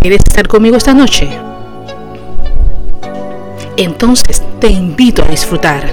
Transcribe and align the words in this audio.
¿Quieres 0.00 0.22
estar 0.26 0.46
conmigo 0.46 0.76
esta 0.76 0.94
noche? 0.94 1.28
Entonces 3.76 4.44
te 4.60 4.68
invito 4.68 5.24
a 5.24 5.26
disfrutar. 5.26 5.90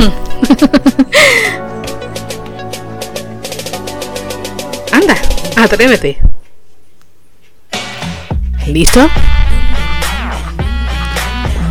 Anda, 4.92 5.14
atrévete. 5.56 6.18
¿Listo? 8.66 9.08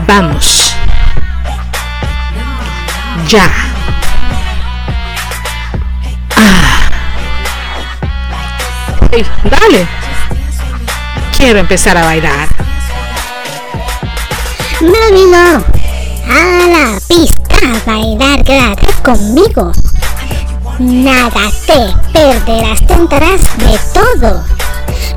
Vamos. 0.07 0.73
Ya. 3.27 3.72
Dale. 9.13 9.87
Quiero 11.37 11.59
empezar 11.59 11.95
a 11.95 12.03
bailar. 12.03 12.47
No, 14.81 15.63
A 16.27 16.67
la 16.67 16.99
pista 17.07 17.81
bailar, 17.85 18.43
quédate 18.43 18.87
conmigo. 19.03 19.71
Nada 20.79 21.51
te 21.67 21.93
perderás, 22.11 22.87
tentarás 22.87 23.41
de 23.57 23.79
todo. 23.93 24.43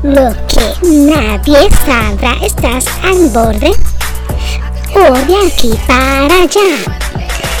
Lo 0.03 0.31
que 0.47 0.75
nadie 0.83 1.67
sabrá, 1.85 2.35
estás 2.43 2.85
al 3.03 3.29
borde 3.29 3.71
o 4.93 5.13
de 5.25 5.47
aquí 5.47 5.73
para 5.87 6.43
allá. 6.43 6.77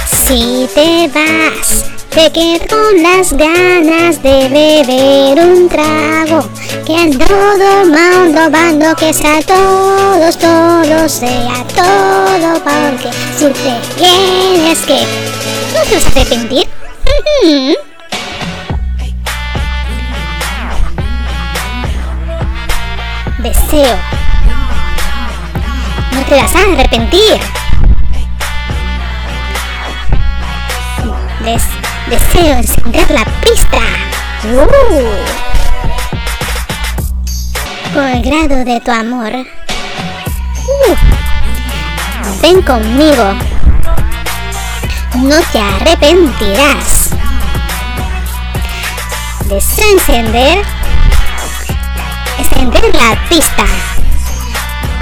Si 0.07 0.69
te 0.75 1.07
vas, 1.07 1.96
te 2.17 2.31
quedo 2.31 2.65
con 2.67 3.03
las 3.03 3.31
ganas 3.33 4.23
de 4.23 4.49
beber 4.49 5.37
un 5.39 5.69
trago. 5.69 6.49
Que 6.83 6.95
a 6.95 7.09
todo 7.11 7.85
mundo 7.85 8.49
bando, 8.49 8.95
que 8.95 9.13
sea 9.13 9.39
todos, 9.43 10.35
todo 10.39 11.07
sea 11.07 11.63
todo, 11.75 12.59
porque 12.63 13.11
si 13.37 13.45
te 13.45 13.79
tienes 13.97 14.79
que, 14.79 15.05
no 15.75 15.81
te 15.87 15.95
vas 15.95 16.05
a 16.05 16.09
arrepentir. 16.09 16.67
Deseo. 23.43 23.95
No 26.13 26.21
te 26.23 26.35
vas 26.35 26.55
a 26.55 26.59
arrepentir. 26.61 27.39
deseo 31.47 31.76
encender 32.11 33.11
la 33.11 33.25
pista. 33.41 33.79
Uh. 34.45 34.67
Con 37.93 38.07
el 38.07 38.21
grado 38.21 38.63
de 38.63 38.79
tu 38.79 38.91
amor. 38.91 39.31
Uh. 40.67 40.95
Ven 42.41 42.61
conmigo. 42.61 43.33
No 45.15 45.35
te 45.51 45.59
arrepentirás. 45.59 47.09
Deseo 49.45 49.91
encender. 49.93 50.63
Encender 52.37 52.95
la 52.95 53.17
pista. 53.27 53.65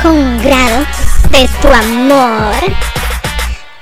Con 0.02 0.42
grado 0.42 0.86
de 1.30 1.48
tu 1.62 1.68
amor. 1.68 2.56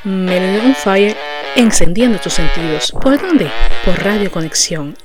Melon 0.04 0.76
Fire 0.76 1.33
encendiendo 1.56 2.20
tus 2.20 2.34
sentidos. 2.34 2.92
¿Por 2.92 3.20
dónde? 3.20 3.50
Por 3.86 4.02
Radio 4.04 4.32
Conexión. 4.32 4.96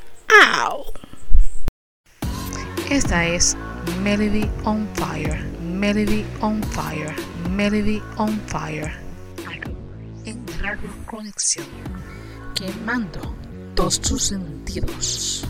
¡Au! 0.55 0.85
Esta 2.91 3.27
es 3.27 3.57
Melody 4.03 4.49
on 4.65 4.89
Fire, 4.95 5.45
Melody 5.63 6.25
on 6.41 6.63
Fire, 6.63 7.15
Melody 7.51 8.03
on 8.17 8.41
Fire. 8.47 8.93
En 10.25 10.45
Radio 10.61 10.91
Conexión, 11.07 11.67
quemando 12.55 13.35
todos 13.75 14.01
tus 14.01 14.25
sentidos. 14.25 15.45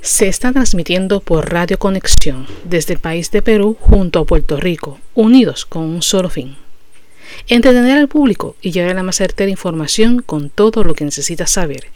Se 0.00 0.28
está 0.28 0.52
transmitiendo 0.52 1.20
por 1.20 1.52
Radio 1.52 1.78
Conexión 1.78 2.46
desde 2.64 2.94
el 2.94 3.00
país 3.00 3.30
de 3.32 3.42
Perú 3.42 3.76
junto 3.80 4.20
a 4.20 4.24
Puerto 4.24 4.56
Rico, 4.56 5.00
unidos 5.14 5.66
con 5.66 5.82
un 5.82 6.02
solo 6.02 6.30
fin 6.30 6.56
entretener 7.48 7.98
al 7.98 8.08
público 8.08 8.56
y 8.60 8.70
llevar 8.70 8.94
la 8.94 9.02
más 9.02 9.16
certera 9.16 9.50
información 9.50 10.22
con 10.22 10.50
todo 10.50 10.84
lo 10.84 10.94
que 10.94 11.04
necesitas 11.04 11.50
saber. 11.50 11.86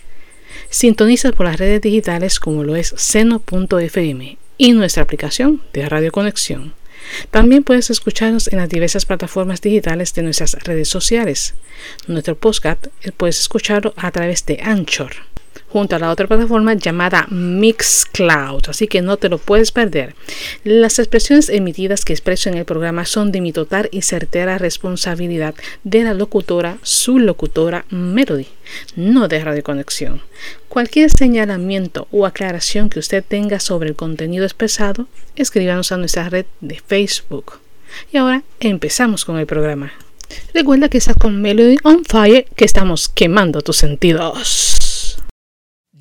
Sintoniza 0.68 1.32
por 1.32 1.46
las 1.46 1.58
redes 1.58 1.80
digitales 1.80 2.40
como 2.40 2.64
lo 2.64 2.76
es 2.76 2.94
seno.fm 2.96 4.38
y 4.58 4.72
nuestra 4.72 5.02
aplicación 5.02 5.62
de 5.72 5.88
Radio 5.88 6.12
Conexión. 6.12 6.74
También 7.30 7.64
puedes 7.64 7.90
escucharnos 7.90 8.48
en 8.48 8.58
las 8.58 8.68
diversas 8.68 9.06
plataformas 9.06 9.60
digitales 9.60 10.14
de 10.14 10.22
nuestras 10.22 10.54
redes 10.64 10.88
sociales. 10.88 11.54
Nuestro 12.06 12.36
podcast 12.36 12.86
eh, 13.02 13.10
puedes 13.16 13.40
escucharlo 13.40 13.94
a 13.96 14.10
través 14.10 14.44
de 14.46 14.60
Anchor 14.62 15.12
junto 15.68 15.96
a 15.96 15.98
la 15.98 16.10
otra 16.10 16.26
plataforma 16.26 16.74
llamada 16.74 17.26
Mixcloud, 17.30 18.68
así 18.68 18.88
que 18.88 19.02
no 19.02 19.16
te 19.16 19.28
lo 19.28 19.38
puedes 19.38 19.70
perder. 19.72 20.14
Las 20.64 20.98
expresiones 20.98 21.48
emitidas 21.48 22.04
que 22.04 22.12
expreso 22.12 22.48
en 22.48 22.56
el 22.56 22.64
programa 22.64 23.04
son 23.04 23.32
de 23.32 23.40
mi 23.40 23.52
total 23.52 23.88
y 23.92 24.02
certera 24.02 24.58
responsabilidad 24.58 25.54
de 25.84 26.02
la 26.04 26.14
locutora, 26.14 26.78
su 26.82 27.18
locutora 27.18 27.84
Melody, 27.90 28.48
no 28.96 29.28
de 29.28 29.44
Radio 29.44 29.62
Conexión. 29.62 30.22
Cualquier 30.68 31.10
señalamiento 31.10 32.08
o 32.10 32.26
aclaración 32.26 32.90
que 32.90 32.98
usted 32.98 33.24
tenga 33.26 33.60
sobre 33.60 33.88
el 33.88 33.96
contenido 33.96 34.44
expresado, 34.44 35.06
escríbanos 35.36 35.92
a 35.92 35.96
nuestra 35.96 36.28
red 36.28 36.46
de 36.60 36.80
Facebook. 36.84 37.60
Y 38.12 38.16
ahora 38.16 38.42
empezamos 38.60 39.24
con 39.24 39.38
el 39.38 39.46
programa. 39.46 39.92
Recuerda 40.54 40.88
que 40.88 40.98
estás 40.98 41.16
con 41.16 41.42
Melody 41.42 41.76
on 41.82 42.04
Fire, 42.04 42.46
que 42.54 42.64
estamos 42.64 43.08
quemando 43.08 43.62
tus 43.62 43.76
sentidos. 43.76 44.79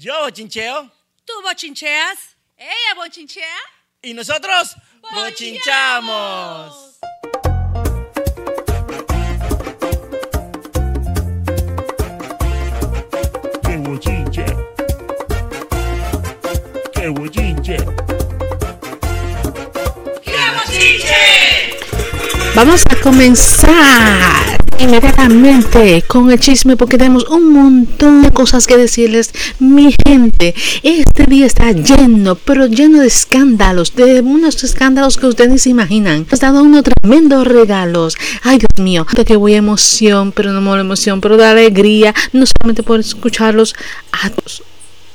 Yo 0.01 0.13
bochincheo. 0.23 0.89
Tú 1.25 1.33
bochincheas. 1.43 2.37
Ella 2.55 2.95
bochinchea. 2.95 3.59
Y 4.01 4.13
nosotros 4.13 4.77
bochinchamos. 5.11 6.99
¡Qué 13.61 13.77
bochinche! 13.77 14.45
¡Qué 16.93 17.09
bochinche! 17.09 17.77
¡Qué 20.23 20.37
bochinche! 20.55 21.78
Vamos 22.61 22.83
a 22.89 22.95
comenzar 22.97 24.57
inmediatamente 24.79 26.03
con 26.05 26.29
el 26.29 26.41
chisme 26.41 26.75
porque 26.75 26.97
tenemos 26.97 27.23
un 27.29 27.53
montón 27.53 28.21
de 28.21 28.31
cosas 28.31 28.67
que 28.67 28.75
decirles. 28.75 29.31
Mi 29.59 29.95
gente, 30.05 30.53
este 30.83 31.23
día 31.23 31.45
está 31.45 31.71
lleno, 31.71 32.35
pero 32.35 32.65
lleno 32.65 32.99
de 32.99 33.07
escándalos, 33.07 33.95
de 33.95 34.19
unos 34.19 34.61
escándalos 34.61 35.15
que 35.15 35.27
ustedes 35.27 35.61
se 35.61 35.69
imaginan. 35.69 36.27
Nos 36.29 36.41
dado 36.41 36.61
unos 36.61 36.83
tremendos 36.83 37.47
regalos. 37.47 38.17
Ay, 38.43 38.57
Dios 38.57 38.83
mío, 38.83 39.05
que 39.25 39.37
voy 39.37 39.53
a 39.53 39.57
emoción, 39.59 40.33
pero 40.33 40.51
no 40.51 40.59
mola 40.59 40.81
emoción, 40.81 41.21
pero 41.21 41.37
de 41.37 41.45
alegría, 41.45 42.13
no 42.33 42.43
solamente 42.45 42.83
por 42.83 42.99
escucharlos 42.99 43.73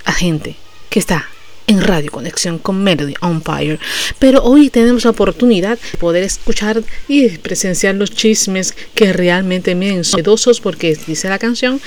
a 0.06 0.12
gente 0.12 0.56
que 0.88 0.98
está 0.98 1.28
en 1.66 1.80
Radio 1.82 2.10
Conexión 2.10 2.58
con 2.58 2.82
Melody 2.82 3.14
on 3.20 3.42
Fire. 3.42 3.78
Pero 4.18 4.42
hoy 4.42 4.70
tenemos 4.70 5.04
la 5.04 5.10
oportunidad 5.10 5.78
de 5.78 5.98
poder 5.98 6.22
escuchar 6.22 6.82
y 7.08 7.28
presenciar 7.38 7.94
los 7.94 8.10
chismes 8.10 8.74
que 8.94 9.12
realmente 9.12 9.74
miren 9.74 10.04
son 10.04 10.20
sedosos 10.20 10.60
porque 10.60 10.96
dice 11.06 11.28
la 11.28 11.38
canción, 11.38 11.80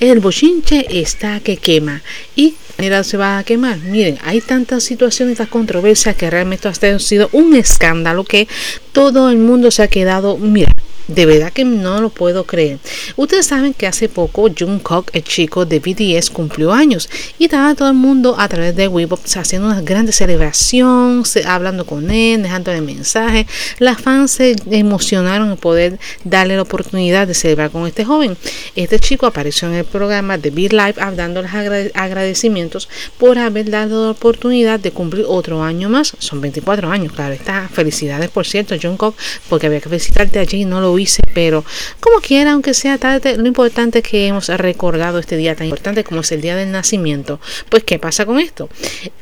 el 0.00 0.20
bochinche 0.20 0.86
está 1.00 1.40
que 1.40 1.56
quema. 1.56 2.02
Y 2.36 2.54
mira, 2.78 3.04
se 3.04 3.16
va 3.16 3.38
a 3.38 3.44
quemar. 3.44 3.78
Miren, 3.78 4.18
hay 4.22 4.40
tantas 4.40 4.84
situaciones, 4.84 5.38
tantas 5.38 5.52
controversias 5.52 6.16
que 6.16 6.30
realmente 6.30 6.68
ha 6.68 6.98
sido 6.98 7.28
un 7.32 7.54
escándalo 7.54 8.24
que 8.24 8.48
todo 8.92 9.30
el 9.30 9.38
mundo 9.38 9.70
se 9.70 9.82
ha 9.82 9.88
quedado, 9.88 10.38
mira, 10.38 10.72
de 11.08 11.26
verdad 11.26 11.52
que 11.52 11.64
no 11.64 12.00
lo 12.00 12.10
puedo 12.10 12.44
creer. 12.44 12.78
Ustedes 13.16 13.46
saben 13.46 13.74
que 13.74 13.86
hace 13.86 14.08
poco 14.08 14.48
Jungkook, 14.56 15.10
el 15.14 15.24
chico 15.24 15.64
de 15.64 15.80
BTS, 15.80 16.30
cumplió 16.30 16.72
años 16.72 17.08
y 17.38 17.44
estaba 17.44 17.74
todo 17.74 17.88
el 17.88 17.94
mundo 17.94 18.36
a 18.38 18.48
través 18.48 18.76
de 18.76 18.88
Weibo 18.88 19.18
haciendo 19.34 19.68
una 19.68 19.80
grande 19.80 20.12
celebración, 20.12 21.24
hablando 21.46 21.86
con 21.86 22.10
él, 22.10 22.42
dejándole 22.42 22.80
mensajes. 22.80 23.46
Las 23.78 24.00
fans 24.00 24.32
se 24.32 24.54
emocionaron 24.70 25.50
en 25.50 25.56
poder 25.56 25.98
darle 26.24 26.56
la 26.56 26.62
oportunidad 26.62 27.26
de 27.26 27.34
celebrar 27.34 27.70
con 27.70 27.86
este 27.86 28.04
joven. 28.04 28.36
Este 28.76 28.98
chico 29.00 29.26
apareció 29.26 29.68
en 29.68 29.74
el 29.74 29.84
programa 29.84 30.38
de 30.38 30.50
Be 30.50 30.68
Live 30.68 30.94
dándoles 31.16 31.50
agradecimientos 31.94 32.88
por 33.16 33.38
haber 33.38 33.70
dado 33.70 34.04
la 34.06 34.10
oportunidad 34.12 34.78
de 34.78 34.90
cumplir 34.90 35.24
otro 35.26 35.62
año 35.62 35.88
más. 35.88 36.14
Son 36.18 36.40
24 36.40 36.90
años, 36.90 37.12
claro 37.12 37.32
está. 37.34 37.68
Felicidades, 37.72 38.28
por 38.30 38.46
cierto, 38.46 38.76
Jungkook, 38.80 39.14
porque 39.48 39.66
había 39.66 39.80
que 39.80 39.88
visitarte 39.88 40.38
allí 40.38 40.62
y 40.62 40.64
no 40.64 40.80
lo 40.80 40.97
pero 41.34 41.64
como 42.00 42.20
quiera, 42.20 42.52
aunque 42.52 42.74
sea 42.74 42.98
tarde, 42.98 43.36
lo 43.36 43.46
importante 43.46 43.98
es 43.98 44.04
que 44.04 44.26
hemos 44.26 44.48
recordado 44.48 45.18
este 45.18 45.36
día 45.36 45.54
tan 45.54 45.66
importante 45.66 46.04
como 46.04 46.20
es 46.20 46.32
el 46.32 46.40
día 46.40 46.56
del 46.56 46.72
nacimiento. 46.72 47.40
Pues, 47.68 47.84
¿qué 47.84 47.98
pasa 47.98 48.26
con 48.26 48.38
esto? 48.38 48.68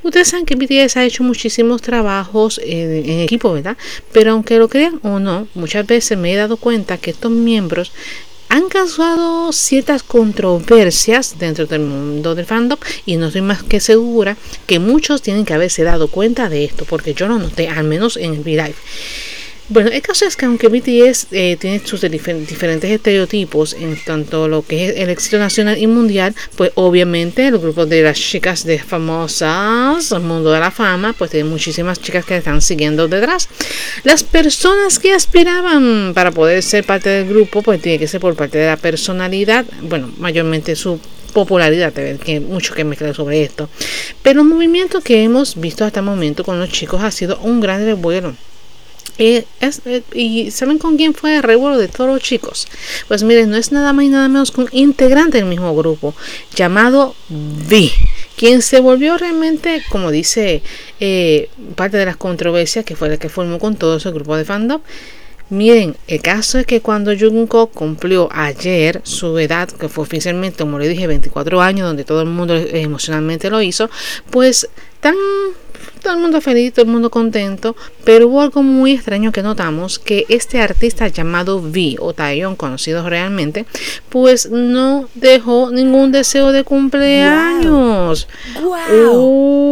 Ustedes 0.03 0.29
saben 0.29 0.47
que 0.47 0.55
BTS 0.55 0.97
ha 0.97 1.05
hecho 1.05 1.23
muchísimos 1.23 1.83
trabajos 1.83 2.61
en, 2.65 3.21
equipo, 3.21 3.53
¿verdad? 3.53 3.77
Pero 4.13 4.33
aunque 4.33 4.59
lo 4.59 4.69
crean 4.69 5.01
o 5.03 5.19
no, 5.19 5.49
muchas 5.55 5.87
veces 5.87 6.17
me 6.17 6.33
he 6.33 6.37
dado 6.37 6.57
cuenta 6.57 6.99
que 6.99 7.11
estos 7.11 7.31
miembros 7.31 7.93
han 8.49 8.69
causado 8.69 9.53
ciertas 9.53 10.03
controversias 10.03 11.37
dentro 11.39 11.67
del 11.67 11.81
mundo 11.81 12.35
del 12.35 12.47
fandom 12.47 12.79
y 13.05 13.17
no 13.17 13.27
estoy 13.27 13.43
más 13.43 13.63
que 13.65 13.81
segura 13.81 14.37
que 14.67 14.79
muchos 14.79 15.21
tienen 15.21 15.45
que 15.45 15.53
haberse 15.53 15.83
dado 15.83 16.09
cuenta 16.09 16.49
de 16.49 16.65
esto 16.65 16.85
porque 16.85 17.13
yo 17.13 17.27
lo 17.27 17.39
noté 17.39 17.69
al 17.69 17.85
menos 17.85 18.17
en 18.17 18.35
el 18.35 18.41
V-Live. 18.41 18.77
Bueno, 19.69 19.91
el 19.91 20.01
caso 20.01 20.25
es 20.27 20.37
que 20.37 20.45
aunque 20.45 20.69
BTS 20.69 21.27
eh, 21.33 21.57
tiene 21.59 21.81
sus 21.85 22.03
diferentes 22.03 22.89
estereotipos 22.89 23.73
en 23.73 23.97
tanto 23.97 24.47
lo 24.47 24.63
que 24.63 24.89
es 24.89 24.97
el 24.97 25.11
éxito 25.11 25.39
nacional 25.39 25.77
y 25.77 25.89
mundial, 25.89 26.37
pues 26.55 26.71
obviamente 26.77 27.49
el 27.49 27.59
grupo 27.59 27.85
de 27.85 28.03
las 28.03 28.17
chicas 28.17 28.65
de 28.65 28.79
famosas, 28.79 30.13
el 30.13 30.21
mundo 30.21 30.53
de 30.53 30.61
la 30.61 30.71
fama, 30.71 31.15
pues 31.15 31.33
tiene 31.33 31.49
muchísimas 31.49 32.01
chicas 32.01 32.25
que 32.25 32.37
están 32.37 32.63
siguiendo 32.63 33.09
detrás. 33.09 33.49
Las 34.05 34.23
personas 34.23 35.01
que 35.01 35.13
aspiraban 35.13 36.13
para 36.15 36.31
poder 36.31 36.63
ser 36.63 36.85
parte 36.85 37.09
del 37.09 37.29
grupo, 37.29 37.61
pues 37.61 37.83
tiene 37.83 37.99
que 37.99 38.07
ser 38.07 38.21
por 38.21 38.37
parte 38.37 38.59
de 38.59 38.67
la 38.69 38.77
personalidad, 38.77 39.67
bueno, 39.83 40.13
mayormente 40.19 40.77
su 40.77 41.01
popularidad, 41.33 41.93
que 41.93 42.39
mucho 42.39 42.73
que 42.73 42.85
me 42.85 42.95
sobre 42.95 43.43
esto. 43.43 43.69
Pero 44.23 44.43
el 44.43 44.47
movimiento 44.47 45.01
que 45.01 45.25
hemos 45.25 45.61
visto 45.61 45.85
hasta 45.85 45.99
el 45.99 46.07
momento 46.07 46.45
con 46.45 46.61
los 46.61 46.69
chicos 46.69 47.03
ha 47.03 47.11
sido 47.11 47.41
un 47.41 47.61
gran 47.61 47.85
revuelo 47.85 48.37
eh, 49.19 49.45
eh, 49.61 50.03
¿Y 50.13 50.51
saben 50.51 50.79
con 50.79 50.97
quién 50.97 51.15
fue 51.15 51.37
el 51.37 51.43
revuelo 51.43 51.79
de 51.79 51.89
todos 51.89 52.11
los 52.11 52.23
chicos? 52.23 52.69
Pues 53.09 53.23
miren, 53.23 53.51
no 53.51 53.57
es 53.57 53.73
nada 53.73 53.93
más 53.93 54.05
y 54.05 54.09
nada 54.09 54.29
menos 54.29 54.51
que 54.51 54.61
un 54.61 54.69
integrante 54.73 55.39
del 55.39 55.47
mismo 55.47 55.75
grupo 55.75 56.15
llamado 56.55 57.15
V, 57.31 57.91
quien 58.37 58.63
se 58.63 58.81
volvió 58.81 59.17
realmente, 59.17 59.83
como 59.89 60.11
dice 60.11 60.63
eh, 61.01 61.49
parte 61.75 61.97
de 61.97 62.05
las 62.05 62.17
controversias 62.17 62.85
que 62.85 62.97
fue 62.97 63.09
la 63.09 63.17
que 63.17 63.29
formó 63.29 63.59
con 63.59 63.77
todo 63.77 63.97
ese 63.97 64.11
grupo 64.11 64.37
de 64.37 64.45
fandom. 64.45 64.83
Miren, 65.49 65.97
el 66.09 66.21
caso 66.21 66.59
es 66.59 66.67
que 66.67 66.81
cuando 66.81 67.17
Jungkook 67.17 67.73
cumplió 67.73 68.29
ayer 68.33 69.01
su 69.05 69.39
edad, 69.39 69.69
que 69.69 69.89
fue 69.89 70.03
oficialmente, 70.03 70.59
como 70.59 70.77
le 70.81 70.89
dije, 70.89 71.07
24 71.07 71.63
años, 71.63 71.87
donde 71.87 72.05
todo 72.05 72.21
el 72.23 72.29
mundo 72.29 72.57
emocionalmente 72.57 73.49
lo 73.49 73.63
hizo, 73.63 73.89
pues 74.31 74.69
tan 75.01 75.15
todo 76.03 76.15
el 76.15 76.21
mundo 76.21 76.41
feliz, 76.41 76.73
todo 76.73 76.87
el 76.87 76.93
mundo 76.93 77.11
contento, 77.11 77.77
pero 78.05 78.29
hubo 78.29 78.41
algo 78.43 78.63
muy 78.63 78.93
extraño 78.93 79.33
que 79.33 79.43
notamos, 79.43 79.99
que 79.99 80.25
este 80.29 80.61
artista 80.61 81.09
llamado 81.09 81.59
V 81.59 81.97
o 81.99 82.13
Taeyeon, 82.13 82.57
conocido 82.57 83.09
realmente, 83.09 83.67
pues 84.09 84.51
no 84.51 85.09
dejó 85.15 85.71
ningún 85.71 86.13
deseo 86.13 86.53
de 86.53 86.65
cumpleaños. 86.65 88.29
Wow. 88.63 89.67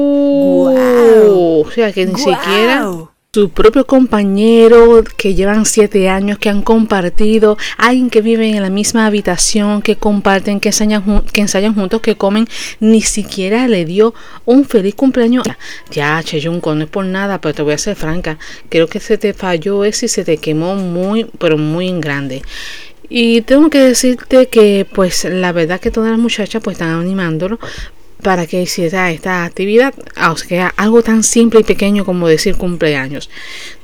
O 1.67 1.71
sea 1.71 1.93
que 1.93 2.07
ni 2.07 2.17
siquiera 2.17 2.89
su 3.35 3.51
propio 3.51 3.85
compañero 3.85 5.03
que 5.17 5.35
llevan 5.35 5.67
siete 5.67 6.09
años, 6.09 6.39
que 6.39 6.51
han 6.51 6.63
compartido, 6.63 7.59
alguien 7.77 8.09
que 8.09 8.21
viven 8.21 8.55
en 8.55 8.63
la 8.63 8.71
misma 8.71 9.07
habitación, 9.07 9.83
que 9.83 9.97
comparten, 9.97 10.61
que 10.61 10.69
ensayan, 10.69 11.25
que 11.33 11.41
ensayan 11.41 11.75
juntos, 11.75 12.01
que 12.01 12.15
comen, 12.15 12.47
ni 12.79 13.03
siquiera 13.03 13.67
le 13.67 13.87
dio 13.87 14.15
un 14.45 14.65
feliz 14.65 14.95
cumpleaños. 14.95 15.43
Ya, 15.91 16.23
Cheyunco, 16.23 16.77
no 16.77 16.85
es 16.85 16.91
por 16.91 17.07
nada, 17.07 17.41
pero 17.41 17.57
te 17.57 17.63
voy 17.63 17.73
a 17.73 17.79
ser 17.79 17.97
franca, 17.97 18.39
creo 18.69 18.87
que 18.87 19.01
se 19.01 19.19
te 19.19 19.35
falló 19.35 19.85
ese 19.85 20.07
y 20.07 20.11
se 20.11 20.23
te 20.25 20.37
quemó 20.37 20.77
muy, 20.77 21.27
pero 21.41 21.59
muy 21.59 21.89
en 21.89 22.01
grande. 22.01 22.41
Y 23.09 23.41
tengo 23.41 23.69
que 23.69 23.81
decirte 23.81 24.47
que 24.47 24.87
pues 24.95 25.25
la 25.25 25.51
verdad 25.51 25.81
que 25.81 25.91
todas 25.91 26.13
las 26.13 26.21
muchachas 26.21 26.63
pues 26.63 26.75
están 26.75 26.91
animándolo, 26.91 27.59
para 28.25 28.47
que 28.47 28.63
hiciera 28.63 29.13
esta 29.13 29.45
actividad, 29.45 29.93
o 30.31 30.37
sea, 30.39 30.73
algo 30.79 31.03
tan 31.03 31.23
simple 31.23 31.61
y 31.61 31.63
pequeño 31.63 32.07
como 32.07 32.27
decir 32.27 32.57
cumpleaños. 32.57 33.29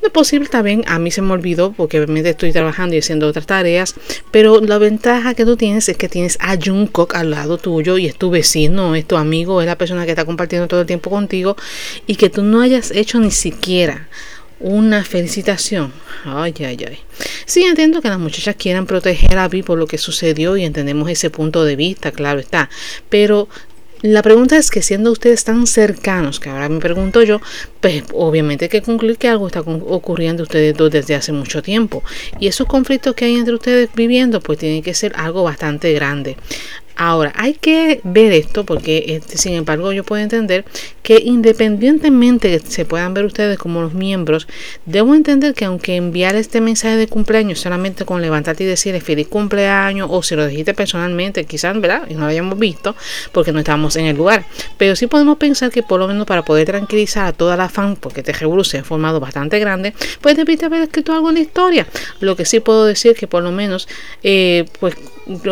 No 0.00 0.06
es 0.06 0.12
posible 0.12 0.48
también, 0.48 0.82
a 0.86 0.98
mí 0.98 1.10
se 1.10 1.20
me 1.20 1.34
olvidó 1.34 1.72
porque 1.72 1.98
obviamente 1.98 2.30
estoy 2.30 2.50
trabajando 2.50 2.94
y 2.94 3.00
haciendo 3.00 3.28
otras 3.28 3.44
tareas, 3.44 3.94
pero 4.30 4.62
la 4.62 4.78
ventaja 4.78 5.34
que 5.34 5.44
tú 5.44 5.58
tienes 5.58 5.90
es 5.90 5.98
que 5.98 6.08
tienes 6.08 6.38
a 6.40 6.56
Jungkook 6.56 7.16
al 7.16 7.30
lado 7.30 7.58
tuyo 7.58 7.98
y 7.98 8.06
es 8.06 8.16
tu 8.16 8.30
vecino, 8.30 8.94
es 8.94 9.06
tu 9.06 9.18
amigo, 9.18 9.60
es 9.60 9.66
la 9.66 9.76
persona 9.76 10.06
que 10.06 10.12
está 10.12 10.24
compartiendo 10.24 10.68
todo 10.68 10.80
el 10.80 10.86
tiempo 10.86 11.10
contigo 11.10 11.54
y 12.06 12.16
que 12.16 12.30
tú 12.30 12.42
no 12.42 12.62
hayas 12.62 12.92
hecho 12.92 13.20
ni 13.20 13.30
siquiera 13.30 14.08
una 14.60 15.04
felicitación. 15.04 15.92
Ay, 16.24 16.54
ay, 16.60 16.76
ay. 16.86 16.98
Sí, 17.46 17.62
entiendo 17.62 18.02
que 18.02 18.08
las 18.08 18.18
muchachas 18.18 18.56
quieran 18.56 18.86
proteger 18.86 19.38
a 19.38 19.48
Vi 19.48 19.62
por 19.62 19.78
lo 19.78 19.86
que 19.86 19.96
sucedió 19.96 20.56
y 20.56 20.64
entendemos 20.64 21.10
ese 21.10 21.30
punto 21.30 21.64
de 21.64 21.76
vista, 21.76 22.12
claro 22.12 22.40
está. 22.40 22.68
Pero 23.08 23.48
la 24.02 24.22
pregunta 24.22 24.56
es 24.56 24.70
que 24.70 24.80
siendo 24.80 25.12
ustedes 25.12 25.44
tan 25.44 25.66
cercanos, 25.66 26.40
que 26.40 26.48
ahora 26.48 26.68
me 26.68 26.80
pregunto 26.80 27.22
yo, 27.22 27.40
pues 27.80 28.04
obviamente 28.14 28.64
hay 28.66 28.68
que 28.70 28.82
concluir 28.82 29.18
que 29.18 29.28
algo 29.28 29.46
está 29.46 29.60
ocurriendo 29.60 30.42
ustedes 30.42 30.74
dos 30.74 30.90
desde 30.90 31.14
hace 31.14 31.32
mucho 31.32 31.62
tiempo. 31.62 32.02
Y 32.38 32.46
esos 32.46 32.66
conflictos 32.66 33.14
que 33.14 33.26
hay 33.26 33.36
entre 33.36 33.54
ustedes 33.54 33.90
viviendo, 33.94 34.40
pues 34.40 34.58
tienen 34.58 34.82
que 34.82 34.94
ser 34.94 35.12
algo 35.16 35.42
bastante 35.42 35.92
grande. 35.92 36.36
Ahora, 36.96 37.32
hay 37.36 37.54
que 37.54 38.00
ver 38.04 38.32
esto 38.32 38.64
porque, 38.64 39.04
este, 39.08 39.38
sin 39.38 39.54
embargo, 39.54 39.92
yo 39.92 40.04
puedo 40.04 40.22
entender 40.22 40.64
que 41.02 41.20
independientemente 41.24 42.60
se 42.60 42.84
puedan 42.84 43.14
ver 43.14 43.24
ustedes 43.24 43.58
como 43.58 43.80
los 43.80 43.94
miembros, 43.94 44.46
debo 44.86 45.14
entender 45.14 45.54
que 45.54 45.64
aunque 45.64 45.96
enviar 45.96 46.36
este 46.36 46.60
mensaje 46.60 46.96
de 46.96 47.08
cumpleaños 47.08 47.60
solamente 47.60 48.04
con 48.04 48.20
levantarte 48.20 48.64
y 48.64 48.66
decirle 48.66 49.00
feliz 49.00 49.28
cumpleaños 49.28 50.08
o 50.10 50.22
si 50.22 50.36
lo 50.36 50.46
dijiste 50.46 50.74
personalmente, 50.74 51.44
quizás, 51.44 51.80
¿verdad? 51.80 52.02
Y 52.08 52.14
no 52.14 52.20
lo 52.20 52.26
hayamos 52.26 52.58
visto 52.58 52.94
porque 53.32 53.52
no 53.52 53.60
estábamos 53.60 53.96
en 53.96 54.06
el 54.06 54.16
lugar. 54.16 54.44
Pero 54.76 54.94
sí 54.94 55.06
podemos 55.06 55.38
pensar 55.38 55.70
que 55.70 55.82
por 55.82 56.00
lo 56.00 56.06
menos 56.06 56.26
para 56.26 56.44
poder 56.44 56.66
tranquilizar 56.66 57.26
a 57.26 57.32
toda 57.32 57.56
la 57.56 57.68
fan, 57.68 57.96
porque 57.96 58.20
este 58.20 58.32
revuelo 58.32 58.64
se 58.64 58.78
ha 58.78 58.84
formado 58.84 59.20
bastante 59.20 59.58
grande, 59.58 59.94
pues 60.20 60.36
debiste 60.36 60.66
haber 60.66 60.82
escrito 60.82 61.12
algo 61.12 61.28
en 61.30 61.36
la 61.36 61.40
historia. 61.40 61.86
Lo 62.20 62.36
que 62.36 62.44
sí 62.44 62.60
puedo 62.60 62.84
decir 62.84 63.14
que 63.14 63.26
por 63.26 63.42
lo 63.42 63.52
menos, 63.52 63.88
eh, 64.22 64.66
pues 64.78 64.94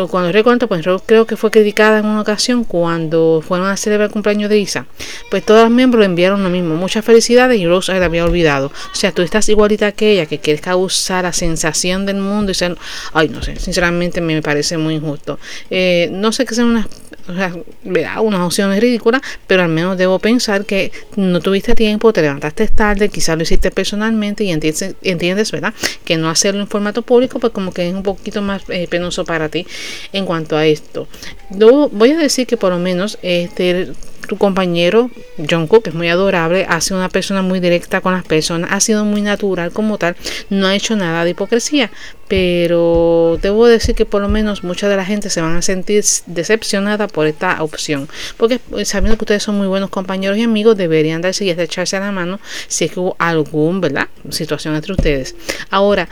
cuando 0.09 0.31
recuerdo, 0.31 0.67
pues 0.67 0.85
creo 1.05 1.25
que 1.25 1.37
fue 1.37 1.51
criticada 1.51 1.99
en 1.99 2.05
una 2.05 2.21
ocasión 2.21 2.63
cuando 2.63 3.43
fueron 3.45 3.67
a 3.67 3.77
celebrar 3.77 4.07
el 4.07 4.13
cumpleaños 4.13 4.49
de 4.49 4.59
Isa. 4.59 4.85
Pues 5.29 5.45
todos 5.45 5.63
los 5.63 5.71
miembros 5.71 6.01
le 6.01 6.05
enviaron 6.05 6.43
lo 6.43 6.49
mismo. 6.49 6.75
Muchas 6.75 7.05
felicidades 7.05 7.59
y 7.59 7.67
Rose 7.67 7.97
la 7.97 8.05
había 8.05 8.25
olvidado. 8.25 8.67
O 8.67 8.95
sea, 8.95 9.11
tú 9.11 9.21
estás 9.21 9.47
igualita 9.49 9.91
que 9.91 10.11
ella, 10.11 10.25
que 10.25 10.39
quieres 10.39 10.61
causar 10.61 11.23
la 11.23 11.33
sensación 11.33 12.05
del 12.05 12.17
mundo 12.17 12.51
y 12.51 12.55
ser. 12.55 12.77
Ay, 13.13 13.29
no 13.29 13.41
sé, 13.41 13.55
sinceramente 13.57 14.21
me 14.21 14.41
parece 14.41 14.77
muy 14.77 14.95
injusto. 14.95 15.39
Eh, 15.69 16.09
no 16.11 16.31
sé 16.31 16.45
qué 16.45 16.55
sean 16.55 16.67
unas 16.67 16.87
o 17.29 17.35
sea, 17.35 17.53
verá, 17.83 18.21
unas 18.21 18.41
opciones 18.41 18.79
ridículas, 18.79 19.21
pero 19.45 19.61
al 19.61 19.69
menos 19.69 19.97
debo 19.97 20.17
pensar 20.19 20.65
que 20.65 20.91
no 21.15 21.39
tuviste 21.39 21.75
tiempo, 21.75 22.11
te 22.11 22.21
levantaste 22.21 22.67
tarde, 22.67 23.09
quizás 23.09 23.37
lo 23.37 23.43
hiciste 23.43 23.69
personalmente 23.69 24.43
y 24.43 24.51
entiendes, 24.51 24.95
entiendes 25.03 25.51
¿verdad? 25.51 25.73
Que 26.03 26.17
no 26.17 26.29
hacerlo 26.29 26.61
en 26.61 26.67
formato 26.67 27.03
público, 27.03 27.39
pues 27.39 27.53
como 27.53 27.71
que 27.71 27.87
es 27.87 27.93
un 27.93 28.03
poquito 28.03 28.41
más 28.41 28.63
eh, 28.69 28.87
penoso 28.89 29.25
para 29.25 29.49
ti 29.49 29.65
en 30.11 30.25
cuanto 30.25 30.57
a 30.57 30.65
esto. 30.65 31.07
Yo 31.51 31.89
voy 31.89 32.11
a 32.11 32.17
decir 32.17 32.47
que 32.47 32.57
por 32.57 32.71
lo 32.71 32.79
menos 32.79 33.19
este 33.21 33.93
tu 34.29 34.37
compañero 34.37 35.09
Jungkook, 35.37 35.83
que 35.83 35.89
es 35.89 35.95
muy 35.95 36.07
adorable, 36.07 36.65
ha 36.69 36.79
sido 36.81 36.97
una 36.97 37.09
persona 37.09 37.41
muy 37.41 37.59
directa 37.59 37.99
con 37.99 38.13
las 38.13 38.23
personas, 38.23 38.69
ha 38.71 38.79
sido 38.79 39.03
muy 39.03 39.21
natural 39.21 39.71
como 39.71 39.97
tal, 39.97 40.15
no 40.51 40.67
ha 40.67 40.75
hecho 40.75 40.95
nada 40.95 41.23
de 41.23 41.31
hipocresía, 41.31 41.89
pero 42.27 43.39
debo 43.41 43.65
decir 43.65 43.95
que 43.95 44.05
por 44.05 44.21
lo 44.21 44.29
menos 44.29 44.63
mucha 44.63 44.87
de 44.87 44.95
la 44.95 45.03
gente 45.03 45.31
se 45.31 45.41
van 45.41 45.55
a 45.55 45.63
sentir 45.63 46.05
decepcionada 46.27 47.07
por 47.07 47.25
esta 47.25 47.61
opción, 47.63 48.07
porque 48.37 48.59
sabiendo 48.85 49.17
que 49.17 49.23
ustedes 49.23 49.41
son 49.41 49.57
muy 49.57 49.67
buenos 49.67 49.89
compañeros 49.89 50.37
y 50.37 50.43
amigos, 50.43 50.77
deberían 50.77 51.21
darse 51.23 51.45
y 51.45 51.49
echarse 51.49 51.97
a 51.97 51.99
la 51.99 52.11
mano 52.11 52.39
si 52.67 52.85
es 52.85 52.91
que 52.91 52.99
hubo 52.99 53.15
algún, 53.17 53.81
¿verdad? 53.81 54.07
situación 54.29 54.75
entre 54.75 54.93
ustedes. 54.93 55.35
Ahora, 55.71 56.07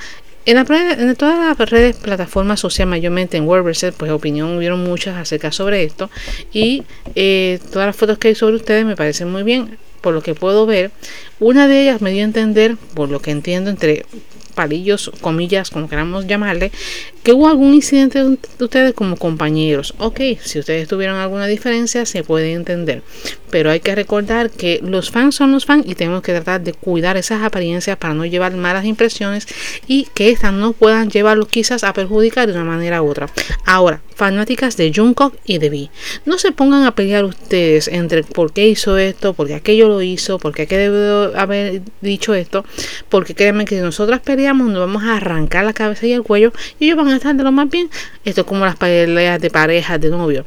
en, 0.48 1.16
todas 1.16 1.58
las 1.58 1.70
redes, 1.70 1.98
plataformas 1.98 2.62
sociales, 2.62 2.90
mayormente 2.90 3.36
en 3.36 3.46
WordPress, 3.46 3.94
pues 3.98 4.12
opinión 4.12 4.58
hubieron 4.58 4.82
muchas 4.84 5.18
acerca 5.18 5.52
sobre 5.52 5.84
esto. 5.84 6.10
Y 6.54 6.84
eh, 7.16 7.60
todas 7.72 7.88
las 7.88 7.96
fotos 7.96 8.18
que 8.18 8.30
hay 8.30 8.36
sobre 8.36 8.56
ustedes 8.56 8.86
me 8.86 8.96
parecen 8.96 9.30
muy 9.30 9.44
bien. 9.44 9.78
Por 10.02 10.14
lo 10.14 10.22
que 10.22 10.36
puedo 10.36 10.66
ver, 10.66 10.92
una 11.40 11.68
de 11.68 11.82
ellas 11.82 12.02
me 12.02 12.12
dio 12.12 12.22
a 12.22 12.26
entender, 12.26 12.78
por 12.94 13.10
lo 13.10 13.22
que 13.22 13.32
entiendo, 13.32 13.70
entre 13.70 14.06
palillos, 14.58 15.12
comillas, 15.22 15.70
como 15.70 15.88
queramos 15.88 16.26
llamarle, 16.28 16.72
que 17.24 17.32
hubo 17.32 17.48
algún 17.48 17.74
incidente 17.76 18.24
de 18.24 18.38
ustedes 18.66 18.94
como 18.94 19.16
compañeros. 19.16 19.94
Ok, 20.00 20.20
si 20.42 20.60
ustedes 20.60 20.88
tuvieron 20.88 21.18
alguna 21.18 21.46
diferencia, 21.46 22.06
se 22.06 22.24
puede 22.24 22.54
entender. 22.54 23.04
pero 23.50 23.72
hay 23.72 23.80
que 23.80 23.96
recordar 23.96 24.50
que 24.50 24.82
los 24.84 25.10
fans 25.10 25.36
son 25.36 25.54
los 25.54 25.66
fans 25.66 25.86
y 25.88 25.96
tenemos 25.96 26.22
que 26.22 26.34
tratar 26.34 26.62
de 26.62 26.74
cuidar 26.74 27.16
esas 27.16 27.44
apariencias 27.44 27.96
para 27.98 28.14
no 28.14 28.26
llevar 28.26 28.54
malas 28.56 28.84
impresiones 28.84 29.48
y 29.88 30.08
que 30.14 30.32
estas 30.32 30.52
no 30.52 30.74
puedan 30.74 31.10
llevarlos 31.10 31.48
quizás 31.48 31.84
a 31.86 31.94
perjudicar 31.94 32.48
de 32.48 32.54
una 32.54 32.66
manera 32.66 33.02
u 33.02 33.10
otra. 33.10 33.30
Ahora, 33.66 34.02
fanáticas 34.16 34.76
de 34.76 34.92
Jungkook 34.94 35.36
y 35.46 35.60
de 35.60 35.70
V, 35.70 35.90
no 36.26 36.38
se 36.40 36.52
pongan 36.52 36.84
a 36.84 36.96
pelear 36.96 37.24
ustedes 37.24 37.88
entre 37.88 38.24
por 38.24 38.52
qué 38.52 38.68
hizo 38.68 38.98
esto, 38.98 39.34
por 39.34 39.48
qué 39.48 39.56
aquello 39.56 39.88
lo 39.88 40.02
hizo, 40.02 40.40
por 40.40 40.54
qué 40.54 40.66
debe 40.66 41.38
haber 41.38 41.84
dicho 42.02 42.34
esto, 42.34 42.66
porque 43.10 43.36
créanme 43.36 43.66
que 43.66 43.76
si 43.76 43.82
nosotras 43.82 44.20
peleamos 44.22 44.47
nos 44.54 44.80
vamos 44.80 45.04
a 45.04 45.18
arrancar 45.18 45.66
la 45.66 45.74
cabeza 45.74 46.06
y 46.06 46.14
el 46.14 46.24
cuello 46.24 46.52
y 46.80 46.86
ellos 46.86 46.98
van 46.98 47.08
a 47.10 47.16
estar 47.16 47.36
de 47.36 47.44
lo 47.44 47.52
más 47.52 47.70
bien. 47.70 47.90
Esto 48.26 48.42
es 48.42 48.48
como 48.48 48.66
las 48.66 48.76
peleas 48.76 49.40
de 49.42 49.50
parejas, 49.50 50.00
de 50.00 50.10
novio 50.10 50.46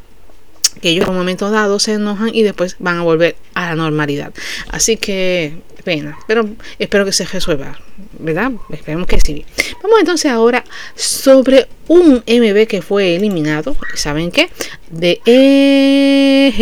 que 0.80 0.90
ellos 0.90 1.04
en 1.04 1.10
un 1.10 1.16
momento 1.16 1.50
dado 1.50 1.78
se 1.78 1.94
enojan 1.94 2.30
y 2.32 2.42
después 2.42 2.76
van 2.78 2.98
a 2.98 3.02
volver 3.02 3.36
a 3.54 3.66
la 3.70 3.74
normalidad. 3.76 4.32
Así 4.68 4.96
que 4.96 5.58
pena, 5.84 6.18
pero 6.26 6.48
espero 6.78 7.04
que 7.04 7.12
se 7.12 7.24
resuelva, 7.24 7.78
¿verdad? 8.18 8.52
Esperemos 8.70 9.06
que 9.06 9.20
sí. 9.20 9.44
Vamos 9.82 9.98
entonces 10.00 10.30
ahora 10.30 10.64
sobre 10.94 11.68
un 11.88 12.22
MB 12.26 12.66
que 12.66 12.82
fue 12.82 13.16
eliminado, 13.16 13.76
¿saben 13.94 14.30
qué? 14.30 14.50
De 14.90 15.20
EGGG. 15.24 16.60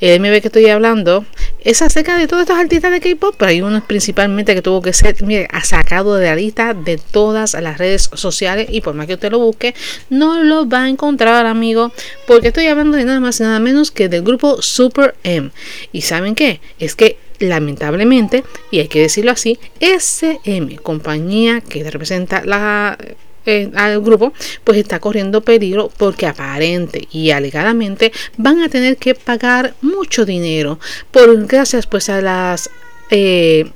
El 0.00 0.20
MB 0.20 0.40
que 0.40 0.48
estoy 0.48 0.66
hablando 0.66 1.24
es 1.64 1.82
acerca 1.82 2.16
de 2.16 2.28
todos 2.28 2.42
estos 2.42 2.58
artistas 2.58 2.92
de 2.92 3.00
K-pop, 3.00 3.34
pero 3.38 3.50
hay 3.50 3.62
uno 3.62 3.82
principalmente 3.86 4.54
que 4.54 4.62
tuvo 4.62 4.82
que 4.82 4.92
ser, 4.92 5.22
mire, 5.22 5.48
sacado 5.64 6.16
de 6.16 6.26
la 6.26 6.36
lista 6.36 6.74
de 6.74 6.98
todas 6.98 7.54
las 7.54 7.78
redes 7.78 8.10
sociales 8.12 8.68
y 8.70 8.82
por 8.82 8.94
más 8.94 9.06
que 9.06 9.14
usted 9.14 9.32
lo 9.32 9.38
busque, 9.38 9.74
no 10.10 10.42
lo 10.42 10.68
va 10.68 10.84
a 10.84 10.88
encontrar, 10.88 11.46
amigo, 11.46 11.92
porque 12.26 12.48
estoy 12.48 12.66
hablando 12.66 12.96
de 12.96 13.04
nada 13.04 13.20
más 13.20 13.40
y 13.40 13.44
nada 13.44 13.58
menos 13.60 13.90
que 13.90 14.08
del 14.08 14.22
grupo 14.22 14.60
Super 14.60 15.14
M. 15.24 15.50
¿Y 15.92 16.02
saben 16.02 16.34
qué? 16.34 16.60
Es 16.78 16.94
que 16.94 17.18
lamentablemente, 17.38 18.44
y 18.70 18.80
hay 18.80 18.88
que 18.88 19.00
decirlo 19.00 19.32
así, 19.32 19.58
SM, 19.80 20.76
compañía 20.78 21.60
que 21.60 21.88
representa 21.90 22.42
la 22.44 22.98
eh, 23.46 23.70
al 23.74 24.00
grupo, 24.00 24.32
pues 24.64 24.78
está 24.78 25.00
corriendo 25.00 25.42
peligro 25.42 25.90
porque 25.96 26.26
aparente 26.26 27.08
y 27.10 27.30
alegadamente 27.30 28.12
van 28.36 28.62
a 28.62 28.68
tener 28.68 28.96
que 28.96 29.14
pagar 29.14 29.74
mucho 29.82 30.24
dinero 30.24 30.78
por 31.10 31.46
gracias 31.46 31.86
pues 31.86 32.08
a 32.08 32.20
las 32.20 32.70
eh, 33.10 33.70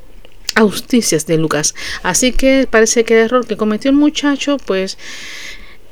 de 1.27 1.39
Lucas. 1.39 1.75
Así 2.03 2.33
que 2.33 2.67
parece 2.69 3.05
que 3.05 3.15
el 3.15 3.27
error 3.27 3.47
que 3.47 3.57
cometió 3.57 3.91
el 3.91 3.97
muchacho 3.97 4.57
pues 4.57 4.99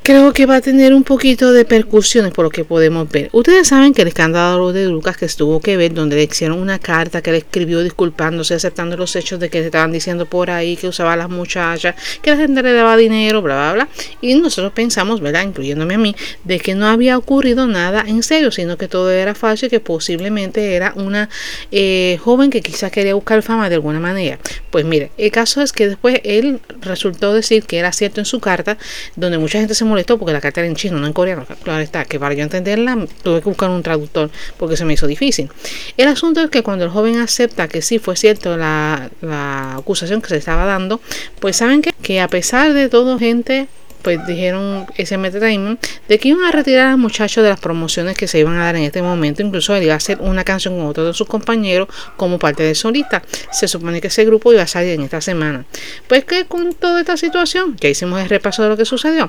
creo 0.06 0.32
que 0.32 0.46
va 0.46 0.54
a 0.54 0.60
tener 0.60 0.94
un 0.94 1.02
poquito 1.02 1.52
de 1.52 1.64
percusiones 1.64 2.32
por 2.32 2.44
lo 2.44 2.50
que 2.50 2.64
podemos 2.64 3.10
ver. 3.10 3.28
Ustedes 3.32 3.66
saben 3.66 3.92
que 3.92 4.02
el 4.02 4.08
escándalo 4.08 4.72
de 4.72 4.86
Lucas 4.86 5.16
que 5.16 5.24
estuvo 5.24 5.58
que 5.58 5.76
ver, 5.76 5.94
donde 5.94 6.14
le 6.14 6.22
hicieron 6.22 6.60
una 6.60 6.78
carta 6.78 7.22
que 7.22 7.32
le 7.32 7.38
escribió 7.38 7.82
disculpándose, 7.82 8.54
aceptando 8.54 8.96
los 8.96 9.16
hechos 9.16 9.40
de 9.40 9.50
que 9.50 9.58
se 9.58 9.66
estaban 9.66 9.90
diciendo 9.90 10.24
por 10.24 10.48
ahí 10.48 10.76
que 10.76 10.86
usaba 10.86 11.16
las 11.16 11.28
muchachas, 11.28 11.96
que 12.22 12.30
la 12.30 12.36
gente 12.36 12.62
le 12.62 12.72
daba 12.72 12.96
dinero, 12.96 13.42
bla, 13.42 13.56
bla, 13.56 13.72
bla. 13.72 13.88
Y 14.20 14.36
nosotros 14.36 14.72
pensamos, 14.72 15.20
¿verdad? 15.20 15.42
Incluyéndome 15.42 15.94
a 15.94 15.98
mí, 15.98 16.14
de 16.44 16.60
que 16.60 16.76
no 16.76 16.86
había 16.86 17.18
ocurrido 17.18 17.66
nada 17.66 18.04
en 18.06 18.22
serio, 18.22 18.52
sino 18.52 18.76
que 18.76 18.86
todo 18.86 19.10
era 19.10 19.34
falso 19.34 19.66
y 19.66 19.70
que 19.70 19.80
posiblemente 19.80 20.76
era 20.76 20.92
una 20.94 21.28
eh, 21.72 22.16
joven 22.22 22.50
que 22.50 22.60
quizás 22.60 22.92
quería 22.92 23.16
buscar 23.16 23.42
fama 23.42 23.68
de 23.68 23.74
alguna 23.74 23.98
manera. 23.98 24.38
Pues 24.70 24.84
mire, 24.84 25.10
el 25.18 25.32
caso 25.32 25.62
es 25.62 25.72
que 25.72 25.88
después 25.88 26.20
él 26.22 26.60
resultó 26.80 27.34
decir 27.34 27.64
que 27.64 27.78
era 27.78 27.90
cierto 27.90 28.20
en 28.20 28.24
su 28.24 28.38
carta, 28.38 28.78
donde 29.16 29.38
mucha 29.38 29.58
gente 29.58 29.74
se 29.74 29.84
molestó 29.84 29.95
porque 30.04 30.32
la 30.32 30.40
carta 30.40 30.60
era 30.60 30.68
en 30.68 30.76
chino, 30.76 30.98
no 30.98 31.06
en 31.06 31.12
coreano. 31.12 31.46
Claro 31.62 31.82
está, 31.82 32.04
que 32.04 32.18
para 32.20 32.34
yo 32.34 32.42
entenderla 32.42 33.06
tuve 33.22 33.40
que 33.40 33.48
buscar 33.48 33.70
un 33.70 33.82
traductor 33.82 34.30
porque 34.56 34.76
se 34.76 34.84
me 34.84 34.94
hizo 34.94 35.06
difícil. 35.06 35.48
El 35.96 36.08
asunto 36.08 36.40
es 36.40 36.50
que 36.50 36.62
cuando 36.62 36.84
el 36.84 36.90
joven 36.90 37.18
acepta 37.18 37.68
que 37.68 37.82
sí 37.82 37.98
fue 37.98 38.16
cierto 38.16 38.56
la, 38.56 39.10
la 39.20 39.76
acusación 39.76 40.20
que 40.20 40.28
se 40.28 40.36
estaba 40.36 40.64
dando, 40.64 41.00
pues 41.40 41.56
saben 41.56 41.82
que, 41.82 41.92
que 42.02 42.20
a 42.20 42.28
pesar 42.28 42.72
de 42.72 42.88
todo, 42.88 43.18
gente 43.18 43.68
pues 44.06 44.24
dijeron 44.24 44.86
ese 44.96 45.16
Entertainment 45.16 45.84
de 46.06 46.18
que 46.20 46.28
iban 46.28 46.44
a 46.44 46.52
retirar 46.52 46.90
al 46.90 46.96
muchacho 46.96 47.42
de 47.42 47.48
las 47.48 47.58
promociones 47.58 48.16
que 48.16 48.28
se 48.28 48.38
iban 48.38 48.54
a 48.54 48.66
dar 48.66 48.76
en 48.76 48.84
este 48.84 49.02
momento. 49.02 49.42
Incluso 49.42 49.74
él 49.74 49.82
iba 49.82 49.94
a 49.94 49.96
hacer 49.96 50.18
una 50.20 50.44
canción 50.44 50.76
con 50.76 50.86
otro 50.86 51.04
de 51.04 51.12
sus 51.12 51.26
compañeros 51.26 51.88
como 52.16 52.38
parte 52.38 52.62
de 52.62 52.76
solista. 52.76 53.24
Se 53.50 53.66
supone 53.66 54.00
que 54.00 54.06
ese 54.06 54.24
grupo 54.24 54.52
iba 54.52 54.62
a 54.62 54.68
salir 54.68 54.92
en 54.92 55.00
esta 55.00 55.20
semana. 55.20 55.64
Pues 56.06 56.24
que 56.24 56.44
con 56.44 56.72
toda 56.74 57.00
esta 57.00 57.16
situación, 57.16 57.76
ya 57.80 57.88
hicimos 57.88 58.22
el 58.22 58.28
repaso 58.28 58.62
de 58.62 58.68
lo 58.68 58.76
que 58.76 58.84
sucedió. 58.84 59.28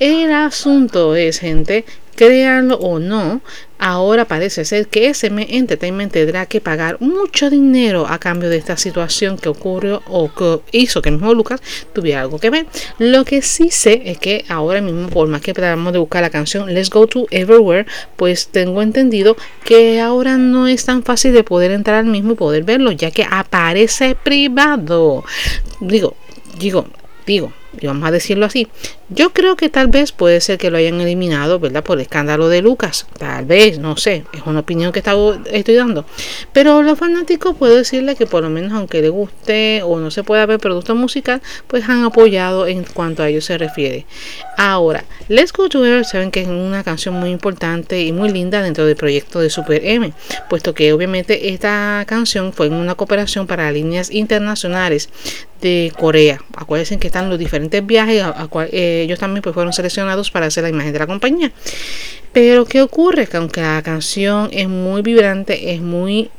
El 0.00 0.32
asunto 0.32 1.14
es, 1.14 1.38
gente, 1.38 1.84
créanlo 2.16 2.78
o 2.78 2.98
no, 2.98 3.42
ahora 3.78 4.24
parece 4.24 4.64
ser 4.64 4.88
que 4.88 5.08
SM 5.12 5.56
Entertainment 5.56 6.12
tendrá 6.12 6.46
que 6.46 6.60
pagar 6.60 6.98
mucho 7.00 7.50
dinero 7.50 8.06
a 8.08 8.18
cambio 8.18 8.48
de 8.48 8.56
esta 8.56 8.76
situación 8.76 9.38
que 9.38 9.48
ocurrió 9.48 10.02
o 10.08 10.32
que 10.32 10.60
hizo 10.72 11.02
que 11.02 11.08
el 11.08 11.16
mismo 11.16 11.34
Lucas 11.34 11.60
tuviera 11.92 12.22
algo 12.22 12.38
que 12.38 12.50
ver. 12.50 12.66
Lo 12.98 13.24
que 13.24 13.42
sí 13.42 13.70
sé 13.70 14.02
es 14.06 14.18
que 14.18 14.44
ahora 14.48 14.80
mismo, 14.80 15.08
por 15.08 15.28
más 15.28 15.40
que 15.40 15.54
tratamos 15.54 15.92
de 15.92 15.98
buscar 15.98 16.22
la 16.22 16.30
canción 16.30 16.72
Let's 16.72 16.90
Go 16.90 17.06
to 17.06 17.26
Everywhere, 17.30 17.86
pues 18.16 18.48
tengo 18.48 18.82
entendido 18.82 19.36
que 19.64 20.00
ahora 20.00 20.36
no 20.36 20.66
es 20.68 20.84
tan 20.84 21.02
fácil 21.02 21.32
de 21.32 21.44
poder 21.44 21.70
entrar 21.70 21.96
al 21.96 22.06
mismo 22.06 22.32
y 22.32 22.36
poder 22.36 22.64
verlo, 22.64 22.92
ya 22.92 23.10
que 23.10 23.26
aparece 23.28 24.14
privado. 24.14 25.24
Digo, 25.80 26.16
digo, 26.58 26.86
digo, 27.26 27.52
y 27.80 27.86
vamos 27.86 28.08
a 28.08 28.10
decirlo 28.10 28.46
así, 28.46 28.68
yo 29.08 29.32
creo 29.32 29.56
que 29.56 29.68
tal 29.68 29.88
vez 29.88 30.12
puede 30.12 30.40
ser 30.40 30.58
que 30.58 30.70
lo 30.70 30.78
hayan 30.78 31.00
eliminado, 31.00 31.58
¿verdad? 31.60 31.84
Por 31.84 31.98
el 31.98 32.02
escándalo 32.02 32.48
de 32.48 32.62
Lucas. 32.62 33.06
Tal 33.18 33.44
vez, 33.44 33.78
no 33.78 33.96
sé, 33.96 34.24
es 34.32 34.42
una 34.46 34.60
opinión 34.60 34.92
que 34.92 35.02
estoy 35.52 35.74
dando. 35.74 36.04
Pero 36.52 36.82
los 36.82 36.98
fanáticos 36.98 37.56
puedo 37.56 37.76
decirle 37.76 38.16
que 38.16 38.26
por 38.26 38.42
lo 38.42 38.50
menos 38.50 38.72
aunque 38.72 39.02
le 39.02 39.08
guste 39.08 39.82
o 39.84 39.98
no 40.00 40.10
se 40.10 40.24
pueda 40.24 40.46
ver 40.46 40.58
producto 40.58 40.94
musical, 40.94 41.40
pues 41.66 41.88
han 41.88 42.04
apoyado 42.04 42.66
en 42.66 42.84
cuanto 42.84 43.22
a 43.22 43.28
ello 43.28 43.40
se 43.40 43.58
refiere. 43.58 44.06
Ahora, 44.56 45.04
Let's 45.28 45.52
Go 45.52 45.68
Together 45.68 46.04
saben 46.04 46.30
que 46.30 46.42
es 46.42 46.48
una 46.48 46.82
canción 46.82 47.14
muy 47.14 47.30
importante 47.30 48.02
y 48.02 48.12
muy 48.12 48.30
linda 48.30 48.62
dentro 48.62 48.86
del 48.86 48.96
proyecto 48.96 49.40
de 49.40 49.50
Super 49.50 49.84
M, 49.84 50.12
puesto 50.48 50.74
que 50.74 50.92
obviamente 50.92 51.50
esta 51.50 52.04
canción 52.06 52.52
fue 52.52 52.66
en 52.66 52.74
una 52.74 52.94
cooperación 52.94 53.46
para 53.46 53.70
líneas 53.70 54.10
internacionales 54.10 55.08
de 55.60 55.92
Corea. 55.98 56.40
Acuérdense 56.54 56.98
que 56.98 57.06
están 57.06 57.30
los 57.30 57.38
diferentes 57.38 57.65
viajes 57.82 58.22
a, 58.22 58.48
eh, 58.72 59.02
ellos 59.04 59.18
también 59.18 59.42
pues, 59.42 59.54
fueron 59.54 59.72
seleccionados 59.72 60.30
para 60.30 60.46
hacer 60.46 60.62
la 60.62 60.70
imagen 60.70 60.92
de 60.92 60.98
la 60.98 61.06
compañía. 61.06 61.52
Pero 62.32 62.64
¿qué 62.64 62.82
ocurre? 62.82 63.26
Que 63.26 63.36
aunque 63.36 63.62
la 63.62 63.82
canción 63.82 64.48
es 64.52 64.68
muy 64.68 65.02
vibrante, 65.02 65.72
es 65.72 65.80
muy 65.80 66.30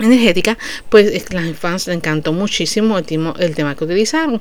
energética, 0.00 0.58
pues 0.88 1.24
a 1.30 1.34
las 1.34 1.56
fans 1.56 1.86
le 1.86 1.94
encantó 1.94 2.32
muchísimo 2.32 2.98
el, 2.98 3.04
el, 3.38 3.54
tema 3.54 3.76
que 3.76 3.84
utilizaron. 3.84 4.40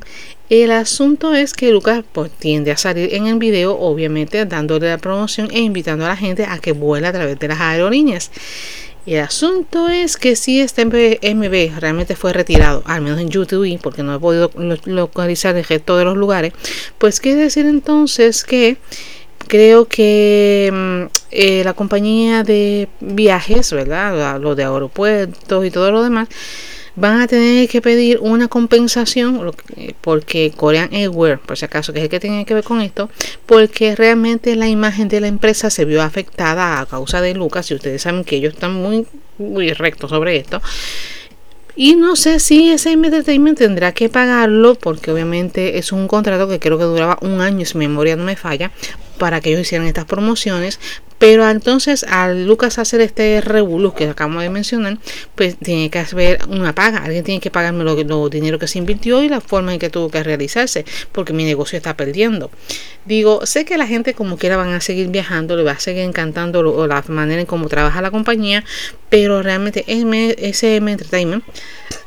El 0.49 0.71
asunto 0.71 1.33
es 1.33 1.53
que 1.53 1.71
Lucas 1.71 2.03
pues, 2.11 2.31
tiende 2.31 2.71
a 2.71 2.77
salir 2.77 3.13
en 3.13 3.27
el 3.27 3.37
video, 3.37 3.77
obviamente 3.77 4.45
dándole 4.45 4.89
la 4.89 4.97
promoción 4.97 5.49
e 5.51 5.59
invitando 5.59 6.05
a 6.05 6.09
la 6.09 6.17
gente 6.17 6.45
a 6.45 6.57
que 6.59 6.71
vuela 6.71 7.09
a 7.09 7.13
través 7.13 7.37
de 7.39 7.47
las 7.47 7.59
aerolíneas. 7.59 8.31
El 9.05 9.19
asunto 9.19 9.89
es 9.89 10.15
que 10.15 10.35
si 10.35 10.61
este 10.61 10.85
MB 10.85 11.79
realmente 11.79 12.15
fue 12.15 12.31
retirado, 12.31 12.83
al 12.85 13.01
menos 13.01 13.19
en 13.19 13.29
YouTube, 13.29 13.79
porque 13.81 14.01
no 14.01 14.15
he 14.15 14.19
podido 14.19 14.49
localizar 14.85 15.55
resto 15.55 15.97
de 15.97 16.05
los 16.05 16.15
lugares, 16.15 16.53
pues 16.97 17.19
quiere 17.19 17.41
decir 17.41 17.65
entonces 17.65 18.45
que 18.45 18.77
creo 19.47 19.85
que 19.85 20.71
mm, 20.71 21.11
eh, 21.31 21.63
la 21.65 21.73
compañía 21.73 22.43
de 22.43 22.87
viajes, 23.01 23.73
¿verdad? 23.73 24.39
Lo 24.39 24.55
de 24.55 24.63
aeropuertos 24.63 25.65
y 25.65 25.71
todo 25.71 25.91
lo 25.91 26.01
demás, 26.01 26.29
van 26.95 27.21
a 27.21 27.27
tener 27.27 27.67
que 27.67 27.81
pedir 27.81 28.19
una 28.21 28.47
compensación 28.47 29.51
porque 30.01 30.51
Korean 30.55 30.93
Airways, 30.93 31.39
por 31.39 31.57
si 31.57 31.65
acaso, 31.65 31.91
que 31.93 31.99
es 31.99 32.03
el 32.03 32.09
que 32.09 32.19
tiene 32.19 32.45
que 32.45 32.53
ver 32.53 32.63
con 32.63 32.81
esto, 32.81 33.09
porque 33.45 33.95
realmente 33.95 34.55
la 34.55 34.67
imagen 34.67 35.07
de 35.07 35.19
la 35.19 35.27
empresa 35.27 35.69
se 35.69 35.85
vio 35.85 36.01
afectada 36.01 36.79
a 36.79 36.85
causa 36.85 37.21
de 37.21 37.33
Lucas, 37.33 37.71
y 37.71 37.75
ustedes 37.75 38.03
saben 38.03 38.23
que 38.23 38.35
ellos 38.35 38.53
están 38.53 38.73
muy, 38.73 39.07
muy 39.37 39.73
rectos 39.73 40.11
sobre 40.11 40.37
esto. 40.37 40.61
Y 41.75 41.95
no 41.95 42.15
sé 42.15 42.39
si 42.39 42.69
ese 42.69 42.91
Entertainment 42.91 43.57
tendrá 43.57 43.93
que 43.93 44.07
pagarlo 44.07 44.75
porque 44.75 45.09
obviamente 45.09 45.79
es 45.79 45.91
un 45.91 46.07
contrato 46.07 46.47
que 46.47 46.59
creo 46.59 46.77
que 46.77 46.83
duraba 46.83 47.17
un 47.21 47.41
año, 47.41 47.65
si 47.65 47.79
memoria 47.79 48.15
no 48.15 48.23
me 48.23 48.35
falla, 48.35 48.69
para 49.17 49.41
que 49.41 49.49
ellos 49.49 49.61
hicieran 49.61 49.87
estas 49.87 50.05
promociones. 50.05 50.79
Pero 51.19 51.49
entonces 51.49 52.03
al 52.03 52.45
Lucas 52.45 52.79
hacer 52.79 52.99
este 52.99 53.39
revolú 53.39 53.93
que 53.93 54.09
acabamos 54.09 54.43
de 54.43 54.49
mencionar, 54.49 54.97
pues 55.35 55.57
tiene 55.57 55.89
que 55.89 55.99
haber 55.99 56.39
una 56.49 56.75
paga. 56.75 56.97
Alguien 56.97 57.23
tiene 57.23 57.39
que 57.39 57.49
pagarme 57.49 57.85
los 57.85 58.03
lo 58.05 58.27
dinero 58.27 58.59
que 58.59 58.67
se 58.67 58.77
invirtió 58.77 59.23
y 59.23 59.29
la 59.29 59.39
forma 59.39 59.73
en 59.73 59.79
que 59.79 59.89
tuvo 59.89 60.09
que 60.09 60.21
realizarse, 60.21 60.83
porque 61.13 61.31
mi 61.31 61.45
negocio 61.45 61.77
está 61.77 61.95
perdiendo. 61.95 62.51
Digo, 63.05 63.45
sé 63.45 63.63
que 63.63 63.77
la 63.77 63.87
gente 63.87 64.13
como 64.13 64.37
quiera 64.37 64.57
van 64.57 64.73
a 64.73 64.81
seguir 64.81 65.07
viajando, 65.07 65.55
le 65.55 65.63
va 65.63 65.71
a 65.71 65.79
seguir 65.79 66.03
encantando 66.03 66.61
lo, 66.61 66.87
la 66.87 67.01
manera 67.07 67.39
en 67.39 67.47
cómo 67.47 67.69
trabaja 67.69 68.01
la 68.01 68.11
compañía, 68.11 68.65
pero 69.09 69.41
realmente 69.41 69.85
SM 69.87 70.91
Entertainment 70.91 71.43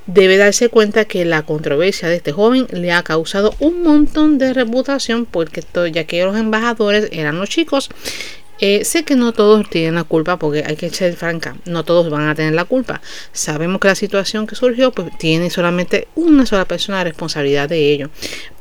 debe 0.06 0.36
darse 0.36 0.68
cuenta 0.68 1.04
que 1.04 1.24
la 1.24 1.42
controversia 1.42 2.08
de 2.08 2.16
este 2.16 2.32
joven 2.32 2.66
le 2.70 2.92
ha 2.92 3.02
causado 3.02 3.54
un 3.58 3.82
montón 3.82 4.38
de 4.38 4.54
reputación 4.54 5.26
porque 5.26 5.62
todo, 5.62 5.86
ya 5.86 6.04
que 6.04 6.24
los 6.24 6.36
embajadores 6.36 7.08
eran 7.12 7.38
los 7.38 7.48
chicos 7.48 7.90
Eh, 8.58 8.84
sé 8.86 9.04
que 9.04 9.16
no 9.16 9.32
todos 9.32 9.68
tienen 9.68 9.96
la 9.96 10.04
culpa 10.04 10.38
porque 10.38 10.64
hay 10.66 10.76
que 10.76 10.88
ser 10.88 11.14
franca, 11.14 11.56
no 11.66 11.84
todos 11.84 12.08
van 12.08 12.26
a 12.28 12.34
tener 12.34 12.54
la 12.54 12.64
culpa. 12.64 13.02
Sabemos 13.32 13.80
que 13.80 13.88
la 13.88 13.94
situación 13.94 14.46
que 14.46 14.54
surgió 14.54 14.92
pues 14.92 15.08
tiene 15.18 15.50
solamente 15.50 16.08
una 16.14 16.46
sola 16.46 16.64
persona 16.64 16.98
la 16.98 17.04
responsabilidad 17.04 17.68
de 17.68 17.92
ello. 17.92 18.08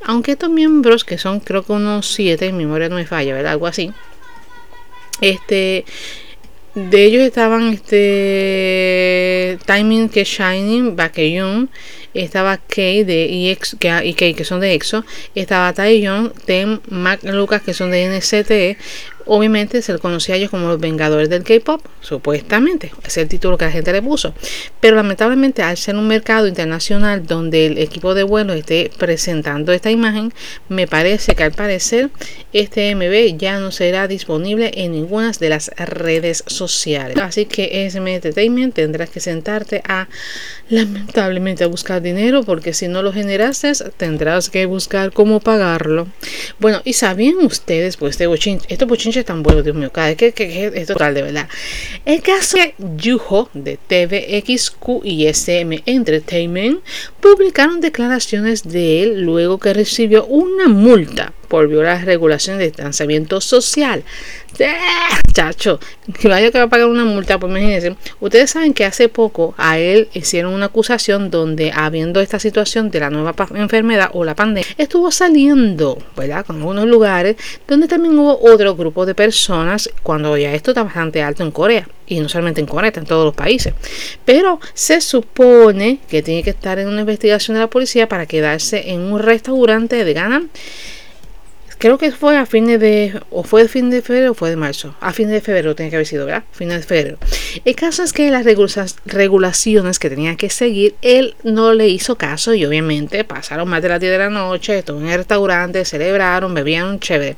Aunque 0.04 0.34
estos 0.34 0.50
miembros, 0.50 1.06
que 1.06 1.18
son 1.18 1.40
creo 1.40 1.64
que 1.64 1.72
unos 1.72 2.14
siete, 2.14 2.48
en 2.48 2.58
memoria 2.58 2.90
no 2.90 2.98
me 2.98 3.06
falla, 3.06 3.34
¿verdad? 3.34 3.54
Algo 3.54 3.68
así. 3.68 3.94
Este, 5.22 5.86
de 6.76 7.06
ellos 7.06 7.24
estaban 7.24 7.74
este 7.74 9.58
Timing 9.66 10.10
que 10.10 10.26
Shining, 10.26 10.96
Baekhyun, 10.96 11.70
estaba 12.14 12.58
Kay 12.58 13.04
de 13.04 13.52
EX, 13.52 13.78
que, 13.80 13.90
y 14.06 14.14
Kay 14.14 14.34
que 14.34 14.44
son 14.44 14.60
de 14.60 14.74
EXO, 14.74 15.06
estaba 15.36 15.74
Taeyeon, 15.74 16.34
Tem, 16.46 16.80
Mac 16.90 17.24
Lucas 17.24 17.62
que 17.62 17.74
son 17.74 17.92
de 17.92 18.08
NCT, 18.08 18.78
Obviamente 19.26 19.82
se 19.82 19.94
le 19.94 20.00
conocía 20.00 20.36
a 20.36 20.38
ellos 20.38 20.52
como 20.52 20.68
los 20.68 20.80
Vengadores 20.80 21.30
del 21.30 21.44
K-Pop, 21.44 21.82
supuestamente, 22.02 22.92
es 23.06 23.18
el 23.18 23.28
título 23.28 23.58
que 23.58 23.66
la 23.66 23.72
gente 23.72 23.92
le 23.92 24.02
puso. 24.02 24.34
Pero 24.80 24.96
lamentablemente 24.96 25.64
al 25.64 25.78
ser 25.78 25.96
un 25.96 26.08
mercado 26.08 26.48
internacional 26.48 27.26
donde 27.26 27.66
el 27.66 27.78
equipo 27.78 28.14
de 28.14 28.24
vuelo 28.24 28.54
esté 28.54 28.92
presentando 28.98 29.72
esta 29.72 29.92
imagen, 29.92 30.34
me 30.70 30.88
parece 30.88 31.36
que 31.36 31.44
al 31.44 31.52
parecer 31.52 32.10
este 32.54 32.94
MB 32.96 33.38
ya 33.38 33.60
no 33.60 33.72
será 33.72 34.08
disponible 34.08 34.72
en 34.76 34.92
ninguna 34.92 35.26
de 35.40 35.50
las 35.50 35.72
redes 35.78 36.44
sociales. 36.48 37.18
Así 37.18 37.46
que 37.46 37.86
SM 37.86 38.14
Entertainment 38.14 38.76
tendrás 38.76 39.10
que 39.10 39.20
sentarte 39.20 39.82
a 39.88 40.08
lamentablemente 40.70 41.64
a 41.64 41.68
buscar 41.68 42.02
dinero 42.02 42.44
porque 42.44 42.74
si 42.74 42.88
no 42.88 43.02
lo 43.02 43.14
generaste 43.14 43.72
tendrás 43.98 44.50
que 44.50 44.66
buscar 44.66 45.12
cómo 45.12 45.40
pagarlo. 45.40 46.08
Bueno, 46.60 46.82
y 46.84 46.94
sabían 46.94 47.38
ustedes, 47.38 47.98
pues 47.98 48.12
este 48.12 48.28
bochinche, 48.28 48.66
estos 48.70 48.88
bochinches 48.88 49.15
tan 49.24 49.44
buenos, 49.44 49.64
Dios 49.64 49.76
mío, 49.76 49.92
cada 49.92 50.16
que, 50.16 50.34
que, 50.34 50.72
es 50.74 50.88
total 50.88 51.14
de 51.14 51.22
verdad. 51.22 51.48
El 52.06 52.22
caso 52.22 52.58
de 52.58 52.74
Yuho 52.98 53.50
de 53.54 53.78
TVXQ 53.78 55.04
y 55.04 55.28
SM 55.28 55.84
Entertainment 55.86 56.82
publicaron 57.22 57.82
declaraciones 57.82 58.64
de 58.64 59.04
él 59.04 59.22
luego 59.22 59.60
que 59.60 59.74
recibió 59.74 60.26
una 60.26 60.68
multa 60.68 61.34
por 61.48 61.68
violar 61.68 61.98
las 61.98 62.06
regulaciones 62.06 62.60
de 62.60 62.66
distanciamiento 62.66 63.40
social. 63.40 64.04
Chacho, 65.34 65.80
que 66.20 66.30
vaya 66.30 66.50
que 66.50 66.58
va 66.58 66.66
a 66.66 66.70
pagar 66.70 66.88
una 66.88 67.04
multa, 67.04 67.38
pues 67.38 67.52
imagínense. 67.52 67.96
Ustedes 68.22 68.52
saben 68.52 68.74
que 68.74 68.86
hace 68.86 69.10
poco 69.10 69.54
a 69.58 69.78
él 69.80 70.08
hicieron 70.14 70.54
una 70.54 70.68
acusación 70.68 71.30
donde, 71.30 71.72
habiendo 71.74 72.22
esta 72.22 72.40
situación 72.40 72.90
de 72.90 73.02
la 73.02 73.10
nueva 73.10 73.36
enfermedad 73.56 74.12
o 74.14 74.24
la 74.24 74.36
pandemia, 74.36 74.70
estuvo 74.78 75.12
saliendo, 75.12 75.98
¿verdad? 76.16 76.46
Con 76.46 76.58
algunos 76.58 76.86
lugares 76.86 77.36
donde 77.68 77.88
también 77.88 78.18
hubo 78.18 78.40
otro 78.42 78.76
grupo 78.76 79.06
de 79.06 79.14
personas 79.14 79.90
cuando 80.04 80.38
ya 80.38 80.54
esto 80.54 80.72
está 80.72 80.84
bastante 80.84 81.22
alto 81.22 81.44
en 81.44 81.52
Corea. 81.52 81.88
Y 82.08 82.20
no 82.20 82.30
solamente 82.30 82.62
en 82.62 82.68
Corea, 82.68 82.94
en 82.96 83.06
todos 83.06 83.26
los 83.26 83.36
países. 83.36 83.74
Pero 84.26 84.60
se 84.74 85.02
supone 85.02 86.00
que 86.08 86.22
tiene 86.22 86.44
que 86.44 86.52
estar 86.52 86.78
en 86.78 86.88
una 86.88 87.02
investigación 87.02 87.56
de 87.56 87.62
la 87.62 87.70
policía 87.70 88.08
para 88.08 88.28
quedarse 88.28 88.92
en 88.92 89.02
un 89.02 89.20
restaurante 89.20 90.06
de 90.06 90.14
Ghana 90.14 90.44
creo 91.86 92.00
que 92.00 92.12
fue 92.12 92.36
a 92.36 92.48
fines 92.48 92.80
de, 92.80 93.22
o 93.30 93.44
fue 93.44 93.62
de 93.62 93.70
fin 93.70 93.92
de 93.92 94.02
febrero 94.02 94.32
o 94.32 94.34
fue 94.34 94.50
de 94.50 94.56
marzo. 94.56 94.96
A 95.02 95.14
fines 95.14 95.34
de 95.34 95.42
febrero 95.42 95.76
tiene 95.76 95.92
que 95.92 95.98
haber 95.98 96.08
sido, 96.08 96.26
¿verdad? 96.26 96.44
Fines 96.52 96.78
de 96.78 96.82
febrero. 96.82 97.20
El 97.64 97.76
caso 97.76 98.02
es 98.02 98.12
que 98.12 98.32
las 98.32 98.44
regulaciones 99.06 100.00
que 100.00 100.10
tenía 100.10 100.36
que 100.36 100.50
seguir, 100.50 100.96
él 101.04 101.36
no 101.44 101.76
le 101.76 101.88
hizo 101.88 102.16
caso 102.16 102.56
y 102.56 102.66
obviamente 102.66 103.24
pasaron 103.24 103.70
más 103.70 103.84
de 103.84 103.90
las 103.90 104.00
10 104.00 104.14
de 104.14 104.18
la 104.18 104.32
noche, 104.32 104.80
estuvo 104.80 105.00
en 105.00 105.10
el 105.10 105.18
restaurante, 105.18 105.86
celebraron, 105.86 106.56
bebían 106.56 107.00
chévere. 107.00 107.36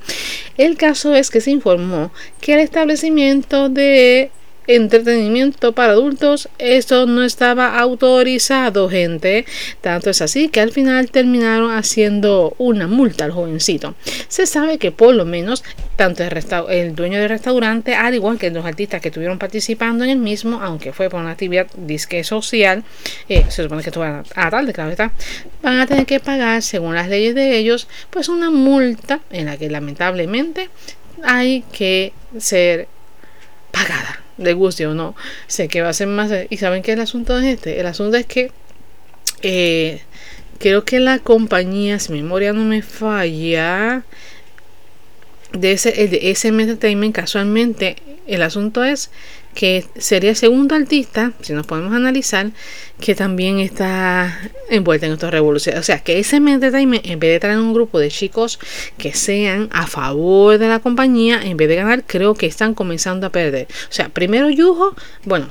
El 0.58 0.78
caso 0.78 1.14
es 1.14 1.30
que 1.30 1.42
se 1.42 1.52
informó 1.52 2.14
que 2.40 2.54
el 2.54 2.62
establecimiento 2.62 3.68
de 3.68 4.32
entretenimiento 4.68 5.72
para 5.72 5.94
adultos, 5.94 6.50
eso 6.60 7.06
no 7.06 7.24
estaba 7.24 7.80
autorizado, 7.80 8.90
gente. 8.90 9.46
Tanto 9.82 10.10
es 10.10 10.22
así 10.22 10.50
que 10.50 10.60
al 10.60 10.72
final 10.72 11.10
terminaron 11.10 11.72
haciendo 11.72 12.54
una 12.58 12.88
multa 12.88 13.26
al 13.26 13.32
jovencito. 13.32 13.96
Se 14.28 14.46
sabe 14.46 14.78
que 14.78 14.92
por 14.92 15.16
lo 15.16 15.26
menos 15.26 15.64
tanto 15.96 16.24
el, 16.24 16.96
dueño 16.96 17.20
del 17.20 17.30
restaurante, 17.30 17.96
al 17.96 18.14
igual 18.14 18.38
que 18.38 18.52
los 18.52 18.66
artistas 18.66 19.02
que 19.02 19.08
estuvieron 19.08 19.40
participando 19.40 20.04
en 20.04 20.12
el 20.12 20.18
mismo, 20.18 20.60
aunque 20.62 20.94
fue 20.94 21.10
por 21.10 21.22
una 21.22 21.32
actividad 21.32 21.68
disque 21.76 22.24
social, 22.24 22.84
eh, 23.30 23.46
se 23.50 23.64
supone 23.64 23.82
que 23.82 23.90
esto 23.90 24.04
a 24.04 24.24
la 24.34 24.50
tarde, 24.50 24.74
claro 24.74 24.92
está, 24.92 25.12
van 25.62 25.80
a 25.80 25.88
tener 25.88 26.06
que 26.06 26.20
pagar, 26.20 26.62
según 26.62 26.94
las 26.94 27.08
leyes 27.08 27.34
de 27.36 27.58
ellos, 27.58 27.88
pues 28.10 28.30
una 28.30 28.52
multa 28.52 29.22
en 29.32 29.46
la 29.46 29.58
que 29.58 29.70
lamentablemente 29.70 30.70
hay 31.24 31.64
que 31.72 32.14
ser 32.38 32.88
pagada 33.72 34.27
de 34.38 34.54
guste 34.54 34.88
o 34.88 34.94
no, 34.94 35.16
sé 35.48 35.68
que 35.68 35.82
va 35.82 35.90
a 35.90 35.94
ser 35.94 36.08
más. 36.08 36.32
¿Y 36.50 36.58
saben 36.58 36.84
qué 36.84 36.94
el 36.94 37.02
asunto 37.02 37.38
es 37.38 37.46
este? 37.46 37.80
El 37.80 37.86
asunto 37.86 38.18
es 38.18 38.26
que 38.26 38.52
eh, 39.42 40.02
creo 40.60 40.84
que 40.84 41.00
la 41.00 41.20
compañía, 41.20 42.00
si 42.00 42.14
memoria 42.14 42.54
no 42.54 42.64
me 42.64 42.82
falla, 42.82 44.04
de 45.54 45.72
ese, 45.72 46.04
el 46.04 46.10
de 46.10 46.32
SM 46.32 46.62
Entertainment, 46.62 47.16
casualmente, 47.16 47.98
el 48.28 48.42
asunto 48.42 48.84
es 48.84 49.10
que 49.58 49.88
sería 49.98 50.30
el 50.30 50.36
segundo 50.36 50.76
artista, 50.76 51.32
si 51.42 51.52
nos 51.52 51.66
podemos 51.66 51.92
analizar, 51.92 52.52
que 53.00 53.16
también 53.16 53.58
está 53.58 54.40
envuelta 54.70 55.08
en 55.08 55.14
estas 55.14 55.32
revoluciones. 55.32 55.80
O 55.80 55.84
sea, 55.84 55.98
que 55.98 56.20
ese 56.20 56.36
Entertainment, 56.36 57.04
en 57.08 57.18
vez 57.18 57.32
de 57.32 57.40
traer 57.40 57.58
un 57.58 57.74
grupo 57.74 57.98
de 57.98 58.10
chicos 58.10 58.60
que 59.00 59.14
sean 59.14 59.68
a 59.72 59.88
favor 59.88 60.60
de 60.60 60.68
la 60.68 60.78
compañía, 60.78 61.42
en 61.44 61.58
vez 61.58 61.70
de 61.70 61.76
ganar, 61.76 62.04
creo 62.06 62.36
que 62.36 62.46
están 62.46 62.76
comenzando 62.76 63.26
a 63.26 63.32
perder. 63.32 63.66
O 63.90 63.92
sea, 63.92 64.10
primero 64.10 64.48
Yujo, 64.52 64.96
bueno, 65.26 65.50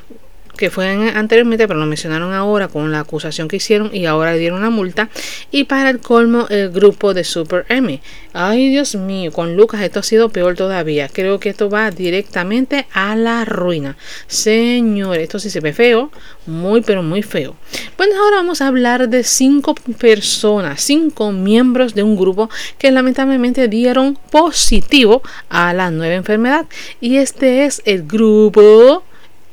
que 0.56 0.70
fue 0.70 0.88
anteriormente, 1.14 1.68
pero 1.68 1.78
lo 1.78 1.86
mencionaron 1.86 2.32
ahora 2.32 2.68
con 2.68 2.90
la 2.90 3.00
acusación 3.00 3.48
que 3.48 3.56
hicieron 3.56 3.94
y 3.94 4.06
ahora 4.06 4.32
le 4.32 4.38
dieron 4.38 4.58
una 4.58 4.70
multa. 4.70 5.08
Y 5.50 5.64
para 5.64 5.90
el 5.90 6.00
colmo, 6.00 6.46
el 6.48 6.70
grupo 6.70 7.14
de 7.14 7.24
Super 7.24 7.66
M. 7.68 8.00
Ay, 8.32 8.70
Dios 8.70 8.94
mío, 8.94 9.32
con 9.32 9.56
Lucas 9.56 9.82
esto 9.82 10.00
ha 10.00 10.02
sido 10.02 10.28
peor 10.28 10.56
todavía. 10.56 11.08
Creo 11.08 11.40
que 11.40 11.48
esto 11.48 11.70
va 11.70 11.90
directamente 11.90 12.86
a 12.92 13.16
la 13.16 13.44
ruina. 13.44 13.96
Señor, 14.26 15.18
esto 15.18 15.38
sí 15.38 15.50
se 15.50 15.60
ve 15.60 15.72
feo, 15.72 16.10
muy, 16.46 16.80
pero 16.80 17.02
muy 17.02 17.22
feo. 17.22 17.56
Bueno, 17.96 18.14
ahora 18.22 18.36
vamos 18.36 18.60
a 18.60 18.68
hablar 18.68 19.08
de 19.08 19.24
cinco 19.24 19.74
personas, 19.98 20.80
cinco 20.82 21.32
miembros 21.32 21.94
de 21.94 22.02
un 22.02 22.16
grupo 22.16 22.50
que 22.78 22.90
lamentablemente 22.90 23.68
dieron 23.68 24.18
positivo 24.30 25.22
a 25.48 25.72
la 25.72 25.90
nueva 25.90 26.14
enfermedad. 26.14 26.66
Y 27.00 27.16
este 27.16 27.64
es 27.64 27.82
el 27.84 28.02
grupo 28.04 29.02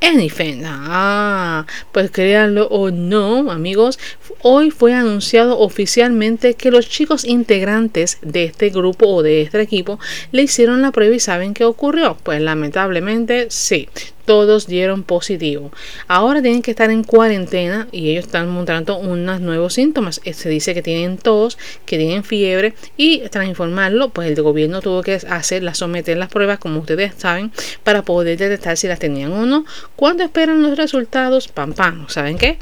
Anything. 0.03 0.63
Ah, 0.65 1.65
pues 1.93 2.11
créanlo 2.11 2.67
o 2.67 2.91
no, 2.91 3.49
amigos, 3.49 3.97
hoy 4.43 4.71
fue 4.71 4.93
anunciado 4.93 5.58
oficialmente 5.58 6.53
que 6.53 6.69
los 6.69 6.88
chicos 6.88 7.25
integrantes 7.25 8.19
de 8.21 8.43
este 8.43 8.69
grupo 8.69 9.08
o 9.08 9.23
de 9.23 9.41
este 9.41 9.60
equipo 9.62 9.99
le 10.32 10.43
hicieron 10.43 10.82
la 10.82 10.91
prueba 10.91 11.15
y 11.15 11.19
saben 11.19 11.53
qué 11.53 11.63
ocurrió. 11.65 12.17
Pues 12.23 12.41
lamentablemente 12.41 13.47
sí, 13.49 13.88
todos 14.25 14.67
dieron 14.67 15.03
positivo. 15.03 15.71
Ahora 16.08 16.41
tienen 16.41 16.62
que 16.62 16.71
estar 16.71 16.89
en 16.91 17.03
cuarentena 17.03 17.88
y 17.91 18.10
ellos 18.12 18.25
están 18.25 18.49
mostrando 18.49 18.97
unos 18.97 19.39
nuevos 19.39 19.73
síntomas. 19.73 20.19
Eh, 20.25 20.34
se 20.34 20.49
dice 20.49 20.73
que 20.73 20.82
tienen 20.82 21.17
tos, 21.17 21.58
que 21.86 21.97
tienen 21.97 22.23
fiebre 22.23 22.73
y 22.97 23.19
tras 23.29 23.47
informarlo, 23.47 24.10
pues 24.10 24.29
el 24.29 24.41
gobierno 24.41 24.82
tuvo 24.82 25.03
que 25.03 25.13
hacer, 25.13 25.63
someter 25.73 26.17
las 26.17 26.29
pruebas, 26.29 26.60
como 26.60 26.82
ustedes 26.82 27.13
saben, 27.17 27.51
para 27.84 28.03
poder 28.03 28.38
detectar 28.38 28.75
si 28.75 28.88
las 28.88 28.99
tenían 28.99 29.32
o 29.32 29.45
no. 29.45 29.65
Cuando 29.95 30.23
esperan 30.23 30.62
los 30.62 30.77
resultados, 30.77 31.47
pam 31.47 31.73
pam, 31.73 32.10
¿saben 32.10 32.38
qué? 32.38 32.58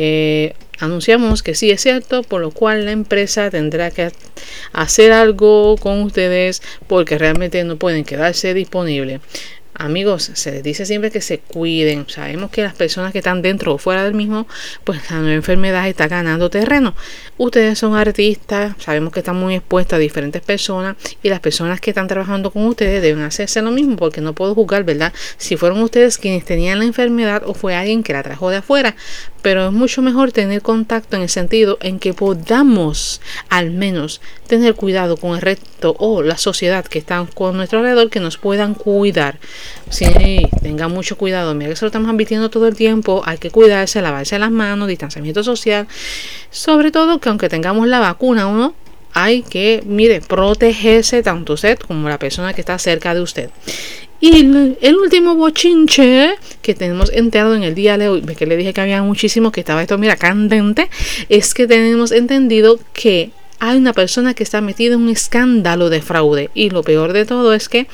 Eh, 0.00 0.54
anunciamos 0.78 1.42
que 1.42 1.56
sí 1.56 1.72
es 1.72 1.82
cierto, 1.82 2.22
por 2.22 2.40
lo 2.40 2.52
cual 2.52 2.84
la 2.84 2.92
empresa 2.92 3.50
tendrá 3.50 3.90
que 3.90 4.12
hacer 4.72 5.10
algo 5.10 5.76
con 5.76 6.02
ustedes 6.02 6.62
porque 6.86 7.18
realmente 7.18 7.64
no 7.64 7.76
pueden 7.76 8.04
quedarse 8.04 8.54
disponibles. 8.54 9.20
Amigos, 9.80 10.32
se 10.34 10.50
les 10.50 10.64
dice 10.64 10.84
siempre 10.86 11.12
que 11.12 11.20
se 11.20 11.38
cuiden. 11.38 12.04
Sabemos 12.08 12.50
que 12.50 12.62
las 12.62 12.74
personas 12.74 13.12
que 13.12 13.18
están 13.18 13.42
dentro 13.42 13.74
o 13.74 13.78
fuera 13.78 14.02
del 14.02 14.12
mismo, 14.12 14.48
pues 14.82 15.08
la 15.08 15.18
nueva 15.18 15.36
enfermedad 15.36 15.86
está 15.86 16.08
ganando 16.08 16.50
terreno. 16.50 16.96
Ustedes 17.36 17.78
son 17.78 17.94
artistas, 17.94 18.74
sabemos 18.80 19.12
que 19.12 19.20
están 19.20 19.36
muy 19.36 19.54
expuestos 19.54 19.94
a 19.94 20.00
diferentes 20.00 20.42
personas 20.42 20.96
y 21.22 21.28
las 21.28 21.38
personas 21.38 21.80
que 21.80 21.90
están 21.90 22.08
trabajando 22.08 22.50
con 22.50 22.66
ustedes 22.66 23.00
deben 23.00 23.22
hacerse 23.22 23.62
lo 23.62 23.70
mismo 23.70 23.94
porque 23.94 24.20
no 24.20 24.32
puedo 24.32 24.52
juzgar, 24.52 24.82
¿verdad? 24.82 25.12
Si 25.36 25.56
fueron 25.56 25.80
ustedes 25.80 26.18
quienes 26.18 26.44
tenían 26.44 26.80
la 26.80 26.84
enfermedad 26.84 27.44
o 27.46 27.54
fue 27.54 27.76
alguien 27.76 28.02
que 28.02 28.14
la 28.14 28.24
trajo 28.24 28.50
de 28.50 28.56
afuera. 28.56 28.96
Pero 29.42 29.68
es 29.68 29.72
mucho 29.72 30.02
mejor 30.02 30.32
tener 30.32 30.60
contacto 30.62 31.16
en 31.16 31.22
el 31.22 31.28
sentido 31.28 31.78
en 31.80 32.00
que 32.00 32.12
podamos 32.12 33.20
al 33.48 33.70
menos 33.70 34.20
tener 34.48 34.74
cuidado 34.74 35.16
con 35.16 35.36
el 35.36 35.40
resto 35.40 35.94
o 35.98 36.22
la 36.22 36.36
sociedad 36.36 36.84
que 36.84 36.98
está 36.98 37.24
con 37.34 37.56
nuestro 37.56 37.78
alrededor 37.78 38.10
que 38.10 38.18
nos 38.18 38.36
puedan 38.38 38.74
cuidar. 38.74 39.38
Sí, 39.90 40.42
tengan 40.62 40.92
mucho 40.92 41.16
cuidado. 41.16 41.54
Mira 41.54 41.68
que 41.68 41.74
eso 41.74 41.86
lo 41.86 41.88
estamos 41.88 42.10
advirtiendo 42.10 42.50
todo 42.50 42.68
el 42.68 42.76
tiempo. 42.76 43.22
Hay 43.24 43.38
que 43.38 43.50
cuidarse, 43.50 44.02
lavarse 44.02 44.38
las 44.38 44.50
manos, 44.50 44.88
distanciamiento 44.88 45.42
social. 45.42 45.86
Sobre 46.50 46.90
todo 46.90 47.18
que 47.20 47.28
aunque 47.28 47.48
tengamos 47.48 47.86
la 47.88 48.00
vacuna 48.00 48.46
uno 48.46 48.74
hay 49.14 49.42
que, 49.42 49.82
mire, 49.86 50.20
protegerse 50.20 51.22
tanto 51.22 51.54
usted 51.54 51.78
como 51.78 52.08
la 52.08 52.18
persona 52.18 52.52
que 52.52 52.60
está 52.60 52.78
cerca 52.78 53.14
de 53.14 53.20
usted. 53.20 53.50
Y 54.20 54.40
el 54.80 54.96
último 54.96 55.36
bochinche 55.36 56.34
que 56.60 56.74
tenemos 56.74 57.10
enterado 57.12 57.54
en 57.54 57.62
el 57.62 57.74
día 57.74 57.96
de 57.98 58.08
hoy, 58.08 58.22
que 58.22 58.46
le 58.46 58.56
dije 58.56 58.72
que 58.72 58.80
había 58.80 59.02
muchísimo, 59.02 59.52
que 59.52 59.60
estaba 59.60 59.80
esto, 59.80 59.96
mira, 59.96 60.16
candente, 60.16 60.90
es 61.28 61.54
que 61.54 61.66
tenemos 61.66 62.10
entendido 62.10 62.80
que 62.92 63.30
hay 63.60 63.76
una 63.76 63.92
persona 63.92 64.34
que 64.34 64.42
está 64.42 64.60
metida 64.60 64.94
en 64.94 65.02
un 65.02 65.08
escándalo 65.08 65.88
de 65.88 66.02
fraude. 66.02 66.50
Y 66.54 66.70
lo 66.70 66.82
peor 66.82 67.12
de 67.12 67.26
todo 67.26 67.54
es 67.54 67.68
que 67.68 67.86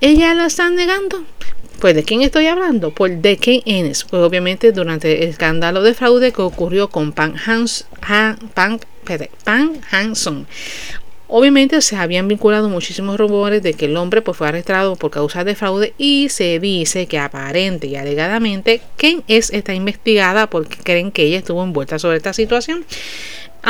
ella 0.00 0.34
lo 0.34 0.44
está 0.44 0.70
negando. 0.70 1.24
Pues 1.80 1.94
de 1.94 2.02
quién 2.02 2.22
estoy 2.22 2.46
hablando? 2.46 2.90
Pues 2.90 3.22
de 3.22 3.36
Ken 3.36 3.62
Ennis. 3.64 4.04
Pues 4.04 4.22
obviamente 4.22 4.72
durante 4.72 5.22
el 5.22 5.28
escándalo 5.28 5.82
de 5.82 5.94
fraude 5.94 6.32
que 6.32 6.42
ocurrió 6.42 6.88
con 6.88 7.12
Pan, 7.12 7.36
Hans, 7.46 7.86
Pan, 8.54 8.80
Pan 9.44 9.80
Hanson. 9.90 10.46
Obviamente 11.30 11.82
se 11.82 11.94
habían 11.96 12.26
vinculado 12.26 12.70
muchísimos 12.70 13.18
rumores 13.18 13.62
de 13.62 13.74
que 13.74 13.84
el 13.84 13.96
hombre 13.98 14.22
pues, 14.22 14.36
fue 14.36 14.48
arrestado 14.48 14.96
por 14.96 15.10
causa 15.10 15.44
de 15.44 15.54
fraude 15.54 15.92
y 15.98 16.30
se 16.30 16.58
dice 16.58 17.06
que 17.06 17.18
aparente 17.18 17.86
y 17.86 17.96
alegadamente 17.96 18.80
Ken 18.96 19.22
es 19.28 19.50
está 19.50 19.74
investigada 19.74 20.48
porque 20.48 20.78
creen 20.82 21.12
que 21.12 21.24
ella 21.24 21.38
estuvo 21.38 21.62
envuelta 21.62 21.98
sobre 21.98 22.16
esta 22.16 22.32
situación. 22.32 22.84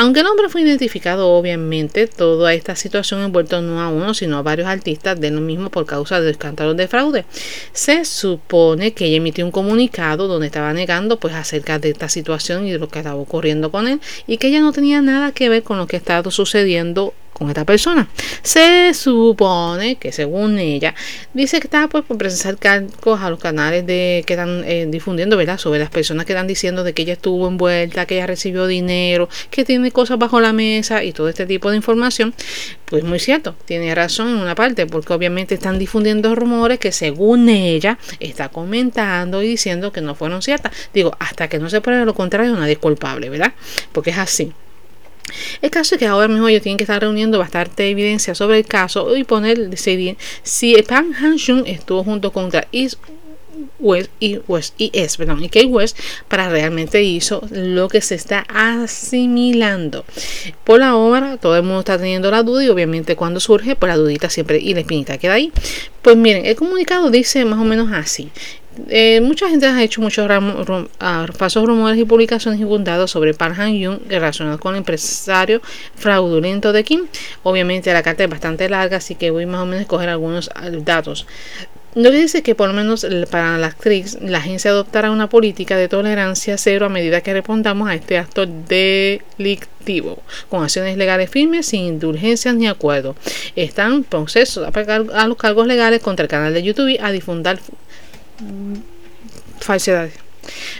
Aunque 0.01 0.21
el 0.21 0.27
hombre 0.27 0.47
fue 0.47 0.61
identificado, 0.61 1.27
obviamente, 1.27 2.07
toda 2.07 2.53
esta 2.53 2.73
situación 2.77 3.19
envuelto 3.21 3.61
no 3.61 3.81
a 3.81 3.89
uno, 3.89 4.13
sino 4.13 4.37
a 4.37 4.41
varios 4.41 4.69
artistas 4.69 5.19
de 5.19 5.29
lo 5.29 5.41
mismo 5.41 5.69
por 5.69 5.85
causa 5.85 6.21
de 6.21 6.31
escándalos 6.31 6.77
de 6.77 6.87
fraude. 6.87 7.25
Se 7.73 8.05
supone 8.05 8.93
que 8.93 9.07
ella 9.07 9.17
emitió 9.17 9.43
un 9.43 9.51
comunicado 9.51 10.29
donde 10.29 10.47
estaba 10.47 10.71
negando 10.71 11.19
pues 11.19 11.33
acerca 11.33 11.79
de 11.79 11.89
esta 11.89 12.07
situación 12.07 12.65
y 12.65 12.71
de 12.71 12.79
lo 12.79 12.87
que 12.87 12.99
estaba 12.99 13.19
ocurriendo 13.19 13.71
con 13.71 13.89
él 13.89 13.99
y 14.25 14.37
que 14.37 14.47
ella 14.47 14.61
no 14.61 14.71
tenía 14.71 15.01
nada 15.01 15.33
que 15.33 15.49
ver 15.49 15.63
con 15.63 15.77
lo 15.77 15.85
que 15.85 15.97
estaba 15.97 16.31
sucediendo 16.31 17.13
con 17.33 17.49
esta 17.49 17.65
persona. 17.65 18.07
Se 18.41 18.93
supone 18.93 19.95
que 19.95 20.11
según 20.11 20.59
ella 20.59 20.93
dice 21.33 21.59
que 21.59 21.67
está 21.67 21.87
pues 21.87 22.03
por 22.03 22.17
presentar 22.17 22.57
cargos 22.57 23.21
a 23.21 23.29
los 23.29 23.39
canales 23.39 23.85
de 23.85 24.23
que 24.25 24.33
están 24.33 24.63
eh, 24.65 24.87
difundiendo, 24.89 25.37
¿verdad? 25.37 25.57
Sobre 25.57 25.79
las 25.79 25.89
personas 25.89 26.25
que 26.25 26.33
están 26.33 26.47
diciendo 26.47 26.83
de 26.83 26.93
que 26.93 27.03
ella 27.03 27.13
estuvo 27.13 27.47
envuelta, 27.47 28.05
que 28.05 28.15
ella 28.15 28.27
recibió 28.27 28.67
dinero, 28.67 29.29
que 29.49 29.65
tiene 29.65 29.91
cosas 29.91 30.17
bajo 30.17 30.39
la 30.39 30.53
mesa 30.53 31.03
y 31.03 31.13
todo 31.13 31.29
este 31.29 31.45
tipo 31.45 31.69
de 31.69 31.77
información. 31.77 32.33
Pues 32.85 33.03
muy 33.03 33.19
cierto, 33.19 33.55
tiene 33.65 33.93
razón 33.93 34.29
en 34.29 34.35
una 34.37 34.55
parte, 34.55 34.87
porque 34.87 35.13
obviamente 35.13 35.55
están 35.55 35.77
difundiendo 35.77 36.33
rumores 36.35 36.79
que 36.79 36.91
según 36.91 37.47
ella 37.49 37.99
está 38.19 38.49
comentando 38.49 39.43
y 39.43 39.47
diciendo 39.47 39.91
que 39.91 40.01
no 40.01 40.15
fueron 40.15 40.41
ciertas. 40.41 40.71
Digo, 40.93 41.15
hasta 41.19 41.47
que 41.47 41.59
no 41.59 41.69
se 41.69 41.81
pruebe 41.81 42.05
lo 42.05 42.13
contrario, 42.13 42.55
nadie 42.55 42.73
es 42.73 42.79
culpable, 42.79 43.29
¿verdad? 43.29 43.53
Porque 43.91 44.09
es 44.09 44.17
así. 44.17 44.51
El 45.61 45.69
caso 45.69 45.95
es 45.95 45.99
que 45.99 46.07
ahora 46.07 46.27
mismo 46.27 46.47
ellos 46.47 46.61
tienen 46.61 46.77
que 46.77 46.83
estar 46.83 47.01
reuniendo 47.01 47.39
bastante 47.39 47.89
evidencia 47.89 48.35
sobre 48.35 48.57
el 48.59 48.65
caso 48.65 49.15
y 49.15 49.23
poner 49.23 49.77
si, 49.77 50.17
si 50.43 50.75
Pan 50.83 51.13
Han-shun 51.13 51.63
estuvo 51.65 52.03
junto 52.03 52.31
contra 52.31 52.67
Is 52.71 52.97
West 53.79 54.11
y 54.19 54.39
West 54.47 54.73
y 54.77 54.91
S, 54.93 55.17
perdón, 55.17 55.43
y 55.43 55.49
Kate 55.49 55.65
West 55.65 55.97
para 56.27 56.49
realmente 56.49 57.01
hizo 57.03 57.41
lo 57.51 57.87
que 57.89 58.01
se 58.01 58.15
está 58.15 58.45
asimilando. 58.49 60.05
Por 60.63 60.79
la 60.79 60.95
obra, 60.95 61.37
todo 61.37 61.55
el 61.55 61.63
mundo 61.63 61.79
está 61.79 61.97
teniendo 61.97 62.29
la 62.31 62.43
duda 62.43 62.63
y 62.63 62.69
obviamente 62.69 63.15
cuando 63.15 63.39
surge, 63.39 63.75
pues 63.75 63.89
la 63.89 63.97
dudita 63.97 64.29
siempre 64.29 64.59
y 64.59 64.73
la 64.73 64.81
espinita 64.81 65.17
queda 65.17 65.33
ahí. 65.33 65.51
Pues 66.01 66.15
miren, 66.15 66.45
el 66.45 66.55
comunicado 66.55 67.09
dice 67.09 67.45
más 67.45 67.59
o 67.59 67.63
menos 67.63 67.91
así. 67.91 68.29
Eh, 68.87 69.21
mucha 69.21 69.49
gente 69.49 69.65
ha 69.65 69.83
hecho 69.83 70.01
muchos 70.01 70.27
ah, 70.99 71.27
falsos 71.35 71.65
rumores 71.65 71.99
y 71.99 72.05
publicaciones 72.05 72.59
infundados 72.59 73.11
sobre 73.11 73.33
Park 73.33 73.59
Han-yoon 73.59 74.01
relacionados 74.07 74.59
con 74.59 74.75
el 74.75 74.79
empresario 74.79 75.61
fraudulento 75.95 76.71
de 76.71 76.83
Kim. 76.83 77.07
Obviamente 77.43 77.91
la 77.93 78.03
carta 78.03 78.23
es 78.23 78.29
bastante 78.29 78.69
larga, 78.69 78.97
así 78.97 79.15
que 79.15 79.31
voy 79.31 79.45
más 79.45 79.61
o 79.61 79.65
menos 79.65 79.79
a 79.79 79.81
escoger 79.81 80.09
algunos 80.09 80.49
ah, 80.55 80.69
datos. 80.71 81.25
No 81.95 82.11
dice 82.11 82.43
que 82.43 82.53
por 82.53 82.67
lo 82.67 82.75
menos 82.75 83.05
para 83.31 83.57
la 83.57 83.67
actriz 83.67 84.19
la 84.21 84.37
agencia 84.37 84.69
adoptará 84.69 85.09
una 85.09 85.27
política 85.27 85.75
de 85.75 85.87
tolerancia 85.87 86.55
cero 86.59 86.85
a 86.85 86.89
medida 86.89 87.21
que 87.21 87.33
respondamos 87.33 87.89
a 87.89 87.95
este 87.95 88.19
acto 88.19 88.45
delictivo, 88.45 90.21
con 90.49 90.63
acciones 90.63 90.97
legales 90.97 91.31
firmes, 91.31 91.65
sin 91.65 91.81
indulgencias 91.85 92.53
ni 92.53 92.67
acuerdo. 92.67 93.15
Están 93.55 94.03
procesos 94.03 94.67
a 94.67 95.19
a 95.19 95.27
los 95.27 95.37
cargos 95.37 95.65
legales 95.65 96.01
contra 96.01 96.23
el 96.23 96.29
canal 96.29 96.53
de 96.53 96.61
YouTube 96.61 96.99
a 97.01 97.11
difundir 97.11 97.59
falsedades 99.59 100.13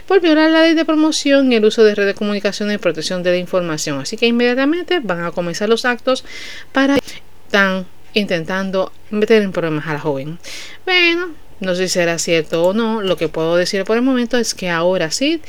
por 0.06 0.20
violar 0.20 0.50
la 0.50 0.62
ley 0.62 0.74
de 0.74 0.84
promoción 0.84 1.52
y 1.52 1.56
el 1.56 1.64
uso 1.64 1.84
de 1.84 1.94
redes 1.94 2.14
de 2.14 2.18
comunicación 2.18 2.72
y 2.72 2.78
protección 2.78 3.22
de 3.22 3.30
la 3.30 3.36
información. 3.36 4.00
Así 4.00 4.16
que 4.16 4.26
inmediatamente 4.26 5.00
van 5.00 5.24
a 5.24 5.30
comenzar 5.30 5.68
los 5.68 5.84
actos 5.84 6.24
para 6.72 6.98
están 7.46 7.86
intentando 8.14 8.92
meter 9.10 9.42
en 9.42 9.52
problemas 9.52 9.86
a 9.86 9.94
la 9.94 10.00
joven. 10.00 10.38
Bueno, 10.84 11.30
no 11.60 11.74
sé 11.74 11.88
si 11.88 11.94
será 11.94 12.18
cierto 12.18 12.64
o 12.64 12.72
no. 12.72 13.02
Lo 13.02 13.16
que 13.16 13.28
puedo 13.28 13.56
decir 13.56 13.84
por 13.84 13.96
el 13.96 14.02
momento 14.02 14.36
es 14.38 14.54
que 14.54 14.70
ahora 14.70 15.10
sí. 15.10 15.40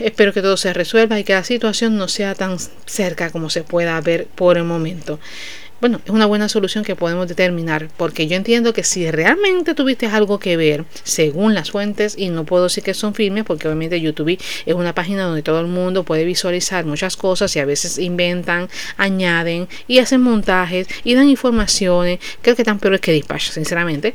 espero 0.00 0.32
que 0.32 0.42
todo 0.42 0.56
se 0.56 0.72
resuelva 0.72 1.18
y 1.18 1.24
que 1.24 1.34
la 1.34 1.44
situación 1.44 1.96
no 1.96 2.08
sea 2.08 2.34
tan 2.34 2.58
cerca 2.86 3.30
como 3.30 3.50
se 3.50 3.64
pueda 3.64 4.00
ver 4.00 4.26
por 4.26 4.56
el 4.56 4.64
momento 4.64 5.18
bueno, 5.80 6.00
es 6.04 6.10
una 6.10 6.26
buena 6.26 6.48
solución 6.48 6.84
que 6.84 6.96
podemos 6.96 7.28
determinar, 7.28 7.88
porque 7.96 8.26
yo 8.26 8.36
entiendo 8.36 8.72
que 8.72 8.84
si 8.84 9.10
realmente 9.10 9.74
tuviste 9.74 10.06
algo 10.06 10.38
que 10.38 10.56
ver, 10.56 10.84
según 11.04 11.54
las 11.54 11.70
fuentes, 11.70 12.16
y 12.18 12.28
no 12.28 12.44
puedo 12.44 12.64
decir 12.64 12.84
que 12.84 12.94
son 12.94 13.14
firmes, 13.14 13.44
porque 13.44 13.66
obviamente 13.66 14.00
YouTube 14.00 14.38
es 14.66 14.74
una 14.74 14.94
página 14.94 15.24
donde 15.24 15.42
todo 15.42 15.60
el 15.60 15.66
mundo 15.66 16.04
puede 16.04 16.24
visualizar 16.24 16.84
muchas 16.84 17.16
cosas 17.16 17.54
y 17.56 17.58
a 17.60 17.64
veces 17.64 17.98
inventan, 17.98 18.68
añaden 18.96 19.68
y 19.88 19.98
hacen 19.98 20.20
montajes 20.20 20.86
y 21.04 21.14
dan 21.14 21.28
informaciones, 21.28 22.20
creo 22.42 22.56
que 22.56 22.64
tan 22.64 22.78
peores 22.78 23.00
que 23.00 23.12
dispatch, 23.12 23.50
sinceramente 23.50 24.14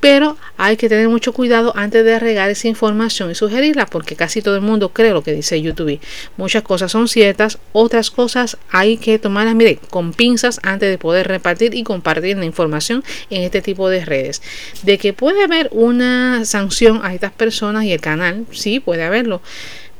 pero 0.00 0.36
hay 0.56 0.76
que 0.76 0.88
tener 0.88 1.08
mucho 1.08 1.32
cuidado 1.32 1.72
antes 1.76 2.04
de 2.04 2.18
regar 2.18 2.50
esa 2.50 2.68
información 2.68 3.30
y 3.30 3.34
sugerirla 3.34 3.86
porque 3.86 4.16
casi 4.16 4.42
todo 4.42 4.56
el 4.56 4.62
mundo 4.62 4.90
cree 4.90 5.12
lo 5.12 5.22
que 5.22 5.32
dice 5.32 5.60
YouTube. 5.60 6.00
Muchas 6.36 6.62
cosas 6.62 6.90
son 6.90 7.06
ciertas, 7.08 7.58
otras 7.72 8.10
cosas 8.10 8.56
hay 8.70 8.96
que 8.96 9.18
tomarlas, 9.18 9.54
mire, 9.54 9.78
con 9.90 10.12
pinzas 10.12 10.60
antes 10.62 10.90
de 10.90 10.98
poder 10.98 11.28
repartir 11.28 11.74
y 11.74 11.82
compartir 11.82 12.36
la 12.36 12.44
información 12.44 13.04
en 13.28 13.42
este 13.42 13.62
tipo 13.62 13.88
de 13.88 14.04
redes. 14.04 14.42
De 14.82 14.98
que 14.98 15.12
puede 15.12 15.44
haber 15.44 15.68
una 15.72 16.44
sanción 16.44 17.00
a 17.02 17.14
estas 17.14 17.32
personas 17.32 17.84
y 17.84 17.92
el 17.92 18.00
canal, 18.00 18.46
sí, 18.50 18.80
puede 18.80 19.02
haberlo 19.04 19.42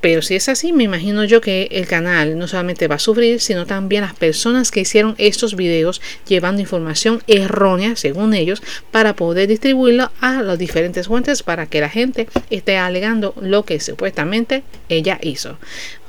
pero 0.00 0.22
si 0.22 0.34
es 0.34 0.48
así, 0.48 0.72
me 0.72 0.84
imagino 0.84 1.24
yo 1.24 1.40
que 1.40 1.68
el 1.70 1.86
canal 1.86 2.38
no 2.38 2.48
solamente 2.48 2.88
va 2.88 2.94
a 2.94 2.98
sufrir, 2.98 3.40
sino 3.40 3.66
también 3.66 4.02
las 4.02 4.14
personas 4.14 4.70
que 4.70 4.80
hicieron 4.80 5.14
estos 5.18 5.56
videos 5.56 6.00
llevando 6.26 6.62
información 6.62 7.22
errónea, 7.26 7.96
según 7.96 8.32
ellos, 8.34 8.62
para 8.90 9.14
poder 9.14 9.48
distribuirlo 9.48 10.10
a 10.20 10.42
las 10.42 10.58
diferentes 10.58 11.08
fuentes 11.08 11.42
para 11.42 11.66
que 11.66 11.80
la 11.80 11.90
gente 11.90 12.28
esté 12.48 12.78
alegando 12.78 13.34
lo 13.40 13.64
que 13.64 13.78
supuestamente 13.80 14.62
ella 14.88 15.18
hizo. 15.22 15.58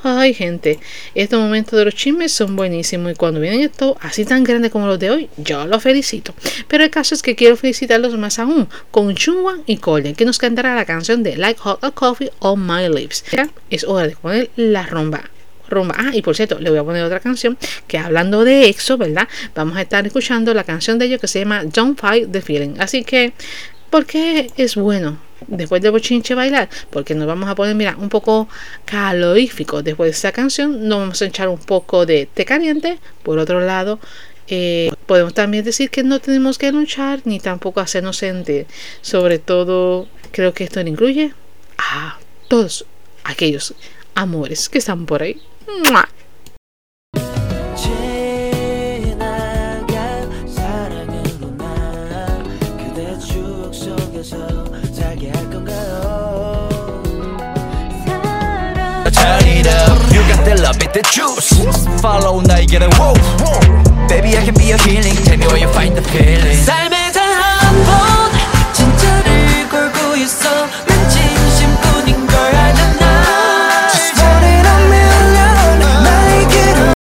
Ay, 0.03 0.33
gente, 0.33 0.79
estos 1.13 1.39
momentos 1.39 1.77
de 1.77 1.85
los 1.85 1.93
chismes 1.93 2.31
son 2.31 2.55
buenísimos 2.55 3.11
y 3.11 3.15
cuando 3.15 3.39
vienen 3.39 3.61
estos 3.61 3.95
así 4.01 4.25
tan 4.25 4.43
grandes 4.43 4.71
como 4.71 4.87
los 4.87 4.97
de 4.97 5.11
hoy, 5.11 5.29
yo 5.37 5.67
los 5.67 5.83
felicito. 5.83 6.33
Pero 6.67 6.83
el 6.83 6.89
caso 6.89 7.13
es 7.13 7.21
que 7.21 7.35
quiero 7.35 7.55
felicitarlos 7.55 8.17
más 8.17 8.39
aún 8.39 8.67
con 8.89 9.13
Chungwan 9.13 9.61
y 9.67 9.77
Colin, 9.77 10.15
que 10.15 10.25
nos 10.25 10.39
cantará 10.39 10.75
la 10.75 10.85
canción 10.85 11.21
de 11.21 11.37
Like 11.37 11.59
Hot 11.59 11.83
a 11.83 11.91
Coffee 11.91 12.31
on 12.39 12.65
My 12.65 12.89
Lips. 12.89 13.23
Es 13.69 13.83
hora 13.83 14.07
de 14.07 14.15
poner 14.15 14.49
la 14.55 14.87
rumba. 14.87 15.29
Rumba. 15.69 15.95
Ah, 15.97 16.11
y 16.13 16.21
por 16.23 16.35
cierto, 16.35 16.59
le 16.59 16.69
voy 16.71 16.79
a 16.79 16.83
poner 16.83 17.03
otra 17.03 17.19
canción 17.19 17.57
que 17.87 17.97
hablando 17.97 18.43
de 18.43 18.67
EXO, 18.69 18.97
¿verdad? 18.97 19.27
Vamos 19.55 19.77
a 19.77 19.83
estar 19.83 20.05
escuchando 20.05 20.53
la 20.53 20.63
canción 20.63 20.97
de 20.97 21.05
ellos 21.05 21.21
que 21.21 21.27
se 21.27 21.39
llama 21.39 21.63
Don't 21.63 21.99
Fight 21.99 22.31
the 22.31 22.41
Feeling. 22.41 22.73
Así 22.79 23.03
que, 23.03 23.33
¿por 23.89 24.05
qué 24.05 24.49
es 24.57 24.75
bueno? 24.75 25.19
Después 25.47 25.81
de 25.81 25.89
Bochinche 25.89 26.35
bailar, 26.35 26.69
porque 26.89 27.15
nos 27.15 27.27
vamos 27.27 27.49
a 27.49 27.55
poner, 27.55 27.75
mira, 27.75 27.95
un 27.97 28.09
poco 28.09 28.47
calorífico. 28.85 29.81
Después 29.81 30.07
de 30.07 30.11
esta 30.11 30.31
canción, 30.31 30.87
nos 30.87 30.99
vamos 30.99 31.21
a 31.21 31.25
echar 31.25 31.49
un 31.49 31.57
poco 31.57 32.05
de 32.05 32.27
té 32.33 32.45
caliente. 32.45 32.99
Por 33.23 33.39
otro 33.39 33.59
lado, 33.61 33.99
eh, 34.47 34.91
podemos 35.05 35.33
también 35.33 35.63
decir 35.63 35.89
que 35.89 36.03
no 36.03 36.19
tenemos 36.19 36.57
que 36.57 36.71
luchar 36.71 37.21
ni 37.25 37.39
tampoco 37.39 37.79
hacernos 37.79 38.17
sentir. 38.17 38.67
Sobre 39.01 39.39
todo, 39.39 40.07
creo 40.31 40.53
que 40.53 40.63
esto 40.63 40.79
incluye 40.81 41.33
a 41.77 42.19
todos 42.47 42.85
aquellos 43.23 43.73
amores 44.15 44.69
que 44.69 44.79
están 44.79 45.05
por 45.05 45.23
ahí. 45.23 45.41
the 60.46 60.54
love 60.62 60.80
it 60.82 60.92
the 60.92 61.02
juice 61.10 61.50
Follow 62.00 62.40
나에게는 62.42 62.88
wow 62.98 63.14
Baby 64.08 64.36
I 64.36 64.44
can 64.44 64.54
be 64.54 64.70
your 64.70 64.78
healing 64.78 65.16
Tell 65.24 65.36
me 65.36 65.46
where 65.46 65.58
you 65.58 65.68
find 65.74 65.94
the 65.96 66.04
feeling 66.10 66.56
삶의 66.64 67.12
단한번 67.12 68.32
진짜를 68.72 69.68
걸고 69.68 70.16
있어 70.16 70.48
난 70.86 71.08
진심뿐인 71.08 72.26
걸 72.26 72.36
알잖아 72.54 73.88
Just 73.90 74.20
one 74.22 74.44
in 74.46 74.64
a 74.64 74.76
million 74.86 75.78
나에게로 76.04 76.92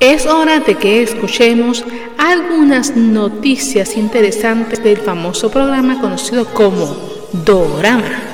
Es 0.00 0.26
hora 0.26 0.60
de 0.60 0.74
que 0.74 1.02
escuchemos 1.02 1.84
algunas 2.18 2.96
noticias 2.96 3.96
interesantes 3.96 4.82
del 4.82 4.98
famoso 4.98 5.50
programa 5.50 6.00
conocido 6.00 6.44
como 6.46 7.14
Dorama. 7.32 8.27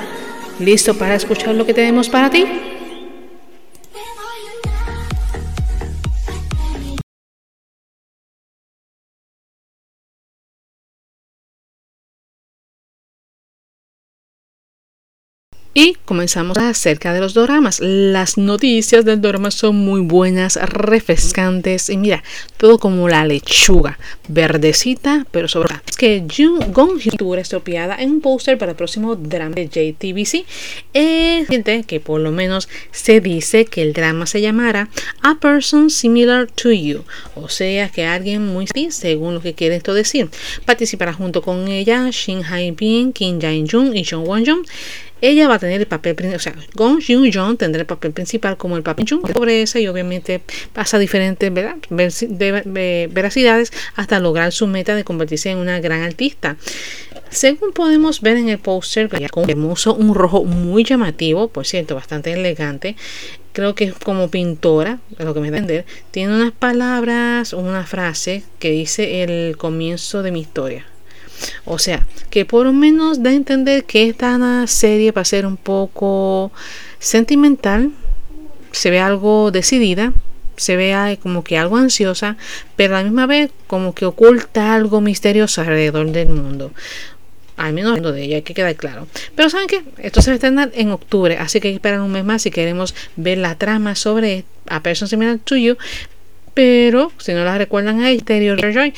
¿Listo 0.58 0.94
para 0.94 1.14
escuchar 1.14 1.54
lo 1.54 1.66
que 1.66 1.74
tenemos 1.74 2.08
para 2.08 2.30
ti? 2.30 2.44
Y 15.78 15.94
comenzamos 16.06 16.56
acerca 16.56 17.12
de 17.12 17.20
los 17.20 17.34
doramas. 17.34 17.80
Las 17.80 18.38
noticias 18.38 19.04
del 19.04 19.20
dorama 19.20 19.50
son 19.50 19.76
muy 19.76 20.00
buenas, 20.00 20.56
refrescantes 20.56 21.90
y 21.90 21.98
mira, 21.98 22.24
todo 22.56 22.78
como 22.78 23.10
la 23.10 23.26
lechuga, 23.26 23.98
verdecita, 24.26 25.26
pero 25.32 25.48
sobre 25.48 25.74
Es 25.86 25.98
que 25.98 26.24
Gong 26.72 26.98
estuvo 27.04 27.36
estropeada 27.36 27.94
en 27.96 28.10
un 28.12 28.20
póster 28.22 28.56
para 28.56 28.70
el 28.70 28.76
próximo 28.78 29.16
drama 29.16 29.54
de 29.54 29.68
JTBC. 29.68 30.46
Es 30.94 31.46
que 31.86 32.00
por 32.00 32.22
lo 32.22 32.32
menos 32.32 32.70
se 32.90 33.20
dice 33.20 33.66
que 33.66 33.82
el 33.82 33.92
drama 33.92 34.24
se 34.24 34.40
llamará 34.40 34.88
A 35.20 35.34
Person 35.34 35.90
Similar 35.90 36.46
to 36.46 36.72
You, 36.72 37.04
o 37.34 37.50
sea 37.50 37.90
que 37.90 38.06
alguien 38.06 38.46
muy 38.46 38.66
según 38.88 39.34
lo 39.34 39.42
que 39.42 39.52
quiere 39.52 39.76
esto 39.76 39.92
decir. 39.92 40.30
Participará 40.64 41.12
junto 41.12 41.42
con 41.42 41.68
ella 41.68 42.08
Shin 42.10 42.42
Hai 42.44 42.70
Bin, 42.70 43.12
Kim 43.12 43.38
Jae-jung 43.38 43.94
y 43.94 44.06
Jung 44.06 44.26
Won-jung. 44.26 44.64
Ella 45.22 45.48
va 45.48 45.54
a 45.54 45.58
tener 45.58 45.80
el 45.80 45.86
papel 45.86 46.14
principal, 46.14 46.36
o 46.36 46.40
sea, 46.40 46.54
Gong 46.74 47.02
Jung 47.06 47.30
Jong 47.32 47.56
tendrá 47.56 47.80
el 47.80 47.86
papel 47.86 48.12
principal 48.12 48.58
como 48.58 48.76
el 48.76 48.82
papel 48.82 49.06
de 49.06 49.32
pobreza 49.32 49.80
y 49.80 49.88
obviamente 49.88 50.42
pasa 50.74 50.98
diferentes 50.98 51.50
veracidades 51.90 53.72
hasta 53.94 54.20
lograr 54.20 54.52
su 54.52 54.66
meta 54.66 54.94
de 54.94 55.04
convertirse 55.04 55.50
en 55.50 55.58
una 55.58 55.80
gran 55.80 56.02
artista. 56.02 56.56
Según 57.30 57.72
podemos 57.72 58.20
ver 58.20 58.36
en 58.36 58.50
el 58.50 58.58
póster, 58.58 59.08
con 59.30 59.50
hermoso, 59.50 59.94
un 59.94 60.14
rojo 60.14 60.44
muy 60.44 60.84
llamativo, 60.84 61.48
por 61.48 61.66
cierto, 61.66 61.94
bastante 61.94 62.32
elegante. 62.32 62.94
Creo 63.52 63.74
que 63.74 63.84
es 63.84 63.94
como 63.94 64.30
pintora, 64.30 65.00
a 65.18 65.24
lo 65.24 65.32
que 65.32 65.40
me 65.40 65.50
da 65.50 65.58
entender. 65.58 65.86
Tiene 66.10 66.34
unas 66.34 66.52
palabras, 66.52 67.54
una 67.54 67.84
frase 67.84 68.44
que 68.58 68.70
dice 68.70 69.22
el 69.22 69.56
comienzo 69.56 70.22
de 70.22 70.30
mi 70.30 70.40
historia. 70.40 70.84
O 71.64 71.78
sea, 71.78 72.06
que 72.30 72.44
por 72.44 72.66
lo 72.66 72.72
menos 72.72 73.22
da 73.22 73.30
a 73.30 73.34
entender 73.34 73.84
que 73.84 74.08
esta 74.08 74.66
serie 74.66 75.12
va 75.12 75.22
a 75.22 75.24
ser 75.24 75.46
un 75.46 75.56
poco 75.56 76.52
sentimental, 76.98 77.90
se 78.72 78.90
ve 78.90 79.00
algo 79.00 79.50
decidida, 79.50 80.12
se 80.56 80.76
ve 80.76 81.18
como 81.22 81.44
que 81.44 81.58
algo 81.58 81.76
ansiosa, 81.76 82.36
pero 82.76 82.94
a 82.94 82.98
la 82.98 83.04
misma 83.04 83.26
vez 83.26 83.50
como 83.66 83.94
que 83.94 84.06
oculta 84.06 84.74
algo 84.74 85.00
misterioso 85.00 85.60
alrededor 85.60 86.10
del 86.10 86.28
mundo. 86.28 86.72
Al 87.56 87.72
menos 87.72 88.02
de 88.02 88.22
ella, 88.22 88.36
hay 88.36 88.42
que 88.42 88.52
quedar 88.52 88.76
claro. 88.76 89.08
Pero 89.34 89.48
¿saben 89.48 89.66
qué? 89.66 89.82
Esto 89.98 90.20
se 90.20 90.30
va 90.30 90.32
a 90.32 90.36
estrenar 90.36 90.72
en 90.74 90.90
octubre, 90.90 91.38
así 91.38 91.58
que 91.58 91.68
hay 91.68 91.74
que 91.74 91.76
esperar 91.76 92.00
un 92.00 92.12
mes 92.12 92.24
más 92.24 92.42
si 92.42 92.50
queremos 92.50 92.94
ver 93.16 93.38
la 93.38 93.54
trama 93.56 93.94
sobre 93.94 94.44
A 94.68 94.82
Person 94.82 95.08
Similar 95.08 95.38
to 95.38 95.56
You. 95.56 95.76
Pero 96.52 97.12
si 97.18 97.32
no 97.32 97.44
la 97.44 97.56
recuerdan 97.56 98.00
a 98.00 98.12
Interior 98.12 98.60
Joy, 98.60 98.92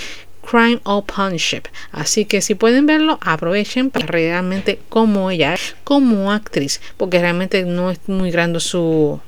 Crime 0.49 0.81
or 0.85 1.05
Puniship. 1.05 1.67
Así 1.93 2.25
que 2.25 2.41
si 2.41 2.55
pueden 2.55 2.87
verlo, 2.87 3.19
aprovechen 3.21 3.91
para 3.91 4.07
realmente 4.07 4.79
como 4.89 5.31
ella 5.31 5.57
como 5.85 6.33
actriz, 6.33 6.81
porque 6.97 7.21
realmente 7.21 7.65
no 7.65 7.91
es 7.91 7.99
muy 8.07 8.31
grande 8.31 8.61
su 8.61 9.21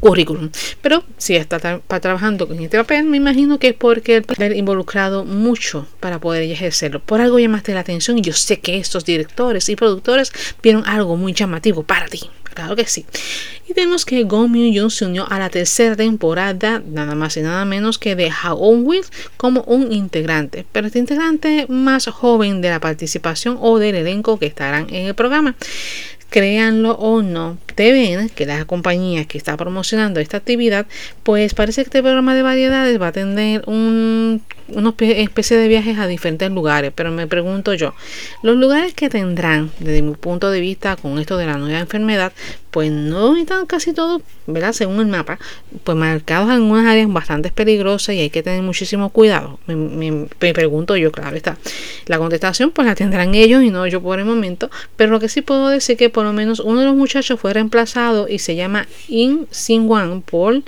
currículum. 0.00 0.50
Pero 0.80 1.02
si 1.16 1.36
está 1.36 1.58
trabajando 2.00 2.46
con 2.46 2.58
este 2.60 2.78
papel, 2.78 3.04
me 3.04 3.16
imagino 3.16 3.58
que 3.58 3.68
es 3.68 3.74
porque 3.74 4.22
haber 4.36 4.56
involucrado 4.56 5.24
mucho 5.24 5.86
para 6.00 6.18
poder 6.18 6.42
ejercerlo. 6.42 7.00
Por 7.00 7.20
algo 7.20 7.38
llamaste 7.38 7.74
la 7.74 7.80
atención 7.80 8.18
y 8.18 8.22
yo 8.22 8.32
sé 8.32 8.60
que 8.60 8.78
estos 8.78 9.04
directores 9.04 9.68
y 9.68 9.76
productores 9.76 10.32
vieron 10.62 10.84
algo 10.86 11.16
muy 11.16 11.32
llamativo 11.32 11.82
para 11.82 12.06
ti. 12.06 12.30
Claro 12.58 12.74
que 12.74 12.86
sí. 12.86 13.06
Y 13.68 13.72
vemos 13.72 14.04
que 14.04 14.24
Go 14.24 14.48
Myung 14.48 14.90
se 14.90 15.06
unió 15.06 15.30
a 15.30 15.38
la 15.38 15.48
tercera 15.48 15.94
temporada, 15.94 16.82
nada 16.84 17.14
más 17.14 17.36
y 17.36 17.40
nada 17.40 17.64
menos 17.64 17.98
que 17.98 18.16
de 18.16 18.32
How 18.32 18.84
como 19.36 19.60
un 19.62 19.92
integrante. 19.92 20.66
Pero 20.72 20.88
este 20.88 20.98
integrante 20.98 21.66
más 21.68 22.06
joven 22.08 22.60
de 22.60 22.70
la 22.70 22.80
participación 22.80 23.58
o 23.60 23.78
del 23.78 23.94
elenco 23.94 24.40
que 24.40 24.46
estarán 24.46 24.92
en 24.92 25.06
el 25.06 25.14
programa 25.14 25.54
créanlo 26.30 26.92
o 26.92 27.22
no, 27.22 27.58
TVN, 27.74 28.28
que 28.28 28.44
es 28.44 28.48
la 28.48 28.64
compañía 28.64 29.24
que 29.24 29.38
está 29.38 29.56
promocionando 29.56 30.20
esta 30.20 30.36
actividad, 30.36 30.86
pues 31.22 31.54
parece 31.54 31.82
que 31.82 31.88
este 31.88 32.02
programa 32.02 32.34
de 32.34 32.42
variedades 32.42 33.00
va 33.00 33.08
a 33.08 33.12
tener 33.12 33.62
un, 33.66 34.42
una 34.68 34.94
especie 34.98 35.56
de 35.56 35.68
viajes 35.68 35.98
a 35.98 36.06
diferentes 36.06 36.50
lugares. 36.50 36.92
Pero 36.94 37.10
me 37.10 37.26
pregunto 37.26 37.74
yo, 37.74 37.94
los 38.42 38.56
lugares 38.56 38.94
que 38.94 39.08
tendrán, 39.08 39.70
desde 39.78 40.02
mi 40.02 40.14
punto 40.14 40.50
de 40.50 40.60
vista, 40.60 40.96
con 40.96 41.18
esto 41.18 41.36
de 41.36 41.46
la 41.46 41.56
nueva 41.56 41.78
enfermedad, 41.78 42.32
pues 42.70 42.90
no 42.90 43.36
están 43.36 43.66
casi 43.66 43.92
todos, 43.92 44.22
¿verdad? 44.46 44.72
Según 44.72 45.00
el 45.00 45.06
mapa, 45.06 45.38
pues 45.84 45.96
marcados 45.96 46.48
en 46.48 46.56
algunas 46.56 46.86
áreas 46.86 47.10
bastante 47.10 47.50
peligrosas 47.50 48.14
y 48.14 48.20
hay 48.20 48.30
que 48.30 48.42
tener 48.42 48.62
muchísimo 48.62 49.10
cuidado. 49.10 49.58
Me, 49.66 50.28
pregunto 50.52 50.96
yo, 50.96 51.10
claro 51.10 51.36
está. 51.36 51.56
La 52.06 52.18
contestación 52.18 52.70
pues 52.70 52.86
la 52.86 52.94
tendrán 52.94 53.34
ellos 53.34 53.62
y 53.62 53.70
no 53.70 53.86
yo 53.86 54.02
por 54.02 54.18
el 54.18 54.24
momento, 54.24 54.70
pero 54.96 55.10
lo 55.10 55.20
que 55.20 55.28
sí 55.28 55.42
puedo 55.42 55.68
decir 55.68 55.96
que 55.96 56.10
por 56.10 56.24
lo 56.24 56.32
menos 56.32 56.60
uno 56.60 56.80
de 56.80 56.86
los 56.86 56.94
muchachos 56.94 57.40
fue 57.40 57.52
reemplazado 57.52 58.28
y 58.28 58.38
se 58.38 58.54
llama 58.54 58.86
In 59.08 59.46
Sin 59.50 59.88
Wan 59.88 60.22
por 60.22 60.62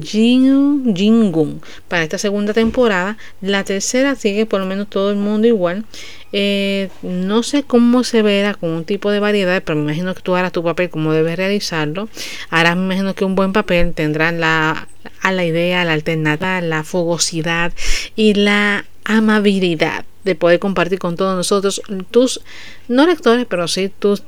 Jin 0.00 0.94
Jingun 0.94 1.60
para 1.88 2.02
esta 2.02 2.18
segunda 2.18 2.52
temporada. 2.52 3.16
La 3.40 3.64
tercera 3.64 4.14
sigue 4.14 4.46
por 4.46 4.60
lo 4.60 4.66
menos 4.66 4.88
todo 4.88 5.10
el 5.10 5.16
mundo 5.16 5.46
igual. 5.46 5.84
Eh, 6.32 6.90
no 7.02 7.42
sé 7.42 7.62
cómo 7.62 8.04
se 8.04 8.22
verá 8.22 8.54
con 8.54 8.70
un 8.70 8.84
tipo 8.84 9.10
de 9.10 9.20
variedad, 9.20 9.62
pero 9.64 9.76
me 9.76 9.84
imagino 9.84 10.14
que 10.14 10.22
tú 10.22 10.34
harás 10.34 10.52
tu 10.52 10.62
papel 10.62 10.90
como 10.90 11.12
debes 11.12 11.36
realizarlo. 11.36 12.08
Ahora 12.50 12.74
me 12.74 12.84
imagino 12.84 13.14
que 13.14 13.24
un 13.24 13.34
buen 13.34 13.52
papel 13.52 13.94
tendrá 13.94 14.32
la, 14.32 14.88
a 15.22 15.32
la 15.32 15.44
idea, 15.44 15.84
la 15.84 15.92
alternativa, 15.92 16.60
la 16.60 16.84
fogosidad 16.84 17.72
y 18.16 18.34
la 18.34 18.84
amabilidad 19.04 20.04
de 20.24 20.34
poder 20.34 20.58
compartir 20.58 20.98
con 20.98 21.16
todos 21.16 21.36
nosotros, 21.36 21.80
tus, 22.10 22.40
no 22.88 23.06
lectores, 23.06 23.46
pero 23.48 23.68
sí 23.68 23.90
tus 23.96 24.24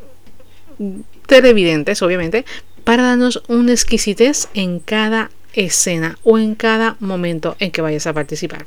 televidentes, 1.26 2.00
obviamente, 2.02 2.44
para 2.84 3.02
darnos 3.02 3.42
una 3.48 3.72
exquisitez 3.72 4.48
en 4.54 4.78
cada 4.78 5.30
escena 5.54 6.18
o 6.24 6.38
en 6.38 6.54
cada 6.54 6.96
momento 7.00 7.56
en 7.58 7.70
que 7.70 7.82
vayas 7.82 8.06
a 8.06 8.12
participar. 8.12 8.66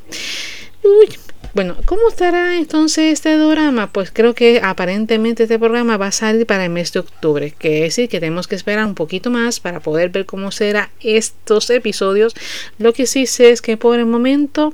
bueno, 1.54 1.76
¿cómo 1.86 2.10
estará 2.10 2.58
entonces 2.58 3.14
este 3.14 3.38
drama? 3.38 3.92
Pues 3.92 4.12
creo 4.12 4.34
que 4.34 4.62
aparentemente 4.64 5.44
este 5.44 5.60
programa 5.60 5.98
va 5.98 6.08
a 6.08 6.12
salir 6.12 6.46
para 6.46 6.66
el 6.66 6.72
mes 6.72 6.92
de 6.94 7.00
octubre, 7.00 7.54
que 7.58 7.80
es 7.80 7.96
decir 7.96 8.10
que 8.10 8.20
tenemos 8.20 8.48
que 8.48 8.56
esperar 8.56 8.86
un 8.86 8.96
poquito 8.96 9.30
más 9.30 9.60
para 9.60 9.80
poder 9.80 10.10
ver 10.10 10.26
cómo 10.26 10.52
serán 10.52 10.90
estos 11.02 11.70
episodios. 11.70 12.34
Lo 12.78 12.94
que 12.94 13.06
sí 13.06 13.26
sé 13.26 13.52
es 13.52 13.62
que 13.62 13.78
por 13.78 14.00
el 14.00 14.06
momento 14.06 14.74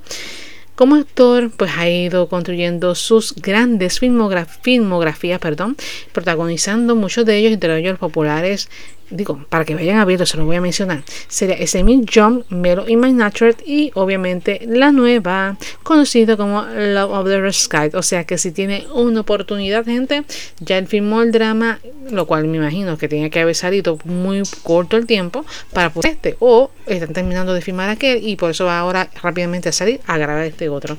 como 0.77 0.93
actor, 0.93 1.49
pues 1.57 1.71
ha 1.75 1.89
ido 1.89 2.29
construyendo 2.29 2.93
sus 2.93 3.33
grandes 3.33 3.99
filmografías, 3.99 5.39
perdón, 5.39 5.75
protagonizando 6.11 6.95
muchos 6.95 7.25
de 7.25 7.35
ellos, 7.35 7.53
entre 7.53 7.79
ellos 7.79 7.93
los 7.93 7.99
populares 7.99 8.69
digo, 9.09 9.45
para 9.49 9.65
que 9.65 9.75
vayan 9.75 9.99
a 9.99 10.05
verlo, 10.05 10.25
se 10.25 10.37
lo 10.37 10.45
voy 10.45 10.55
a 10.55 10.61
mencionar, 10.61 11.03
sería 11.27 11.65
Semi 11.67 12.05
Jump, 12.13 12.49
Melo 12.49 12.87
in 12.87 12.99
My 12.99 13.13
Nature 13.13 13.55
y 13.65 13.91
obviamente 13.93 14.61
la 14.67 14.91
nueva, 14.91 15.57
conocida 15.83 16.37
como 16.37 16.63
Love 16.63 17.11
of 17.11 17.27
the 17.27 17.53
Sky. 17.53 17.89
O 17.93 18.03
sea 18.03 18.25
que 18.25 18.37
si 18.37 18.51
tiene 18.51 18.85
una 18.93 19.21
oportunidad, 19.21 19.85
gente, 19.85 20.23
ya 20.59 20.77
él 20.77 20.87
filmó 20.87 21.21
el 21.21 21.31
drama, 21.31 21.79
lo 22.09 22.25
cual 22.25 22.45
me 22.47 22.57
imagino 22.57 22.97
que 22.97 23.07
tiene 23.07 23.29
que 23.29 23.39
haber 23.39 23.55
salido 23.55 23.97
muy 24.05 24.43
corto 24.63 24.97
el 24.97 25.05
tiempo 25.05 25.45
para 25.73 25.91
poder 25.91 26.11
este, 26.11 26.35
o 26.39 26.71
están 26.85 27.13
terminando 27.13 27.53
de 27.53 27.61
filmar 27.61 27.89
aquel 27.89 28.25
y 28.25 28.35
por 28.35 28.51
eso 28.51 28.65
va 28.65 28.79
ahora 28.79 29.09
rápidamente 29.21 29.69
a 29.69 29.71
salir 29.71 29.99
a 30.07 30.17
grabar 30.17 30.45
este 30.45 30.69
otro. 30.69 30.97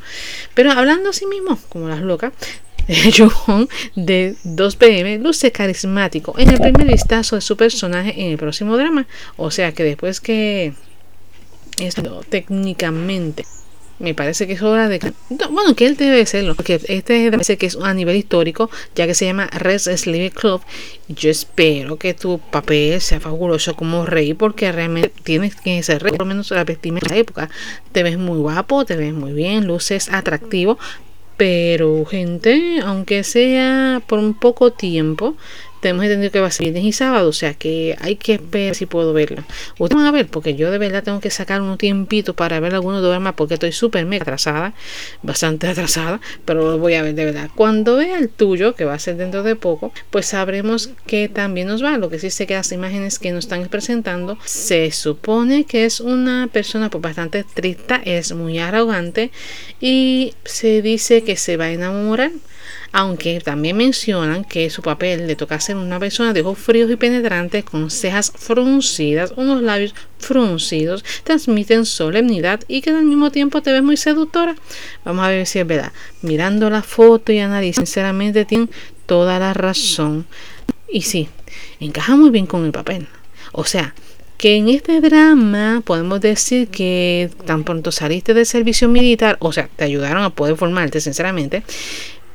Pero 0.54 0.72
hablando 0.72 1.10
así 1.10 1.26
mismo, 1.26 1.58
como 1.68 1.88
las 1.88 2.00
locas, 2.00 2.32
De 3.96 4.34
2PM 4.44 5.22
luce 5.22 5.52
carismático. 5.52 6.34
En 6.38 6.48
el 6.48 6.58
primer 6.58 6.86
vistazo 6.86 7.36
de 7.36 7.42
su 7.42 7.56
personaje 7.56 8.14
en 8.18 8.32
el 8.32 8.38
próximo 8.38 8.76
drama. 8.76 9.06
O 9.36 9.50
sea 9.50 9.72
que 9.72 9.84
después 9.84 10.20
que 10.20 10.72
esto 11.78 12.22
técnicamente 12.28 13.44
me 13.98 14.14
parece 14.14 14.46
que 14.46 14.52
es 14.52 14.62
hora 14.62 14.88
de 14.88 15.00
bueno 15.50 15.74
que 15.74 15.86
él 15.86 15.96
debe 15.96 16.24
serlo 16.24 16.54
porque 16.54 16.80
este 16.86 17.30
parece 17.30 17.56
que 17.56 17.66
es 17.66 17.76
a 17.76 17.92
nivel 17.94 18.16
histórico 18.16 18.70
ya 18.94 19.06
que 19.06 19.14
se 19.14 19.24
llama 19.26 19.48
Red 19.48 19.80
Sleeve 19.80 20.30
Club. 20.30 20.62
Yo 21.08 21.30
espero 21.30 21.96
que 21.96 22.14
tu 22.14 22.38
papel 22.38 23.00
sea 23.00 23.20
fabuloso 23.20 23.74
como 23.74 24.06
rey 24.06 24.34
porque 24.34 24.70
realmente 24.70 25.12
tienes 25.24 25.56
que 25.56 25.82
ser 25.82 26.02
rey 26.02 26.12
por 26.12 26.20
lo 26.20 26.26
menos 26.26 26.50
la 26.50 26.64
vestimenta 26.64 27.08
de 27.08 27.14
la 27.14 27.20
época. 27.20 27.50
Te 27.92 28.02
ves 28.02 28.18
muy 28.18 28.38
guapo 28.38 28.84
te 28.84 28.96
ves 28.96 29.12
muy 29.12 29.32
bien 29.32 29.66
luces 29.66 30.08
atractivo 30.10 30.78
pero 31.38 32.04
gente, 32.04 32.80
aunque 32.84 33.22
sea 33.22 34.02
por 34.06 34.18
un 34.18 34.34
poco 34.34 34.72
tiempo, 34.72 35.36
tenemos 35.80 36.04
entendido 36.04 36.30
que 36.32 36.40
va 36.40 36.48
a 36.48 36.50
ser 36.50 36.64
viernes 36.64 36.84
y 36.84 36.92
sábado, 36.92 37.28
o 37.28 37.32
sea 37.32 37.54
que 37.54 37.96
hay 38.00 38.16
que 38.16 38.38
ver 38.38 38.74
si 38.74 38.86
puedo 38.86 39.12
verlo. 39.12 39.44
Ustedes 39.78 39.96
van 39.96 40.06
a 40.06 40.12
ver, 40.12 40.28
porque 40.28 40.54
yo 40.54 40.70
de 40.70 40.78
verdad 40.78 41.02
tengo 41.02 41.20
que 41.20 41.30
sacar 41.30 41.60
un 41.60 41.76
tiempito 41.78 42.34
para 42.34 42.60
ver 42.60 42.74
algunos 42.74 43.02
dramas 43.02 43.34
porque 43.34 43.54
estoy 43.54 43.72
súper 43.72 44.06
mega 44.06 44.22
atrasada, 44.22 44.74
bastante 45.22 45.68
atrasada, 45.68 46.20
pero 46.44 46.72
lo 46.72 46.78
voy 46.78 46.94
a 46.94 47.02
ver 47.02 47.14
de 47.14 47.24
verdad. 47.24 47.50
Cuando 47.54 47.96
vea 47.96 48.18
el 48.18 48.28
tuyo, 48.28 48.74
que 48.74 48.84
va 48.84 48.94
a 48.94 48.98
ser 48.98 49.16
dentro 49.16 49.42
de 49.42 49.56
poco, 49.56 49.92
pues 50.10 50.26
sabremos 50.26 50.90
que 51.06 51.28
también 51.28 51.68
nos 51.68 51.82
va. 51.82 51.98
Lo 51.98 52.10
que 52.10 52.18
sí 52.18 52.30
sé 52.30 52.46
que 52.46 52.54
las 52.54 52.72
imágenes 52.72 53.18
que 53.18 53.32
nos 53.32 53.44
están 53.44 53.66
presentando 53.68 54.38
se 54.44 54.90
supone 54.90 55.64
que 55.64 55.84
es 55.84 56.00
una 56.00 56.48
persona 56.52 56.90
pues 56.90 57.02
bastante 57.02 57.44
triste, 57.44 58.00
es 58.04 58.32
muy 58.32 58.58
arrogante 58.58 59.30
y 59.80 60.34
se 60.44 60.82
dice 60.82 61.22
que 61.22 61.36
se 61.36 61.56
va 61.56 61.66
a 61.66 61.72
enamorar 61.72 62.30
aunque 62.92 63.40
también 63.40 63.76
mencionan 63.76 64.44
que 64.44 64.70
su 64.70 64.82
papel 64.82 65.26
le 65.26 65.36
toca 65.36 65.60
ser 65.60 65.76
una 65.76 65.98
persona 65.98 66.32
de 66.32 66.42
ojos 66.42 66.58
fríos 66.58 66.90
y 66.90 66.96
penetrantes 66.96 67.64
con 67.64 67.90
cejas 67.90 68.32
fruncidas, 68.36 69.32
unos 69.36 69.62
labios 69.62 69.94
fruncidos, 70.18 71.04
transmiten 71.24 71.86
solemnidad 71.86 72.60
y 72.68 72.80
que 72.80 72.90
al 72.90 73.04
mismo 73.04 73.30
tiempo 73.30 73.62
te 73.62 73.72
ves 73.72 73.82
muy 73.82 73.96
seductora. 73.96 74.56
Vamos 75.04 75.24
a 75.24 75.28
ver 75.28 75.46
si 75.46 75.58
es 75.58 75.66
verdad. 75.66 75.92
Mirando 76.22 76.70
la 76.70 76.82
foto 76.82 77.32
y 77.32 77.38
analizando, 77.38 77.86
sinceramente 77.86 78.44
tienen 78.44 78.70
toda 79.06 79.38
la 79.38 79.54
razón. 79.54 80.26
Y 80.90 81.02
sí, 81.02 81.28
encaja 81.80 82.16
muy 82.16 82.30
bien 82.30 82.46
con 82.46 82.64
el 82.64 82.72
papel. 82.72 83.06
O 83.52 83.64
sea, 83.64 83.94
que 84.38 84.56
en 84.56 84.68
este 84.68 85.00
drama 85.00 85.82
podemos 85.84 86.20
decir 86.20 86.68
que 86.68 87.28
tan 87.44 87.64
pronto 87.64 87.90
saliste 87.90 88.34
del 88.34 88.46
servicio 88.46 88.88
militar, 88.88 89.36
o 89.40 89.52
sea, 89.52 89.68
te 89.74 89.84
ayudaron 89.84 90.22
a 90.22 90.30
poder 90.30 90.56
formarte, 90.56 91.00
sinceramente, 91.00 91.64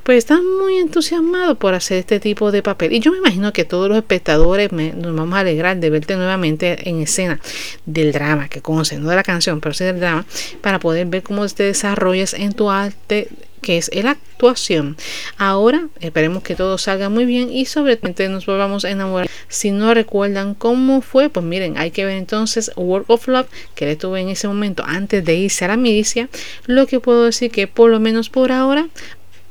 pues 0.04 0.18
están 0.20 0.46
muy 0.58 0.78
entusiasmados 0.78 1.58
por 1.58 1.74
hacer 1.74 2.00
este 2.00 2.20
tipo 2.20 2.52
de 2.52 2.62
papel. 2.62 2.94
Y 2.94 3.00
yo 3.00 3.12
me 3.12 3.18
imagino 3.18 3.54
que 3.54 3.66
todos 3.66 3.88
los 3.90 3.98
espectadores 3.98 4.72
nos 4.72 5.16
vamos 5.16 5.36
a 5.36 5.40
alegrar 5.40 5.78
de 5.78 5.90
verte 5.90 6.16
nuevamente 6.16 6.90
en 6.90 7.02
escena 7.02 7.40
del 7.86 8.12
drama, 8.12 8.50
que 8.50 8.62
conocen, 8.62 9.02
no 9.02 9.10
de 9.10 9.16
la 9.16 9.24
canción, 9.24 9.62
pero 9.62 9.74
sí 9.74 9.84
del 9.84 10.00
drama, 10.00 10.26
para 10.62 10.80
poder 10.80 11.08
ver 11.08 11.24
cómo 11.24 11.48
te 11.48 11.64
desarrollas 11.64 12.34
en 12.34 12.54
tu 12.54 12.70
arte 12.70 13.30
que 13.64 13.78
es 13.78 13.90
la 13.96 14.12
actuación. 14.12 14.98
Ahora 15.38 15.88
esperemos 16.02 16.44
que 16.44 16.54
todo 16.54 16.78
salga 16.78 17.08
muy 17.08 17.26
bien 17.26 17.50
y 17.50 17.66
sobre 17.66 17.96
todo 17.96 18.30
nos 18.30 18.46
volvamos 18.46 18.84
a 18.84 18.92
enamorar. 18.92 19.30
Si 19.48 19.72
no 19.72 19.94
recuerdan 19.94 20.54
cómo 20.54 21.02
fue, 21.02 21.30
pues 21.30 21.46
miren, 21.46 21.78
hay 21.78 21.92
que 21.92 22.06
ver 22.06 22.18
entonces 22.18 22.72
Work 22.76 23.10
of 23.10 23.28
Love 23.28 23.48
que 23.74 23.86
le 23.86 23.96
tuve 23.96 24.20
en 24.20 24.30
ese 24.30 24.48
momento 24.48 24.84
antes 24.86 25.24
de 25.24 25.36
irse 25.36 25.64
a 25.64 25.70
la 25.70 25.78
milicia. 25.78 26.28
Lo 26.66 26.86
que 26.86 27.00
puedo 27.00 27.24
decir 27.24 27.52
que 27.52 27.68
por 27.68 27.90
lo 27.90 28.02
menos 28.02 28.30
por 28.30 28.52
ahora 28.52 28.90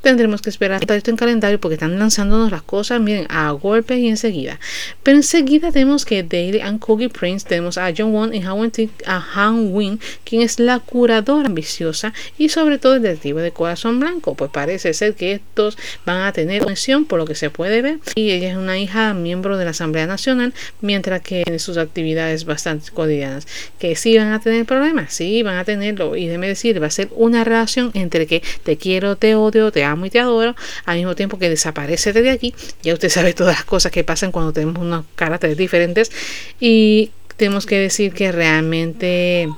tendremos 0.02 0.42
que 0.42 0.50
esperar 0.50 0.82
esto 0.82 1.10
en 1.10 1.16
calendario 1.16 1.60
porque 1.60 1.74
están 1.74 1.98
lanzándonos 1.98 2.50
las 2.50 2.62
cosas, 2.62 3.00
miren, 3.00 3.26
a 3.30 3.50
golpe 3.52 3.96
y 3.96 4.08
enseguida. 4.08 4.58
Pero 5.02 5.16
enseguida 5.16 5.72
tenemos 5.72 6.04
que 6.04 6.22
Daily 6.22 6.60
and 6.60 6.80
Cookie 6.80 7.08
Prince, 7.08 7.46
tenemos 7.48 7.78
a 7.78 7.92
John 7.96 8.12
Won 8.12 8.34
y 8.34 8.42
a 9.06 9.24
Han 9.34 9.72
Win, 9.72 10.00
quien 10.24 10.42
es 10.42 10.58
la 10.58 10.80
curadora 10.80 11.46
ambiciosa 11.46 12.12
y 12.36 12.48
sobre 12.48 12.78
todo 12.78 12.96
el 12.96 13.02
detective 13.02 13.40
de 13.40 13.52
corazón 13.52 14.00
blanco. 14.00 14.34
Pues 14.34 14.50
parece 14.50 14.92
ser 14.92 15.14
que 15.14 15.32
estos 15.34 15.78
van 16.04 16.22
a 16.22 16.32
tener 16.32 16.62
conexión 16.62 17.04
por 17.04 17.18
lo 17.18 17.24
que 17.24 17.34
se 17.34 17.50
puede 17.50 17.80
ver. 17.80 17.98
Y 18.14 18.32
ella 18.32 18.50
es 18.50 18.56
una 18.56 18.78
hija 18.78 19.14
miembro 19.14 19.56
de 19.56 19.64
la 19.64 19.70
Asamblea 19.70 20.06
Nacional, 20.06 20.52
mientras 20.80 21.22
que 21.22 21.44
en 21.46 21.58
sus 21.60 21.76
actividades 21.76 22.44
bastante 22.44 22.90
cotidianas. 22.90 23.46
Que 23.78 23.94
sí 23.96 24.18
van 24.18 24.32
a 24.32 24.40
tener 24.40 24.66
problemas, 24.66 25.14
sí 25.14 25.42
van 25.42 25.56
a 25.56 25.64
tenerlo. 25.64 26.16
Y 26.16 26.26
déjeme 26.26 26.48
decir, 26.48 26.82
va 26.82 26.88
a 26.88 26.90
ser 26.90 27.08
una 27.14 27.44
relación 27.44 27.92
entre 27.94 28.26
que 28.26 28.42
te 28.64 28.76
quiero, 28.76 29.16
te 29.16 29.36
odio, 29.36 29.70
te 29.70 29.84
amo 29.84 29.91
amo 29.92 30.06
y 30.06 30.10
te 30.10 30.20
adoro, 30.20 30.54
al 30.84 30.96
mismo 30.96 31.14
tiempo 31.14 31.38
que 31.38 31.48
desaparece 31.48 32.12
de 32.12 32.30
aquí. 32.30 32.54
Ya 32.82 32.94
usted 32.94 33.08
sabe 33.08 33.32
todas 33.34 33.56
las 33.56 33.64
cosas 33.64 33.92
que 33.92 34.04
pasan 34.04 34.32
cuando 34.32 34.52
tenemos 34.52 34.78
unos 34.82 35.04
caracteres 35.14 35.56
diferentes. 35.56 36.10
Y 36.60 37.12
tenemos 37.36 37.66
que 37.66 37.78
decir 37.78 38.12
que 38.12 38.32
realmente 38.32 39.48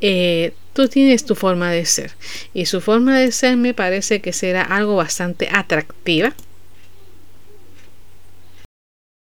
eh, 0.00 0.54
tú 0.72 0.88
tienes 0.88 1.24
tu 1.24 1.34
forma 1.34 1.70
de 1.70 1.84
ser. 1.86 2.12
Y 2.54 2.66
su 2.66 2.80
forma 2.80 3.18
de 3.18 3.32
ser 3.32 3.56
me 3.56 3.74
parece 3.74 4.20
que 4.20 4.32
será 4.32 4.62
algo 4.62 4.96
bastante 4.96 5.48
atractiva. 5.52 6.34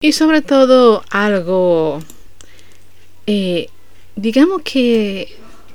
Y 0.01 0.13
sobre 0.13 0.43
todo 0.43 1.03
algo, 1.11 2.03
eh, 3.27 3.69
digamos 4.17 4.63
que 4.63 5.35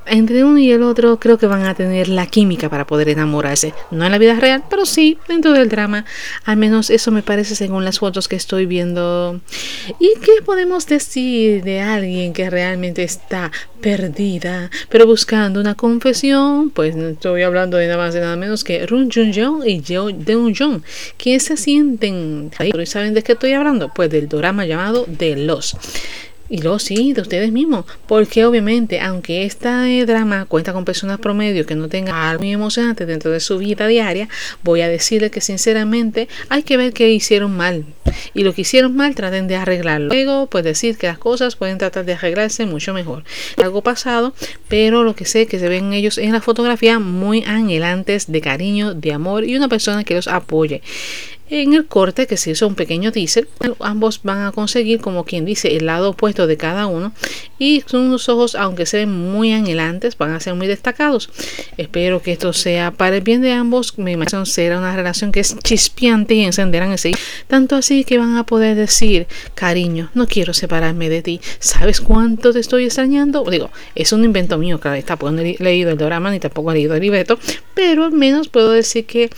entre 0.10 0.44
uno 0.44 0.58
y 0.58 0.72
el 0.72 0.84
otro 0.84 1.20
creo 1.20 1.38
que 1.38 1.48
van 1.48 1.66
a 1.66 1.76
tener 1.76 2.08
la 2.08 2.28
química 2.28 2.70
para 2.70 2.86
poder 2.86 3.10
enamorarse. 3.10 3.74
No 3.92 4.06
en 4.06 4.12
la 4.12 4.18
vida 4.18 4.36
real, 4.36 4.64
pero 4.70 4.86
sí 4.86 5.18
dentro 5.28 5.54
del 5.54 5.70
drama. 5.70 6.06
Al 6.46 6.58
menos 6.58 6.90
eso 6.90 7.12
me 7.12 7.24
parece 7.24 7.56
según 7.56 7.86
las 7.86 8.00
fotos 8.00 8.28
que 8.28 8.36
estoy 8.36 8.66
viendo. 8.66 9.40
¿Y 10.00 10.14
qué 10.22 10.42
podemos 10.44 10.88
decir 10.88 11.64
de 11.64 11.82
alguien 11.82 12.34
que 12.34 12.50
realmente 12.50 13.04
está 13.04 13.52
perdida, 13.82 14.70
pero 14.90 15.06
buscando 15.06 15.60
una 15.60 15.76
confesión? 15.76 16.70
Pues 16.70 16.96
estoy 16.96 17.44
hablando 17.44 17.78
de 17.78 17.88
nada 17.88 17.98
más 17.98 18.16
y 18.16 18.20
nada 18.20 18.36
menos 18.36 18.64
que 18.64 18.86
Run 18.86 19.10
Jun 19.12 19.34
Jung 19.34 19.66
y 19.66 19.82
Jeo 19.84 20.10
Deun 20.10 20.56
Jung, 20.56 20.82
quienes 21.18 21.44
se 21.44 21.58
sienten. 21.58 22.52
¿Y 22.60 22.86
saben 22.86 23.14
de 23.14 23.24
qué 23.24 23.34
estoy 23.34 23.54
hablando? 23.54 23.92
Pues 23.94 24.10
del 24.10 24.28
drama 24.28 24.66
llamado 24.66 25.06
The 25.18 25.36
Los. 25.36 25.76
Y 26.50 26.62
luego 26.62 26.80
sí, 26.80 27.14
de 27.14 27.22
ustedes 27.22 27.52
mismos. 27.52 27.86
Porque 28.08 28.46
obviamente, 28.46 29.00
aunque 29.00 29.44
este 29.46 30.06
drama 30.06 30.46
cuenta 30.46 30.74
con 30.74 30.86
personas 30.86 31.20
promedio 31.20 31.66
que 31.66 31.76
no 31.76 31.88
tengan 31.88 32.16
algo 32.16 32.44
muy 32.44 32.54
emocionante 32.54 33.06
dentro 33.06 33.32
de 33.32 33.40
su 33.40 33.58
vida 33.58 33.88
diaria, 33.88 34.28
voy 34.64 34.82
a 34.82 34.90
decirles 34.90 35.32
que 35.32 35.42
sinceramente 35.42 36.28
hay 36.50 36.64
que 36.64 36.78
ver 36.78 36.94
qué 36.94 37.10
hicieron 37.12 37.56
mal. 37.56 37.86
Y 38.34 38.44
lo 38.44 38.54
que 38.54 38.62
hicieron 38.62 38.96
mal 38.96 39.16
traten 39.16 39.48
de 39.48 39.56
arreglarlo. 39.56 40.08
Luego, 40.08 40.48
pues 40.48 40.64
decir 40.64 40.98
que 40.98 41.08
las 41.08 41.18
cosas 41.20 41.56
pueden 41.56 41.78
tratar 41.78 42.06
de 42.06 42.14
arreglarse 42.14 42.66
mucho 42.66 42.94
mejor. 42.94 43.24
Algo 43.58 43.82
pasado, 43.82 44.34
pero 44.68 45.04
lo 45.04 45.16
que 45.16 45.26
sé 45.26 45.46
que 45.46 45.60
se 45.60 45.70
ven 45.70 45.94
ellos 45.94 46.18
en 46.18 46.34
la 46.34 46.42
fotografía 46.42 47.00
muy 47.00 47.44
anhelantes 47.44 48.32
de 48.32 48.42
cariño, 48.42 48.94
de 48.94 49.14
amor 49.14 49.44
y 49.44 49.56
una 49.56 49.68
persona 49.68 50.04
que 50.04 50.16
los 50.16 50.28
apoye. 50.28 50.82
En 51.52 51.74
el 51.74 51.88
corte 51.88 52.28
que 52.28 52.38
se 52.38 52.52
hizo 52.52 52.68
un 52.68 52.76
pequeño 52.76 53.12
teaser, 53.12 53.48
ambos 53.80 54.22
van 54.22 54.44
a 54.44 54.52
conseguir, 54.52 55.02
como 55.02 55.26
quien 55.26 55.46
dice, 55.46 55.76
el 55.76 55.88
lado 55.88 56.12
opuesto 56.12 56.46
de 56.46 56.58
cada 56.58 56.86
uno 56.86 57.12
y 57.58 57.84
son 57.88 58.04
unos 58.04 58.30
ojos, 58.30 58.54
aunque 58.56 58.86
se 58.86 58.98
ven 58.98 59.12
muy 59.12 59.52
anhelantes, 59.52 60.18
van 60.18 60.32
a 60.32 60.40
ser 60.40 60.54
muy 60.54 60.68
destacados. 60.68 61.30
Espero 61.76 62.22
que 62.22 62.32
esto 62.32 62.54
sea 62.54 62.92
para 62.92 63.18
el 63.18 63.24
bien 63.24 63.42
de 63.42 63.52
ambos. 63.52 63.98
Me 63.98 64.12
imagino 64.12 64.46
será 64.46 64.78
una 64.78 64.96
relación 64.96 65.32
que 65.32 65.40
es 65.40 65.58
chispeante 65.60 66.36
y 66.36 66.46
encenderán 66.46 66.94
ese. 66.94 67.12
Tanto 67.48 67.76
así 67.76 68.04
que 68.04 68.20
van 68.20 68.38
a 68.38 68.46
poder 68.46 68.78
decir, 68.78 69.28
cariño, 69.56 70.12
no 70.14 70.28
quiero 70.28 70.54
separarme 70.54 71.10
de 71.10 71.24
ti. 71.24 71.42
¿Sabes 71.60 72.00
cuánto 72.00 72.54
te 72.54 72.60
estoy 72.60 72.86
extrañando? 72.86 73.44
Digo, 73.50 73.72
es 73.96 74.14
un 74.14 74.24
invento 74.24 74.58
mío, 74.60 74.80
claro 74.80 74.98
está, 74.98 75.18
porque 75.18 75.36
no 75.36 75.42
he 75.42 75.56
leído 75.60 75.90
el 75.90 75.98
drama 75.98 76.32
ni 76.32 76.40
tampoco 76.40 76.72
he 76.72 76.76
leído 76.76 76.94
el 76.94 77.02
libreto, 77.02 77.40
pero 77.74 78.06
al 78.06 78.12
menos 78.12 78.50
puedo 78.50 78.72
decir 78.72 79.06
que 79.06 79.30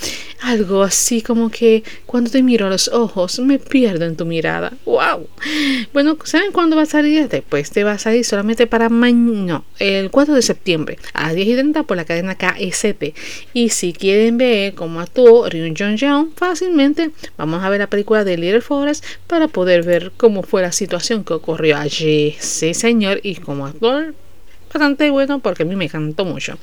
algo 0.41 0.83
así 0.83 1.21
como 1.21 1.49
que 1.49 1.83
cuando 2.05 2.29
te 2.29 2.43
miro 2.43 2.67
a 2.67 2.69
los 2.69 2.87
ojos, 2.89 3.39
me 3.39 3.59
pierdo 3.59 4.05
en 4.05 4.15
tu 4.15 4.25
mirada. 4.25 4.73
¡Wow! 4.85 5.27
Bueno, 5.93 6.17
¿saben 6.23 6.51
cuándo 6.51 6.75
va 6.75 6.83
a 6.83 6.85
salir? 6.85 7.27
Después 7.29 7.71
te 7.71 7.83
va 7.83 7.93
a 7.93 7.97
salir 7.97 8.25
solamente 8.25 8.67
para 8.67 8.89
mañana, 8.89 9.63
el 9.79 10.11
4 10.11 10.33
de 10.33 10.41
septiembre, 10.41 10.97
a 11.13 11.27
las 11.27 11.35
10 11.35 11.47
y 11.47 11.53
30 11.53 11.83
por 11.83 11.97
la 11.97 12.05
cadena 12.05 12.35
KST. 12.35 13.13
Y 13.53 13.69
si 13.69 13.93
quieren 13.93 14.37
ver 14.37 14.73
cómo 14.73 14.99
actuó 14.99 15.49
Ryun 15.49 15.75
Jong 15.75 15.97
Jeon, 15.97 16.31
fácilmente 16.35 17.11
vamos 17.37 17.63
a 17.63 17.69
ver 17.69 17.79
la 17.79 17.87
película 17.87 18.23
de 18.23 18.37
Little 18.37 18.61
Forest 18.61 19.05
para 19.27 19.47
poder 19.47 19.83
ver 19.83 20.11
cómo 20.17 20.43
fue 20.43 20.61
la 20.61 20.71
situación 20.71 21.23
que 21.23 21.33
ocurrió 21.33 21.77
allí. 21.77 22.35
Sí, 22.39 22.73
señor, 22.73 23.19
y 23.23 23.35
cómo 23.35 23.65
actuó 23.65 24.01
bastante 24.73 25.09
bueno 25.09 25.39
porque 25.39 25.63
a 25.63 25.65
mí 25.65 25.75
me 25.75 25.85
encantó 25.85 26.25
mucho. 26.25 26.57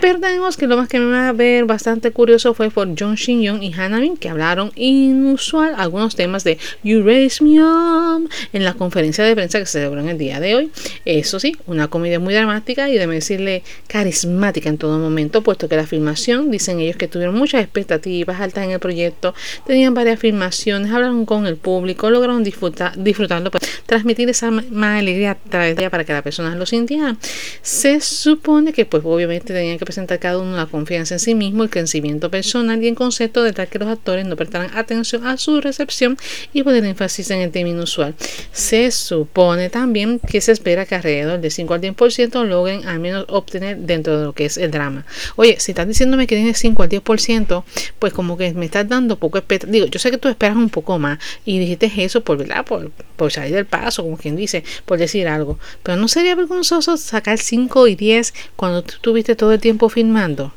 Pero 0.00 0.20
tenemos 0.20 0.56
que 0.56 0.66
lo 0.66 0.76
más 0.76 0.88
que 0.88 0.98
me 1.00 1.10
va 1.10 1.28
a 1.28 1.32
ver 1.32 1.64
bastante 1.64 2.10
curioso 2.10 2.54
fue 2.54 2.70
por 2.70 2.88
John 2.98 3.16
Shin 3.16 3.42
Young 3.42 3.62
y 3.62 3.72
Hannah 3.72 4.00
Min 4.00 4.16
que 4.16 4.28
hablaron 4.28 4.72
inusual 4.74 5.74
algunos 5.76 6.16
temas 6.16 6.44
de 6.44 6.58
You 6.82 7.02
Raise 7.02 7.42
Me 7.42 7.60
Up 7.62 8.28
en 8.52 8.64
la 8.64 8.74
conferencia 8.74 9.24
de 9.24 9.34
prensa 9.34 9.58
que 9.58 9.66
se 9.66 9.72
celebró 9.72 10.00
en 10.00 10.08
el 10.08 10.18
día 10.18 10.40
de 10.40 10.54
hoy. 10.54 10.70
Eso 11.04 11.40
sí, 11.40 11.56
una 11.66 11.88
comedia 11.88 12.20
muy 12.20 12.34
dramática 12.34 12.88
y 12.88 12.98
de 12.98 13.06
decirle 13.06 13.62
carismática 13.86 14.68
en 14.68 14.78
todo 14.78 14.98
momento, 14.98 15.42
puesto 15.42 15.68
que 15.68 15.76
la 15.76 15.86
filmación, 15.86 16.50
dicen 16.50 16.80
ellos 16.80 16.96
que 16.96 17.08
tuvieron 17.08 17.34
muchas 17.34 17.62
expectativas 17.62 18.40
altas 18.40 18.64
en 18.64 18.70
el 18.70 18.78
proyecto, 18.78 19.34
tenían 19.66 19.94
varias 19.94 20.18
filmaciones, 20.20 20.92
hablaron 20.92 21.26
con 21.26 21.46
el 21.46 21.56
público, 21.56 22.10
lograron 22.10 22.44
disfrutar, 22.44 22.92
disfrutarlo, 22.96 23.50
pues, 23.50 23.64
transmitir 23.86 24.28
esa 24.28 24.50
más 24.50 24.98
alegría 24.98 25.32
a 25.32 25.34
través 25.34 25.76
de 25.76 25.82
ella 25.82 25.90
para 25.90 26.04
que 26.04 26.12
las 26.12 26.22
personas 26.22 26.56
lo 26.56 26.66
sintieran. 26.66 27.18
Se 27.62 28.00
supone 28.00 28.72
que 28.72 28.84
pues 28.84 29.02
obviamente 29.04 29.52
tenían 29.52 29.78
que 29.78 29.84
presentar 29.84 30.18
cada 30.18 30.38
uno 30.38 30.56
la 30.56 30.66
confianza 30.66 31.14
en 31.14 31.20
sí 31.20 31.34
mismo, 31.34 31.62
el 31.62 31.70
crecimiento 31.70 32.30
personal 32.30 32.82
y 32.82 32.88
el 32.88 32.94
concepto 32.94 33.42
de 33.42 33.52
tal 33.52 33.68
que 33.68 33.78
los 33.78 33.88
actores 33.88 34.26
no 34.26 34.36
prestarán 34.36 34.70
atención 34.76 35.26
a 35.26 35.36
su 35.36 35.60
recepción 35.60 36.16
y 36.52 36.62
poner 36.62 36.84
énfasis 36.84 37.30
en 37.30 37.40
el 37.40 37.50
término 37.50 37.82
usual. 37.82 38.14
Se 38.52 38.90
supone 38.90 39.70
también 39.70 40.20
que 40.20 40.40
se 40.40 40.52
espera 40.52 40.86
que 40.86 40.94
alrededor 40.94 41.40
del 41.40 41.50
5 41.50 41.74
al 41.74 41.80
10% 41.80 42.44
logren 42.44 42.86
al 42.86 43.00
menos 43.00 43.24
obtener 43.28 43.78
dentro 43.78 44.18
de 44.18 44.24
lo 44.24 44.32
que 44.32 44.46
es 44.46 44.56
el 44.56 44.70
drama. 44.70 45.04
Oye, 45.36 45.56
si 45.58 45.72
estás 45.72 45.86
diciéndome 45.86 46.26
que 46.26 46.36
tienes 46.36 46.58
5 46.58 46.82
al 46.82 46.88
10%, 46.88 47.64
pues 47.98 48.12
como 48.12 48.36
que 48.36 48.52
me 48.52 48.66
estás 48.66 48.88
dando 48.88 49.18
poco 49.18 49.42
Digo, 49.66 49.86
yo 49.86 49.98
sé 49.98 50.10
que 50.10 50.18
tú 50.18 50.28
esperas 50.28 50.56
un 50.56 50.70
poco 50.70 50.98
más 50.98 51.18
y 51.44 51.58
dijiste 51.58 51.90
eso 51.96 52.22
por, 52.22 52.38
¿verdad? 52.38 52.64
Por, 52.64 52.90
por 53.16 53.32
salir 53.32 53.54
del 53.54 53.66
paso, 53.66 54.02
como 54.02 54.16
quien 54.16 54.36
dice, 54.36 54.64
por 54.84 54.98
decir 54.98 55.28
algo. 55.28 55.58
Pero 55.82 55.96
no 55.96 56.08
sería 56.08 56.34
vergonzoso 56.34 56.96
sacar 56.96 57.37
5 57.42 57.88
y 57.88 57.94
10 57.94 58.34
cuando 58.56 58.82
tú 58.82 58.94
estuviste 58.94 59.36
todo 59.36 59.52
el 59.52 59.60
tiempo 59.60 59.88
filmando. 59.88 60.52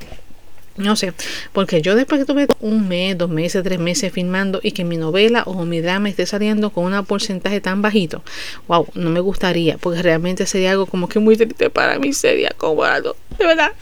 No 0.78 0.96
sé, 0.96 1.14
porque 1.52 1.82
yo 1.82 1.96
después 1.96 2.20
que 2.20 2.26
tuve 2.26 2.48
un 2.62 2.88
mes, 2.88 3.18
dos 3.18 3.30
meses, 3.30 3.62
tres 3.62 3.78
meses 3.78 4.12
filmando 4.12 4.62
y 4.64 4.72
que 4.72 4.86
mi 4.86 4.96
novela 4.96 5.44
o 5.46 5.66
mi 5.66 5.82
drama 5.82 6.10
esté 6.10 6.26
saliendo 6.26 6.70
con 6.70 6.94
un 6.94 7.06
porcentaje 7.06 7.60
tan 7.60 7.82
bajito, 7.82 8.24
wow, 8.68 8.88
no 8.96 9.10
me 9.10 9.20
gustaría, 9.20 9.78
porque 9.78 10.02
realmente 10.02 10.46
sería 10.46 10.72
algo 10.72 10.86
como 10.86 11.10
que 11.10 11.20
muy 11.20 11.36
triste 11.36 11.70
para 11.70 12.00
mí, 12.00 12.14
sería 12.14 12.52
como 12.58 12.84
de 12.84 13.46
verdad. 13.46 13.74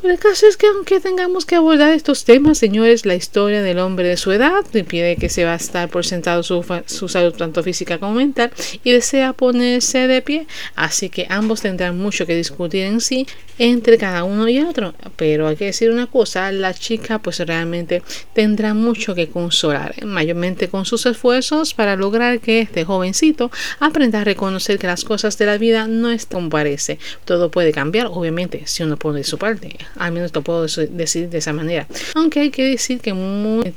Pero 0.00 0.12
el 0.12 0.18
caso 0.18 0.46
es 0.46 0.56
que 0.56 0.66
aunque 0.66 1.00
tengamos 1.00 1.46
que 1.46 1.54
abordar 1.54 1.92
estos 1.92 2.24
temas, 2.24 2.58
señores, 2.58 3.06
la 3.06 3.14
historia 3.14 3.62
del 3.62 3.78
hombre 3.78 4.08
de 4.08 4.16
su 4.16 4.32
edad 4.32 4.64
impide 4.74 5.16
que 5.16 5.28
se 5.28 5.44
va 5.44 5.52
a 5.52 5.56
estar 5.56 5.88
por 5.88 6.04
sentado 6.04 6.42
su, 6.42 6.62
salud 7.08 7.34
tanto 7.34 7.62
física 7.62 7.98
como 7.98 8.14
mental 8.14 8.50
y 8.84 8.92
desea 8.92 9.32
ponerse 9.32 10.06
de 10.06 10.22
pie, 10.22 10.46
así 10.74 11.08
que 11.08 11.26
ambos 11.28 11.62
tendrán 11.62 11.98
mucho 11.98 12.26
que 12.26 12.36
discutir 12.36 12.84
en 12.84 13.00
sí 13.00 13.26
entre 13.58 13.96
cada 13.96 14.24
uno 14.24 14.48
y 14.48 14.60
otro. 14.60 14.94
Pero 15.16 15.48
hay 15.48 15.56
que 15.56 15.66
decir 15.66 15.90
una 15.90 16.06
cosa, 16.06 16.52
la 16.52 16.74
chica 16.74 17.18
pues 17.18 17.38
realmente 17.40 18.02
tendrá 18.34 18.74
mucho 18.74 19.14
que 19.14 19.28
consolar, 19.28 20.04
mayormente 20.04 20.68
con 20.68 20.84
sus 20.84 21.06
esfuerzos 21.06 21.74
para 21.74 21.96
lograr 21.96 22.40
que 22.40 22.60
este 22.60 22.84
jovencito 22.84 23.50
aprenda 23.80 24.20
a 24.20 24.24
reconocer 24.24 24.78
que 24.78 24.86
las 24.86 25.04
cosas 25.04 25.38
de 25.38 25.46
la 25.46 25.58
vida 25.58 25.86
no 25.86 26.10
es 26.10 26.26
como 26.26 26.50
parece. 26.50 26.98
Todo 27.24 27.50
puede 27.50 27.72
cambiar, 27.72 28.06
obviamente, 28.06 28.62
si 28.66 28.82
uno 28.82 28.95
pone 28.96 29.24
su 29.24 29.38
parte. 29.38 29.76
Al 29.96 30.12
menos 30.12 30.34
lo 30.34 30.42
puedo 30.42 30.66
decir 30.66 31.28
de 31.28 31.38
esa 31.38 31.52
manera. 31.52 31.86
Aunque 32.14 32.40
hay 32.40 32.50
que 32.50 32.64
decir 32.64 33.00
que 33.00 33.12
muy 33.12 33.72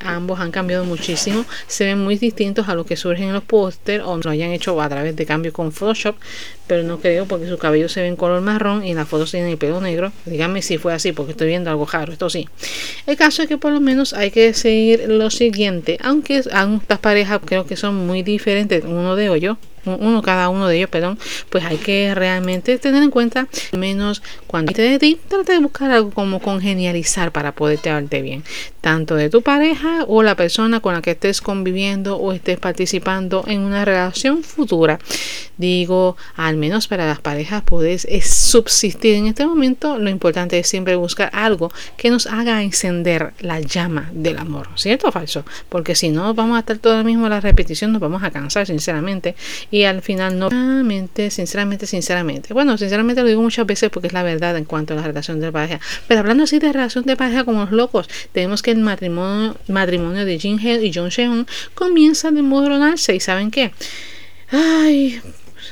ambos 0.00 0.40
han 0.40 0.50
cambiado 0.50 0.84
muchísimo. 0.84 1.44
Se 1.66 1.84
ven 1.84 2.02
muy 2.02 2.16
distintos 2.16 2.68
a 2.68 2.74
lo 2.74 2.84
que 2.84 2.96
surgen 2.96 3.28
en 3.28 3.34
los 3.34 3.44
póster 3.44 4.02
o 4.02 4.16
lo 4.16 4.30
hayan 4.30 4.50
hecho 4.52 4.80
a 4.80 4.88
través 4.88 5.16
de 5.16 5.26
cambios 5.26 5.54
con 5.54 5.72
Photoshop 5.72 6.16
pero 6.66 6.82
no 6.82 6.98
creo 6.98 7.26
porque 7.26 7.48
su 7.48 7.58
cabello 7.58 7.88
se 7.88 8.02
ve 8.02 8.08
en 8.08 8.16
color 8.16 8.40
marrón 8.40 8.84
y 8.84 8.90
en 8.90 8.96
la 8.96 9.06
foto 9.06 9.24
tiene 9.24 9.52
el 9.52 9.58
pelo 9.58 9.80
negro. 9.80 10.12
Dígame 10.24 10.62
si 10.62 10.78
fue 10.78 10.92
así 10.92 11.12
porque 11.12 11.32
estoy 11.32 11.48
viendo 11.48 11.70
algo 11.70 11.86
raro, 11.86 12.12
esto 12.12 12.28
sí. 12.28 12.48
El 13.06 13.16
caso 13.16 13.42
es 13.42 13.48
que 13.48 13.58
por 13.58 13.72
lo 13.72 13.80
menos 13.80 14.12
hay 14.12 14.30
que 14.30 14.52
seguir 14.54 15.08
lo 15.08 15.30
siguiente, 15.30 15.98
aunque 16.02 16.38
estas 16.38 16.98
parejas 17.00 17.40
creo 17.44 17.66
que 17.66 17.76
son 17.76 18.06
muy 18.06 18.22
diferentes 18.22 18.84
uno 18.84 19.16
de 19.16 19.34
ellos 19.34 19.56
uno 19.86 20.22
cada 20.22 20.48
uno 20.48 20.68
de 20.68 20.76
ellos, 20.78 20.90
perdón, 20.90 21.18
pues 21.50 21.64
hay 21.64 21.76
que 21.78 22.14
realmente 22.14 22.78
tener 22.78 23.02
en 23.02 23.10
cuenta, 23.10 23.48
al 23.72 23.78
menos 23.78 24.22
cuando 24.46 24.72
te 24.72 24.82
de 24.82 24.98
ti, 24.98 25.18
trata 25.28 25.52
de 25.52 25.60
buscar 25.60 25.90
algo 25.90 26.10
como 26.10 26.40
congenializar 26.40 27.32
para 27.32 27.52
poderte 27.52 27.92
verte 27.92 28.22
bien, 28.22 28.44
tanto 28.80 29.14
de 29.14 29.30
tu 29.30 29.42
pareja 29.42 30.04
o 30.06 30.22
la 30.22 30.34
persona 30.34 30.80
con 30.80 30.94
la 30.94 31.02
que 31.02 31.12
estés 31.12 31.40
conviviendo 31.40 32.16
o 32.16 32.32
estés 32.32 32.58
participando 32.58 33.44
en 33.46 33.60
una 33.60 33.84
relación 33.84 34.42
futura. 34.42 34.98
Digo, 35.58 36.16
al 36.36 36.56
menos 36.56 36.86
para 36.86 37.06
las 37.06 37.20
parejas 37.20 37.62
puedes 37.64 38.06
subsistir 38.22 39.14
en 39.14 39.26
este 39.26 39.46
momento, 39.46 39.98
lo 39.98 40.10
importante 40.10 40.58
es 40.58 40.68
siempre 40.68 40.96
buscar 40.96 41.30
algo 41.32 41.72
que 41.96 42.10
nos 42.10 42.26
haga 42.26 42.62
encender 42.62 43.32
la 43.40 43.60
llama 43.60 44.10
del 44.12 44.38
amor, 44.38 44.68
¿cierto 44.76 45.08
o 45.08 45.12
falso? 45.12 45.44
Porque 45.68 45.94
si 45.94 46.10
no 46.10 46.34
vamos 46.34 46.56
a 46.56 46.60
estar 46.60 46.78
todo 46.78 46.98
el 46.98 47.04
mismo 47.04 47.28
la 47.28 47.40
repetición, 47.40 47.92
nos 47.92 48.00
vamos 48.00 48.22
a 48.22 48.30
cansar 48.30 48.66
sinceramente 48.66 49.34
y 49.70 49.75
al 49.84 50.02
final 50.02 50.38
no 50.38 50.48
sinceramente, 50.48 51.30
sinceramente, 51.30 51.86
sinceramente. 51.86 52.54
Bueno, 52.54 52.78
sinceramente 52.78 53.22
lo 53.22 53.28
digo 53.28 53.42
muchas 53.42 53.66
veces 53.66 53.90
porque 53.90 54.08
es 54.08 54.12
la 54.12 54.22
verdad 54.22 54.56
en 54.56 54.64
cuanto 54.64 54.94
a 54.94 54.96
la 54.96 55.02
relación 55.02 55.40
de 55.40 55.50
pareja. 55.52 55.80
Pero 56.08 56.20
hablando 56.20 56.44
así 56.44 56.58
de 56.58 56.72
relación 56.72 57.04
de 57.04 57.16
pareja 57.16 57.44
como 57.44 57.60
los 57.60 57.72
locos, 57.72 58.08
tenemos 58.32 58.62
que 58.62 58.70
el 58.70 58.78
matrimonio, 58.78 59.56
matrimonio 59.68 60.24
de 60.24 60.38
Jin 60.38 60.58
Hye 60.58 60.84
y 60.84 60.92
Jung 60.92 61.10
Seon 61.10 61.46
comienza 61.74 62.28
a 62.28 62.30
desmoronarse 62.30 63.14
y 63.14 63.20
¿saben 63.20 63.50
qué? 63.50 63.72
Ay, 64.50 65.20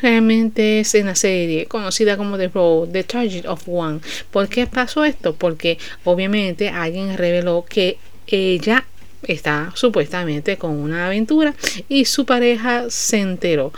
realmente 0.02 0.80
es 0.80 0.94
en 0.94 1.06
la 1.06 1.14
serie 1.14 1.66
conocida 1.66 2.16
como 2.16 2.36
The 2.36 2.48
Road, 2.48 2.88
The 2.88 3.04
Target 3.04 3.46
of 3.46 3.68
One. 3.68 4.00
¿Por 4.30 4.48
qué 4.48 4.66
pasó 4.66 5.04
esto? 5.04 5.34
Porque 5.34 5.78
obviamente 6.04 6.68
alguien 6.68 7.16
reveló 7.16 7.64
que 7.68 7.98
ella 8.26 8.84
está 9.28 9.72
supuestamente 9.74 10.56
con 10.56 10.72
una 10.72 11.06
aventura 11.06 11.54
y 11.88 12.04
su 12.04 12.24
pareja 12.26 12.86
se 12.90 13.20
enteró. 13.20 13.72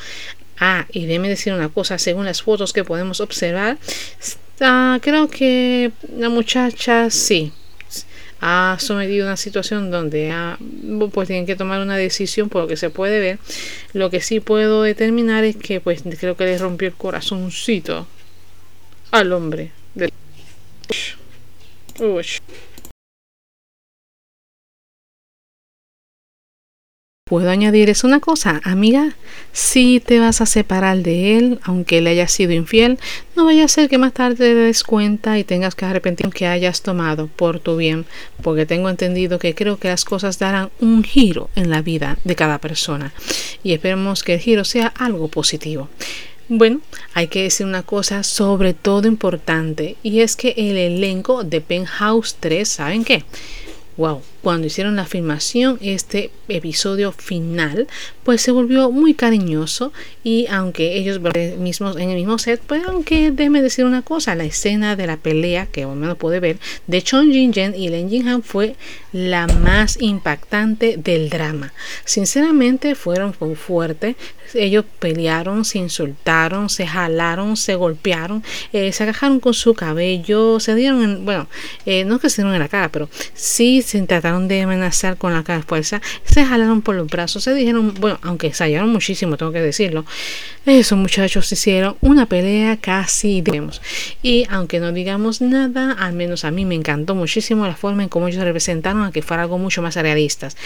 Ah, 0.59 0.87
y 0.91 1.07
déme 1.07 1.29
decir 1.29 1.53
una 1.53 1.69
cosa, 1.69 1.99
según 1.99 2.25
las 2.25 2.43
fotos 2.43 2.73
que 2.73 2.85
podemos 2.85 3.21
observar, 3.21 3.79
creo 4.59 5.29
que 5.29 5.93
la 6.17 6.29
muchacha 6.29 7.11
sí 7.11 7.53
ha 8.41 8.77
sometido 8.79 9.27
una 9.27 9.37
situación 9.37 9.91
donde 9.91 10.31
ha, 10.31 10.59
pues 11.13 11.27
tienen 11.27 11.47
que 11.47 11.57
tomar 11.57 11.81
una 11.81 11.97
decisión 11.97 12.49
por 12.49 12.63
lo 12.63 12.69
que 12.69 12.77
se 12.77 12.91
puede 12.91 13.19
ver. 13.19 13.39
Lo 13.93 14.11
que 14.11 14.21
sí 14.21 14.41
puedo 14.41 14.83
determinar 14.83 15.45
es 15.45 15.57
que 15.57 15.81
pues 15.81 16.03
creo 16.19 16.37
que 16.37 16.45
le 16.45 16.59
rompió 16.59 16.89
el 16.89 16.95
corazoncito 16.95 18.07
al 19.11 19.33
hombre. 19.33 19.73
De... 19.95 20.13
Puedo 27.29 27.51
añadir 27.51 27.91
es 27.91 28.05
una 28.05 28.21
cosa, 28.21 28.61
amiga, 28.63 29.17
si 29.51 29.99
te 29.99 30.21
vas 30.21 30.41
a 30.41 30.47
separar 30.47 30.99
de 30.99 31.37
él, 31.37 31.59
aunque 31.65 32.01
le 32.01 32.11
haya 32.11 32.29
sido 32.29 32.53
infiel, 32.53 33.01
no 33.35 33.47
vaya 33.47 33.65
a 33.65 33.69
ser 33.69 33.89
que 33.89 33.99
más 33.99 34.13
tarde 34.13 34.37
te 34.37 34.55
des 34.55 34.85
cuenta 34.85 35.37
y 35.37 35.43
tengas 35.43 35.75
que 35.75 35.87
arrepentir 35.87 36.29
que 36.31 36.47
hayas 36.47 36.83
tomado 36.83 37.27
por 37.27 37.59
tu 37.59 37.77
bien, 37.77 38.07
porque 38.45 38.65
tengo 38.65 38.89
entendido 38.89 39.41
que 39.41 39.57
creo 39.57 39.77
que 39.77 39.89
las 39.89 40.05
cosas 40.05 40.39
darán 40.39 40.71
un 40.79 41.03
giro 41.03 41.51
en 41.57 41.69
la 41.69 41.83
vida 41.83 42.17
de 42.23 42.37
cada 42.37 42.61
persona 42.61 43.13
y 43.65 43.73
esperemos 43.73 44.23
que 44.23 44.35
el 44.35 44.41
giro 44.41 44.63
sea 44.63 44.87
algo 44.87 45.27
positivo. 45.27 45.89
Bueno, 46.49 46.81
hay 47.13 47.27
que 47.27 47.43
decir 47.43 47.67
una 47.67 47.83
cosa 47.83 48.23
sobre 48.23 48.73
todo 48.73 49.09
importante 49.09 49.97
y 50.05 50.21
es 50.21 50.37
que 50.37 50.55
el 50.57 50.77
elenco 50.77 51.43
de 51.43 51.61
Penthouse 51.61 52.37
3, 52.39 52.69
¿saben 52.69 53.03
qué? 53.03 53.25
Wow, 53.97 54.23
cuando 54.47 54.69
hicieron 54.69 54.95
la 54.95 55.07
filmación, 55.07 55.77
este 55.83 56.31
episodio 56.47 57.11
final, 57.11 57.89
pues 58.23 58.43
se 58.43 58.53
volvió 58.53 58.93
muy 58.93 59.13
cariñoso 59.13 59.93
y 60.23 60.47
aunque 60.47 60.97
ellos 60.99 61.21
mismos 61.59 61.97
en 61.97 62.11
el 62.11 62.17
mismo 62.17 62.39
set, 62.39 62.63
pues 62.65 62.85
aunque 62.87 63.33
déjeme 63.33 63.61
decir 63.61 63.85
una 63.85 64.03
cosa, 64.03 64.37
la 64.37 64.45
escena 64.45 64.95
de 64.95 65.09
la 65.09 65.17
pelea 65.17 65.67
que 65.67 65.83
al 65.83 65.97
menos 65.97 66.17
puede 66.17 66.39
ver 66.39 66.59
de 66.87 67.03
Chong 67.03 67.33
Jin 67.33 67.53
Jen 67.53 67.75
y 67.75 67.89
Len 67.89 68.09
Jin 68.09 68.29
Han 68.29 68.45
fue 68.45 68.77
la 69.11 69.49
más 69.49 70.01
impactante 70.01 70.97
del 70.97 71.29
drama. 71.29 71.73
Sinceramente 72.05 72.95
fueron 72.95 73.35
fuertes, 73.35 74.15
ellos 74.55 74.85
pelearon, 74.99 75.65
se 75.65 75.79
insultaron, 75.79 76.69
se 76.69 76.87
jalaron, 76.87 77.57
se 77.57 77.75
golpearon, 77.75 78.45
eh, 78.73 78.93
se 78.93 79.03
agajaron 79.03 79.41
con 79.41 79.55
su 79.55 79.75
cabello, 79.75 80.61
se 80.61 80.75
dieron, 80.75 81.03
en, 81.03 81.25
bueno, 81.25 81.49
eh, 81.85 82.05
no 82.05 82.19
que 82.19 82.31
se 82.31 82.43
dieron 82.43 82.55
en 82.55 82.61
la 82.61 82.69
cara, 82.69 82.91
pero 82.91 83.09
sí 83.35 83.83
se 83.83 84.01
trataron 84.03 84.36
de 84.41 84.63
amenazar 84.63 85.17
con 85.17 85.33
la 85.33 85.43
fuerza, 85.67 86.01
se 86.25 86.45
jalaron 86.45 86.83
por 86.83 86.95
los 86.95 87.07
brazos, 87.09 87.45
se 87.45 87.55
dijeron, 87.55 87.95
bueno, 88.01 88.19
aunque 88.23 88.49
ensayaron 88.49 88.91
muchísimo, 88.91 89.37
tengo 89.37 89.53
que 89.53 89.61
decirlo, 89.61 90.05
esos 90.67 90.99
muchachos 90.99 91.51
hicieron 91.53 91.97
una 92.01 92.27
pelea 92.27 92.77
casi, 92.77 93.41
digamos. 93.41 93.81
Y 94.23 94.47
aunque 94.51 94.81
no 94.81 94.93
digamos 94.93 95.41
nada, 95.41 95.93
al 95.93 96.13
menos 96.13 96.45
a 96.45 96.51
mí 96.51 96.65
me 96.65 96.75
encantó 96.75 97.15
muchísimo 97.15 97.67
la 97.67 97.77
forma 97.77 98.03
en 98.03 98.09
cómo 98.09 98.29
ellos 98.29 98.43
representaron 98.43 99.05
a 99.05 99.13
que 99.13 99.23
fuera 99.23 99.45
algo 99.45 99.59
mucho 99.59 99.83
más 99.83 99.95
realistas. 99.97 100.57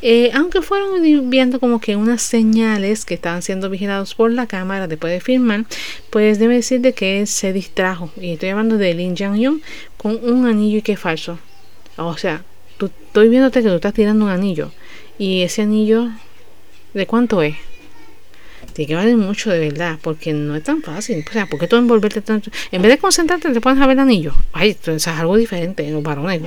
Eh, 0.00 0.30
aunque 0.34 0.62
fueron 0.62 1.30
viendo 1.30 1.60
como 1.60 1.80
que 1.80 1.96
unas 1.96 2.22
señales 2.22 3.04
que 3.04 3.14
estaban 3.14 3.42
siendo 3.42 3.68
vigilados 3.68 4.14
por 4.14 4.32
la 4.32 4.46
cámara 4.46 4.86
después 4.86 5.12
de 5.12 5.20
filmar, 5.20 5.64
pues 6.10 6.38
debe 6.38 6.54
decir 6.54 6.80
de 6.80 6.92
que 6.94 7.20
él 7.20 7.26
se 7.26 7.52
distrajo. 7.52 8.10
Y 8.20 8.34
estoy 8.34 8.50
hablando 8.50 8.78
de 8.78 8.94
Lin 8.94 9.16
Jang-yong 9.16 9.60
con 9.96 10.18
un 10.22 10.46
anillo 10.46 10.78
y 10.78 10.82
que 10.82 10.96
falso. 10.96 11.38
O 11.96 12.16
sea, 12.16 12.44
estoy 12.86 13.28
viéndote 13.28 13.62
que 13.62 13.68
tú 13.68 13.74
estás 13.74 13.94
tirando 13.94 14.24
un 14.24 14.30
anillo. 14.30 14.70
¿Y 15.18 15.42
ese 15.42 15.62
anillo 15.62 16.08
de 16.94 17.06
cuánto 17.06 17.42
es? 17.42 17.56
tiene 18.78 18.88
que 18.90 18.94
valer 18.94 19.16
mucho 19.16 19.50
de 19.50 19.58
verdad, 19.58 19.98
porque 20.00 20.32
no 20.32 20.54
es 20.54 20.62
tan 20.62 20.82
fácil. 20.82 21.24
O 21.28 21.32
sea, 21.32 21.46
porque 21.46 21.66
tú 21.66 21.74
envolverte 21.74 22.20
tanto. 22.20 22.50
En 22.70 22.80
vez 22.80 22.92
de 22.92 22.98
concentrarte, 22.98 23.50
te 23.50 23.60
pones 23.60 23.82
a 23.82 23.86
ver 23.88 23.96
el 23.96 24.00
anillo. 24.00 24.34
Ay, 24.52 24.70
entonces 24.70 25.12
es 25.12 25.18
algo 25.18 25.36
diferente 25.36 25.84
en 25.84 25.94
los 25.94 26.02
varones. 26.04 26.40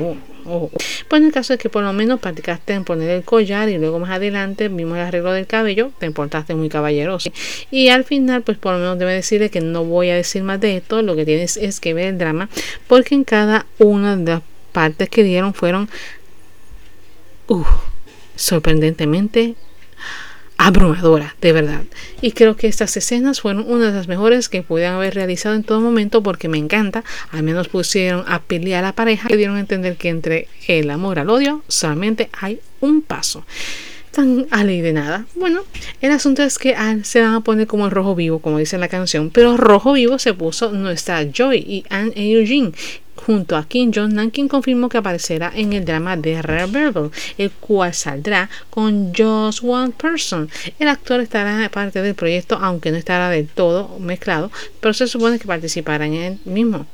Oh. 0.45 0.71
Pues 1.09 1.21
en 1.21 1.27
el 1.27 1.33
caso 1.33 1.51
de 1.51 1.59
que 1.59 1.69
por 1.69 1.83
lo 1.83 1.91
menos 1.91 2.21
practicaste 2.21 2.71
en 2.71 2.85
poner 2.85 3.09
el 3.09 3.23
collar 3.23 3.67
y 3.67 3.77
luego 3.77 3.99
más 3.99 4.11
adelante 4.11 4.69
vimos 4.69 4.97
el 4.97 5.03
arreglo 5.03 5.33
del 5.33 5.45
cabello, 5.45 5.91
te 5.99 6.05
importaste 6.05 6.55
muy 6.55 6.69
caballeroso. 6.69 7.29
Y 7.69 7.89
al 7.89 8.05
final, 8.05 8.43
pues 8.43 8.57
por 8.57 8.73
lo 8.73 8.79
menos 8.79 8.97
debe 8.97 9.13
decirle 9.13 9.49
que 9.49 9.59
no 9.59 9.83
voy 9.83 10.09
a 10.09 10.15
decir 10.15 10.41
más 10.41 10.61
de 10.61 10.77
esto. 10.77 11.01
Lo 11.01 11.17
que 11.17 11.25
tienes 11.25 11.57
es 11.57 11.81
que 11.81 11.93
ver 11.93 12.07
el 12.07 12.17
drama, 12.17 12.47
porque 12.87 13.13
en 13.13 13.25
cada 13.25 13.65
una 13.77 14.15
de 14.15 14.31
las 14.31 14.41
partes 14.71 15.09
que 15.09 15.23
dieron 15.23 15.53
fueron 15.53 15.89
uh, 17.51 17.65
sorprendentemente 18.35 19.55
abrumadora, 20.57 21.35
de 21.41 21.53
verdad. 21.53 21.81
Y 22.21 22.33
creo 22.33 22.55
que 22.55 22.67
estas 22.67 22.95
escenas 22.95 23.41
fueron 23.41 23.65
una 23.67 23.87
de 23.87 23.93
las 23.93 24.07
mejores 24.07 24.47
que 24.47 24.61
pudieran 24.61 24.95
haber 24.95 25.15
realizado 25.15 25.55
en 25.55 25.63
todo 25.63 25.81
momento 25.81 26.21
porque 26.21 26.49
me 26.49 26.59
encanta. 26.59 27.03
Al 27.31 27.41
menos 27.41 27.67
pusieron 27.67 28.23
a 28.27 28.41
pelear 28.43 28.83
a 28.83 28.89
la 28.89 28.95
pareja 28.95 29.27
y 29.31 29.37
dieron 29.37 29.57
a 29.57 29.61
entender 29.61 29.97
que 29.97 30.09
entre 30.09 30.47
el 30.67 30.91
amor 30.91 31.17
al 31.17 31.31
odio 31.31 31.63
solamente 31.67 32.29
hay 32.39 32.59
un 32.79 33.01
paso. 33.01 33.43
Tan 34.11 34.45
a 34.51 34.63
ley 34.63 34.81
de 34.81 34.93
nada. 34.93 35.25
Bueno, 35.35 35.63
el 36.01 36.11
asunto 36.11 36.43
es 36.43 36.59
que 36.59 36.75
se 37.03 37.21
van 37.21 37.33
a 37.33 37.41
poner 37.41 37.65
como 37.65 37.85
el 37.85 37.91
rojo 37.91 38.13
vivo, 38.13 38.39
como 38.39 38.59
dice 38.59 38.77
la 38.77 38.89
canción, 38.89 39.31
pero 39.31 39.57
rojo 39.57 39.93
vivo 39.93 40.19
se 40.19 40.33
puso 40.33 40.71
nuestra 40.73 41.23
Joy 41.31 41.57
y 41.57 41.85
Anne 41.89 42.13
Eugene 42.15 42.73
junto 43.25 43.55
a 43.55 43.65
Kim 43.67 43.91
Jong-nam, 43.93 44.29
quien 44.31 44.47
confirmó 44.47 44.89
que 44.89 44.97
aparecerá 44.97 45.51
en 45.55 45.73
el 45.73 45.85
drama 45.85 46.17
de 46.17 46.41
Rebel, 46.41 47.11
el 47.37 47.51
cual 47.51 47.93
saldrá 47.93 48.49
con 48.69 49.13
Just 49.15 49.63
One 49.63 49.91
Person. 49.91 50.49
El 50.79 50.87
actor 50.87 51.19
estará 51.19 51.69
parte 51.69 52.01
del 52.01 52.15
proyecto, 52.15 52.57
aunque 52.61 52.91
no 52.91 52.97
estará 52.97 53.29
del 53.29 53.47
todo 53.47 53.99
mezclado, 53.99 54.51
pero 54.79 54.93
se 54.93 55.07
supone 55.07 55.39
que 55.39 55.47
participará 55.47 56.05
en 56.05 56.13
el 56.13 56.39
mismo. 56.45 56.85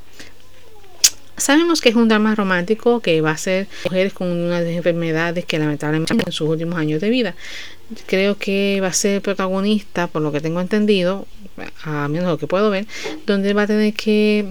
Sabemos 1.38 1.82
que 1.82 1.90
es 1.90 1.96
un 1.96 2.08
drama 2.08 2.34
romántico 2.34 3.00
que 3.00 3.22
va 3.22 3.32
a 3.32 3.38
ser 3.38 3.68
mujeres 3.84 4.12
con 4.12 4.28
unas 4.28 4.66
enfermedades 4.66 5.46
que 5.46 5.60
lamentablemente 5.60 6.14
en 6.14 6.32
sus 6.32 6.50
últimos 6.50 6.80
años 6.80 7.00
de 7.00 7.12
vida. 7.12 7.36
Creo 8.08 8.38
que 8.40 8.80
va 8.82 8.88
a 8.88 8.94
ser 8.94 9.22
protagonista, 9.22 10.08
por 10.08 10.24
lo 10.24 10.32
que 10.32 10.42
tengo 10.42 10.60
entendido, 10.60 11.28
a 11.84 12.08
menos 12.08 12.28
lo 12.28 12.38
que 12.40 12.48
puedo 12.48 12.72
ver, 12.72 12.88
donde 13.28 13.54
va 13.54 13.62
a 13.62 13.68
tener 13.68 13.94
que 13.94 14.48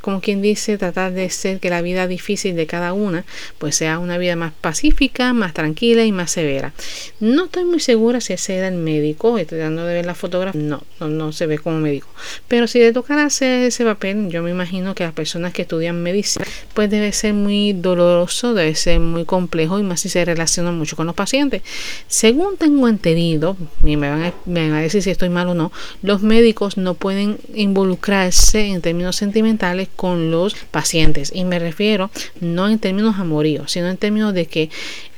como 0.00 0.20
quien 0.20 0.42
dice, 0.42 0.78
tratar 0.78 1.12
de 1.12 1.28
ser 1.30 1.60
que 1.60 1.70
la 1.70 1.82
vida 1.82 2.06
difícil 2.06 2.56
de 2.56 2.66
cada 2.66 2.92
una 2.92 3.24
pues 3.58 3.76
sea 3.76 3.98
una 3.98 4.18
vida 4.18 4.36
más 4.36 4.52
pacífica, 4.60 5.32
más 5.32 5.54
tranquila 5.54 6.04
y 6.04 6.12
más 6.12 6.30
severa. 6.30 6.72
No 7.20 7.44
estoy 7.44 7.64
muy 7.64 7.80
segura 7.80 8.20
si 8.20 8.32
ese 8.32 8.56
era 8.56 8.68
el 8.68 8.74
médico, 8.74 9.38
estoy 9.38 9.58
tratando 9.58 9.84
de 9.84 9.94
ver 9.94 10.06
la 10.06 10.14
fotografía, 10.14 10.60
no, 10.60 10.82
no, 11.00 11.32
se 11.32 11.46
ve 11.46 11.58
como 11.58 11.78
médico. 11.78 12.08
Pero 12.48 12.66
si 12.66 12.78
le 12.78 12.92
tocara 12.92 13.24
hacer 13.24 13.66
ese 13.66 13.84
papel, 13.84 14.28
yo 14.30 14.42
me 14.42 14.50
imagino 14.50 14.94
que 14.94 15.04
las 15.04 15.12
personas 15.12 15.52
que 15.52 15.62
estudian 15.62 16.02
medicina 16.02 16.44
pues 16.74 16.90
debe 16.90 17.12
ser 17.12 17.34
muy 17.34 17.72
doloroso, 17.72 18.54
debe 18.54 18.74
ser 18.74 19.00
muy 19.00 19.24
complejo 19.24 19.78
y 19.78 19.82
más 19.82 20.00
si 20.00 20.08
se 20.08 20.24
relaciona 20.24 20.72
mucho 20.72 20.96
con 20.96 21.06
los 21.06 21.14
pacientes. 21.14 21.62
Según 22.08 22.56
tengo 22.56 22.88
entendido, 22.88 23.56
y 23.84 23.96
me 23.96 24.08
van 24.08 24.32
me 24.46 24.68
van 24.68 24.78
a 24.78 24.82
decir 24.82 25.02
si 25.02 25.10
estoy 25.10 25.28
mal 25.28 25.48
o 25.48 25.54
no, 25.54 25.72
los 26.02 26.22
médicos 26.22 26.76
no 26.76 26.94
pueden 26.94 27.38
involucrarse 27.54 28.66
en 28.66 28.80
términos 28.80 29.16
sentimentales 29.16 29.88
con 29.96 30.30
los 30.30 30.54
pacientes. 30.54 31.32
Y 31.34 31.44
me 31.44 31.58
refiero 31.58 32.10
no 32.40 32.68
en 32.68 32.78
términos 32.78 33.16
amoríos, 33.18 33.72
sino 33.72 33.88
en 33.88 33.96
términos 33.96 34.34
de 34.34 34.46
que 34.46 34.70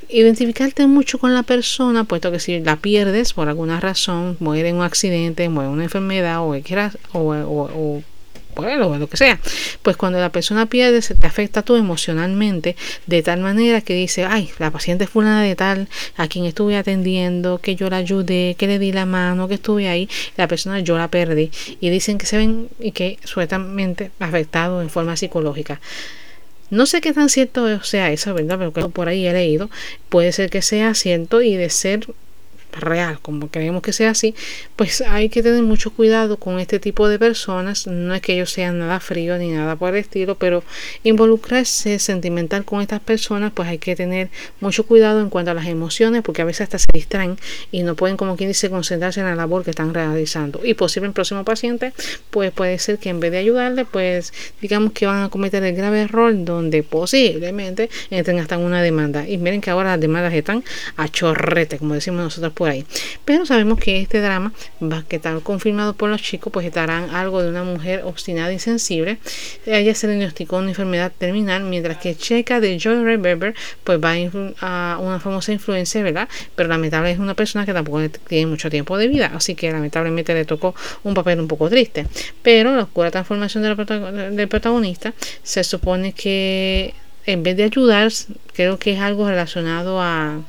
identificarte 0.08 0.86
mucho 0.86 1.18
con 1.18 1.34
la 1.34 1.42
persona, 1.42 2.04
puesto 2.04 2.30
que 2.30 2.38
si 2.38 2.60
la 2.60 2.76
pierdes 2.76 3.32
por 3.32 3.48
alguna 3.48 3.80
razón, 3.80 4.36
muere 4.40 4.68
en 4.68 4.76
un 4.76 4.82
accidente, 4.82 5.48
muere 5.48 5.68
en 5.68 5.74
una 5.74 5.84
enfermedad 5.84 6.40
o, 6.40 6.54
o, 6.54 7.30
o 7.34 8.02
bueno, 8.54 8.98
lo 8.98 9.08
que 9.08 9.16
sea. 9.16 9.38
Pues 9.82 9.96
cuando 9.96 10.20
la 10.20 10.30
persona 10.30 10.66
pierde, 10.66 11.02
se 11.02 11.14
te 11.14 11.26
afecta 11.26 11.62
tú 11.62 11.76
emocionalmente 11.76 12.76
de 13.06 13.22
tal 13.22 13.40
manera 13.40 13.80
que 13.80 13.94
dice, 13.94 14.24
ay, 14.24 14.50
la 14.58 14.70
paciente 14.70 15.06
fulana 15.06 15.42
de 15.42 15.56
tal, 15.56 15.88
a 16.16 16.28
quien 16.28 16.44
estuve 16.44 16.76
atendiendo, 16.76 17.58
que 17.58 17.76
yo 17.76 17.90
la 17.90 17.98
ayudé, 17.98 18.54
que 18.58 18.66
le 18.66 18.78
di 18.78 18.92
la 18.92 19.06
mano, 19.06 19.48
que 19.48 19.54
estuve 19.54 19.88
ahí, 19.88 20.08
la 20.36 20.48
persona 20.48 20.80
yo 20.80 20.98
la 20.98 21.08
perdí. 21.08 21.50
Y 21.80 21.90
dicen 21.90 22.18
que 22.18 22.26
se 22.26 22.36
ven 22.36 22.68
y 22.78 22.92
que 22.92 23.18
sueltamente 23.24 24.10
afectado 24.18 24.82
en 24.82 24.90
forma 24.90 25.16
psicológica. 25.16 25.80
No 26.70 26.86
sé 26.86 27.02
qué 27.02 27.12
tan 27.12 27.28
cierto 27.28 27.84
sea 27.84 28.10
eso, 28.12 28.32
¿verdad? 28.32 28.58
Pero 28.72 28.88
por 28.88 29.08
ahí 29.08 29.26
he 29.26 29.32
leído. 29.34 29.68
Puede 30.08 30.32
ser 30.32 30.48
que 30.48 30.62
sea 30.62 30.94
cierto 30.94 31.42
y 31.42 31.54
de 31.54 31.68
ser 31.68 32.06
real, 32.72 33.18
como 33.20 33.50
queremos 33.50 33.82
que 33.82 33.92
sea 33.92 34.10
así, 34.10 34.34
pues 34.76 35.00
hay 35.02 35.28
que 35.28 35.42
tener 35.42 35.62
mucho 35.62 35.90
cuidado 35.90 36.36
con 36.36 36.58
este 36.58 36.78
tipo 36.78 37.08
de 37.08 37.18
personas. 37.18 37.86
No 37.86 38.14
es 38.14 38.20
que 38.20 38.34
ellos 38.34 38.50
sean 38.50 38.78
nada 38.78 39.00
fríos 39.00 39.38
ni 39.38 39.50
nada 39.50 39.76
por 39.76 39.90
el 39.90 39.96
estilo, 39.96 40.36
pero 40.36 40.64
involucrarse 41.04 41.98
sentimental 41.98 42.64
con 42.64 42.80
estas 42.80 43.00
personas, 43.00 43.52
pues 43.52 43.68
hay 43.68 43.78
que 43.78 43.96
tener 43.96 44.30
mucho 44.60 44.84
cuidado 44.86 45.20
en 45.20 45.30
cuanto 45.30 45.50
a 45.50 45.54
las 45.54 45.66
emociones, 45.66 46.22
porque 46.22 46.42
a 46.42 46.44
veces 46.44 46.62
hasta 46.62 46.78
se 46.78 46.86
distraen 46.92 47.36
y 47.70 47.82
no 47.82 47.94
pueden, 47.94 48.16
como 48.16 48.36
quien 48.36 48.50
dice, 48.50 48.70
concentrarse 48.70 49.20
en 49.20 49.26
la 49.26 49.34
labor 49.34 49.64
que 49.64 49.70
están 49.70 49.94
realizando. 49.94 50.60
Y 50.64 50.74
posible 50.74 51.06
el 51.08 51.12
próximo 51.12 51.44
paciente, 51.44 51.92
pues 52.30 52.52
puede 52.52 52.78
ser 52.78 52.98
que 52.98 53.08
en 53.08 53.20
vez 53.20 53.32
de 53.32 53.38
ayudarle, 53.38 53.84
pues 53.84 54.32
digamos 54.60 54.92
que 54.92 55.06
van 55.06 55.22
a 55.22 55.28
cometer 55.28 55.62
el 55.62 55.74
grave 55.74 56.02
error 56.02 56.32
donde 56.44 56.82
posiblemente 56.82 57.90
entren 58.10 58.38
hasta 58.38 58.58
una 58.58 58.82
demanda. 58.82 59.28
Y 59.28 59.38
miren 59.38 59.60
que 59.60 59.70
ahora 59.70 59.90
las 59.90 60.00
demandas 60.00 60.32
están 60.34 60.64
a 60.96 61.08
chorrete, 61.08 61.78
como 61.78 61.94
decimos 61.94 62.22
nosotros 62.22 62.52
ahí. 62.68 62.84
Pero 63.24 63.46
sabemos 63.46 63.78
que 63.78 64.00
este 64.00 64.20
drama 64.20 64.52
va 64.82 64.98
a 64.98 65.04
estar 65.08 65.40
confirmado 65.40 65.94
por 65.94 66.10
los 66.10 66.22
chicos, 66.22 66.52
pues 66.52 66.66
estarán 66.66 67.10
algo 67.10 67.42
de 67.42 67.48
una 67.48 67.64
mujer 67.64 68.02
obstinada 68.04 68.52
y 68.52 68.58
sensible. 68.58 69.18
ella 69.66 69.94
se 69.94 70.08
diagnosticó 70.08 70.56
una 70.58 70.70
enfermedad 70.70 71.12
terminal, 71.16 71.64
mientras 71.64 71.98
que 71.98 72.16
Checa 72.16 72.60
de 72.60 72.78
Joy 72.78 73.04
Ray 73.04 73.18
pues 73.84 73.98
va 73.98 74.14
a 74.60 74.98
una 74.98 75.20
famosa 75.20 75.52
influencia, 75.52 76.02
¿verdad? 76.02 76.28
Pero 76.54 76.68
lamentablemente 76.68 77.14
es 77.14 77.20
una 77.20 77.34
persona 77.34 77.66
que 77.66 77.72
tampoco 77.72 78.00
tiene 78.28 78.46
mucho 78.46 78.70
tiempo 78.70 78.96
de 78.98 79.08
vida, 79.08 79.32
así 79.34 79.54
que 79.54 79.70
lamentablemente 79.70 80.34
le 80.34 80.44
tocó 80.44 80.74
un 81.04 81.14
papel 81.14 81.40
un 81.40 81.48
poco 81.48 81.68
triste. 81.68 82.06
Pero 82.42 82.74
la 82.74 82.82
oscura 82.82 83.10
transformación 83.10 83.62
del 83.62 84.48
protagonista 84.48 85.14
se 85.42 85.64
supone 85.64 86.12
que 86.12 86.94
en 87.24 87.42
vez 87.42 87.56
de 87.56 87.64
ayudar, 87.64 88.10
creo 88.52 88.78
que 88.78 88.92
es 88.94 89.00
algo 89.00 89.28
relacionado 89.28 90.00
a 90.00 90.40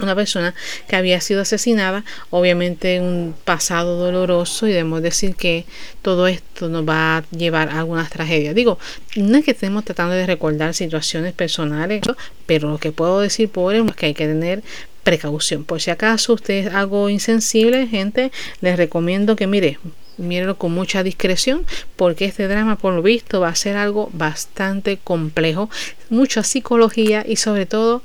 una 0.00 0.14
persona 0.14 0.54
que 0.88 0.96
había 0.96 1.20
sido 1.20 1.42
asesinada, 1.42 2.04
obviamente 2.30 3.00
un 3.00 3.34
pasado 3.44 3.96
doloroso 3.96 4.66
y 4.66 4.72
debemos 4.72 5.02
decir 5.02 5.34
que 5.36 5.66
todo 6.00 6.26
esto 6.26 6.68
nos 6.68 6.88
va 6.88 7.18
a 7.18 7.24
llevar 7.30 7.68
a 7.68 7.80
algunas 7.80 8.10
tragedias. 8.10 8.54
Digo, 8.54 8.78
no 9.16 9.36
es 9.36 9.44
que 9.44 9.50
estemos 9.50 9.84
tratando 9.84 10.14
de 10.14 10.26
recordar 10.26 10.74
situaciones 10.74 11.34
personales, 11.34 12.02
pero 12.46 12.70
lo 12.70 12.78
que 12.78 12.92
puedo 12.92 13.20
decir 13.20 13.48
por 13.48 13.74
es 13.74 13.94
que 13.94 14.06
hay 14.06 14.14
que 14.14 14.26
tener 14.26 14.62
precaución. 15.02 15.64
Por 15.64 15.80
si 15.80 15.90
acaso 15.90 16.34
usted 16.34 16.66
es 16.66 16.74
algo 16.74 17.08
insensible, 17.08 17.86
gente, 17.86 18.32
les 18.60 18.76
recomiendo 18.76 19.36
que 19.36 19.46
mire, 19.46 19.78
mírenlo 20.22 20.56
con 20.56 20.72
mucha 20.72 21.02
discreción 21.02 21.66
porque 21.96 22.24
este 22.24 22.48
drama 22.48 22.76
por 22.76 22.94
lo 22.94 23.02
visto 23.02 23.40
va 23.40 23.48
a 23.48 23.54
ser 23.54 23.76
algo 23.76 24.10
bastante 24.12 24.98
complejo, 25.02 25.68
mucha 26.10 26.42
psicología 26.42 27.24
y 27.26 27.36
sobre 27.36 27.66
todo 27.66 28.02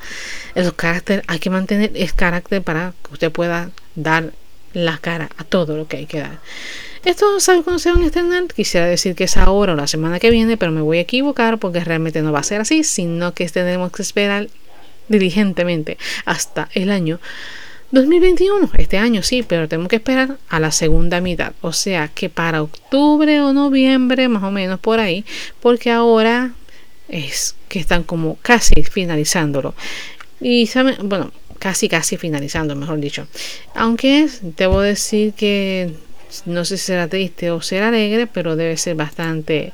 el 0.56 0.74
carácter, 0.76 1.24
hay 1.28 1.40
que 1.40 1.50
mantener 1.50 1.92
el 1.96 2.14
carácter 2.14 2.62
para 2.62 2.94
que 3.04 3.14
usted 3.14 3.32
pueda 3.32 3.72
dar 3.96 4.32
la 4.74 4.98
cara 4.98 5.30
a 5.38 5.44
todo 5.44 5.78
lo 5.78 5.88
que 5.88 5.98
hay 5.98 6.06
que 6.06 6.20
dar. 6.20 6.40
Esto 7.06 7.40
sabe 7.40 7.64
cuándo 7.64 7.80
se 7.80 7.92
van 7.92 8.02
a 8.04 8.08
estrenar. 8.08 8.46
Quisiera 8.54 8.86
decir 8.86 9.16
que 9.16 9.24
es 9.26 9.38
ahora 9.38 9.74
o 9.74 9.76
la 9.76 9.88
semana 9.88 10.20
que 10.20 10.30
viene, 10.30 10.58
pero 10.58 10.72
me 10.72 10.82
voy 10.82 10.98
a 10.98 11.02
equivocar 11.02 11.58
porque 11.58 11.80
realmente 11.80 12.22
no 12.22 12.32
va 12.32 12.40
a 12.40 12.44
ser 12.44 12.62
así, 12.62 12.84
sino 12.84 13.34
que 13.34 13.48
tenemos 13.48 13.92
que 13.92 14.02
esperar 14.02 14.50
diligentemente 15.08 15.98
hasta 16.26 16.70
el 16.74 16.90
año 16.90 17.20
2021, 17.92 18.70
este 18.78 18.98
año 18.98 19.24
sí, 19.24 19.44
pero 19.48 19.68
tenemos 19.68 19.90
que 19.90 19.96
esperar 19.98 20.38
a 20.50 20.60
la 20.60 20.72
segunda 20.72 21.22
mitad. 21.22 21.54
O 21.62 21.72
sea 21.72 22.10
que 22.10 22.30
para 22.30 22.62
octubre 22.62 23.42
o 23.42 23.54
noviembre, 23.54 24.28
más 24.28 24.44
o 24.44 24.52
menos 24.52 24.80
por 24.80 25.00
ahí, 25.00 25.24
porque 25.62 25.92
ahora 25.92 26.52
es 27.08 27.56
que 27.70 27.80
están 27.80 28.04
como 28.04 28.36
casi 28.42 28.84
finalizándolo. 28.84 29.74
Y 30.42 30.70
bueno, 31.04 31.32
casi 31.60 31.88
casi 31.88 32.18
finalizando, 32.18 32.76
mejor 32.76 33.00
dicho. 33.00 33.28
Aunque 33.74 34.28
debo 34.42 34.82
decir 34.82 35.34
que 35.34 35.92
no 36.46 36.66
sé 36.66 36.78
si 36.78 36.86
será 36.86 37.08
triste 37.08 37.52
o 37.52 37.62
será 37.62 37.88
alegre, 37.88 38.28
pero 38.28 38.56
debe 38.56 38.78
ser 38.78 38.96
bastante 38.96 39.74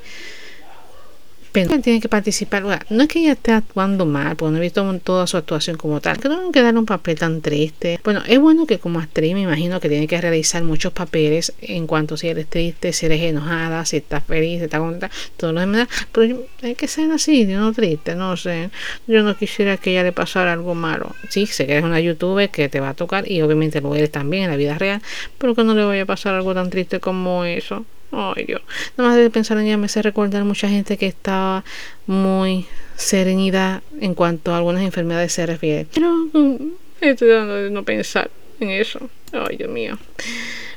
pero 1.54 1.80
tiene 1.82 2.02
que 2.02 2.10
participar. 2.10 2.64
no 2.90 3.04
es 3.04 3.08
que 3.08 3.20
ella 3.20 3.34
esté 3.34 3.52
actuando 3.52 4.08
mal, 4.08 4.36
porque 4.36 4.52
no 4.52 4.58
he 4.58 4.62
visto 4.62 5.00
toda 5.04 5.28
su 5.28 5.38
actuación 5.38 5.78
como 5.78 6.02
tal. 6.02 6.18
Creo 6.20 6.52
que 6.52 6.64
darle 6.64 6.80
un 6.80 6.88
papel 6.88 7.20
tan 7.20 7.42
triste. 7.42 8.00
Bueno, 8.04 8.24
es 8.28 8.40
bueno 8.40 8.66
que 8.66 8.80
como 8.80 9.00
actriz 9.00 9.36
me 9.36 9.42
imagino 9.42 9.80
que 9.80 9.88
tiene 9.88 10.08
que 10.08 10.20
realizar 10.20 10.64
muchos 10.64 10.94
papeles 10.94 11.54
en 11.62 11.86
cuanto 11.86 12.18
si 12.18 12.28
eres 12.28 12.48
triste, 12.48 12.92
si 12.92 13.06
eres 13.06 13.22
enojada, 13.22 13.86
si 13.86 13.98
estás 13.98 14.24
feliz, 14.24 14.58
si 14.58 14.66
estás 14.66 14.80
contenta, 14.80 15.12
todo 15.38 15.54
lo 15.54 15.60
demás. 15.60 15.88
Pero 16.12 16.44
hay 16.64 16.74
que 16.74 16.88
ser 16.88 17.12
así, 17.12 17.46
no 17.46 17.72
triste, 17.72 18.16
no 18.16 18.36
sé. 18.36 18.72
Yo 19.06 19.22
no 19.22 19.38
quisiera 19.38 19.78
que 19.78 19.92
ella 19.92 20.02
le 20.02 20.12
pasara 20.12 20.54
algo 20.54 20.74
malo. 20.74 21.16
Sí, 21.30 21.46
sé 21.46 21.68
que 21.68 21.74
eres 21.74 21.86
una 21.86 22.00
youtuber 22.00 22.50
que 22.50 22.68
te 22.68 22.80
va 22.80 22.90
a 22.90 22.94
tocar 22.96 23.30
y 23.30 23.44
obviamente 23.44 23.80
lo 23.80 23.94
eres 23.94 24.10
también 24.10 24.46
en 24.46 24.50
la 24.50 24.58
vida 24.58 24.80
real, 24.80 25.04
pero 25.38 25.54
que 25.54 25.64
no 25.64 25.76
le 25.76 25.86
vaya 25.86 26.02
a 26.02 26.08
pasar 26.08 26.34
algo 26.34 26.56
tan 26.56 26.72
triste 26.72 27.00
como 27.00 27.46
eso. 27.46 27.86
Ay, 28.14 28.46
Dios. 28.46 28.62
Nada 28.96 29.10
más 29.10 29.18
de 29.18 29.30
pensar 29.32 29.58
en 29.58 29.66
ella 29.66 29.78
me 29.78 29.88
hace 29.88 30.02
recordar 30.04 30.44
mucha 30.44 30.70
gente 30.70 30.98
que 30.98 31.08
estaba 31.08 31.64
muy 32.06 32.68
serenidad 32.96 33.82
en 34.00 34.14
cuanto 34.14 34.54
a 34.54 34.58
algunas 34.58 34.84
enfermedades 34.84 35.34
se 35.34 35.46
refiere. 35.48 35.88
Pero 35.94 36.10
mm, 36.32 36.56
estoy 37.02 37.30
dando 37.30 37.56
de 37.56 37.72
no 37.72 37.84
pensar 37.84 38.30
en 38.60 38.70
eso. 38.70 39.10
Ay, 39.32 39.58
Dios 39.58 39.72
mío. 39.72 39.98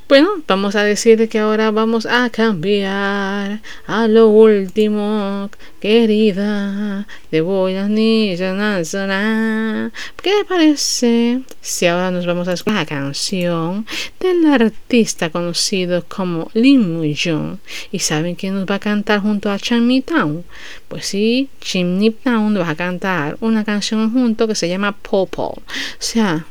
Bueno, 0.08 0.28
vamos 0.46 0.76
a 0.76 0.84
decir 0.84 1.28
que 1.28 1.40
ahora 1.40 1.72
vamos 1.72 2.06
a 2.06 2.30
cambiar 2.30 3.60
a 3.88 4.06
lo 4.06 4.28
último, 4.28 5.50
querida. 5.80 7.08
Te 7.28 7.40
voy 7.40 7.74
a 7.74 7.88
¿Qué 7.88 8.36
te 10.22 10.44
parece 10.48 11.42
si 11.60 11.86
ahora 11.86 12.12
nos 12.12 12.24
vamos 12.24 12.46
a 12.46 12.52
escuchar 12.52 12.78
la 12.78 12.86
canción 12.86 13.84
del 14.20 14.46
artista 14.46 15.30
conocido 15.30 16.04
como 16.06 16.52
Lim 16.54 16.98
Moo 16.98 17.58
¿Y 17.90 17.98
saben 17.98 18.36
quién 18.36 18.54
nos 18.54 18.66
va 18.66 18.76
a 18.76 18.78
cantar 18.78 19.22
junto 19.22 19.50
a 19.50 19.58
Chimney 19.58 20.02
Town? 20.02 20.44
Pues 20.86 21.06
sí, 21.06 21.48
Chimney 21.60 22.12
Town 22.12 22.54
nos 22.54 22.62
va 22.62 22.70
a 22.70 22.76
cantar 22.76 23.38
una 23.40 23.64
canción 23.64 24.12
junto 24.12 24.46
que 24.46 24.54
se 24.54 24.68
llama 24.68 24.92
Popo. 24.92 25.48
O 25.48 25.62
sea, 25.98 26.46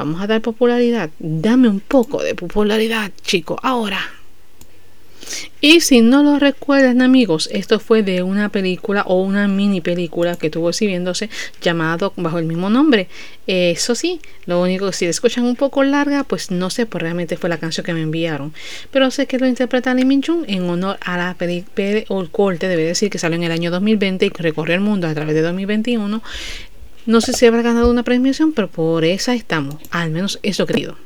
Vamos 0.00 0.22
a 0.22 0.26
dar 0.26 0.40
popularidad. 0.40 1.10
Dame 1.18 1.68
un 1.68 1.80
poco 1.80 2.22
de 2.22 2.34
popularidad, 2.34 3.12
chico, 3.20 3.60
ahora. 3.62 4.00
Y 5.60 5.80
si 5.80 6.00
no 6.00 6.22
lo 6.22 6.38
recuerdan 6.38 7.02
amigos, 7.02 7.50
esto 7.52 7.78
fue 7.78 8.02
de 8.02 8.22
una 8.22 8.48
película 8.48 9.02
o 9.02 9.22
una 9.22 9.46
mini 9.46 9.82
película 9.82 10.36
que 10.36 10.46
estuvo 10.46 10.70
exhibiéndose 10.70 11.28
llamado 11.60 12.14
bajo 12.16 12.38
el 12.38 12.46
mismo 12.46 12.70
nombre. 12.70 13.08
Eso 13.46 13.94
sí, 13.94 14.20
lo 14.46 14.62
único 14.62 14.86
que 14.86 14.92
si 14.94 15.04
la 15.04 15.10
escuchan 15.10 15.44
un 15.44 15.56
poco 15.56 15.84
larga, 15.84 16.24
pues 16.24 16.50
no 16.50 16.70
sé, 16.70 16.86
pues 16.86 17.02
realmente 17.02 17.36
fue 17.36 17.50
la 17.50 17.58
canción 17.58 17.84
que 17.84 17.92
me 17.92 18.00
enviaron. 18.00 18.54
Pero 18.90 19.10
sé 19.10 19.26
que 19.26 19.38
lo 19.38 19.46
interpreta 19.46 19.92
Lee 19.92 20.06
Min 20.06 20.22
Jung 20.22 20.44
en 20.48 20.62
honor 20.70 20.98
a 21.02 21.18
la 21.18 21.34
película 21.34 22.04
o 22.08 22.22
el 22.22 22.30
corte, 22.30 22.68
debe 22.68 22.84
decir 22.84 23.10
que 23.10 23.18
salió 23.18 23.36
en 23.36 23.42
el 23.42 23.52
año 23.52 23.70
2020 23.70 24.24
y 24.24 24.28
recorrió 24.30 24.74
el 24.74 24.80
mundo 24.80 25.08
a 25.08 25.14
través 25.14 25.34
de 25.34 25.42
2021. 25.42 26.22
No 27.06 27.20
sé 27.20 27.32
si 27.32 27.46
habrá 27.46 27.62
ganado 27.62 27.90
una 27.90 28.02
premiación, 28.02 28.52
pero 28.52 28.68
por 28.68 29.04
esa 29.04 29.34
estamos. 29.34 29.76
Al 29.90 30.10
menos 30.10 30.38
eso 30.42 30.66
creo. 30.66 30.96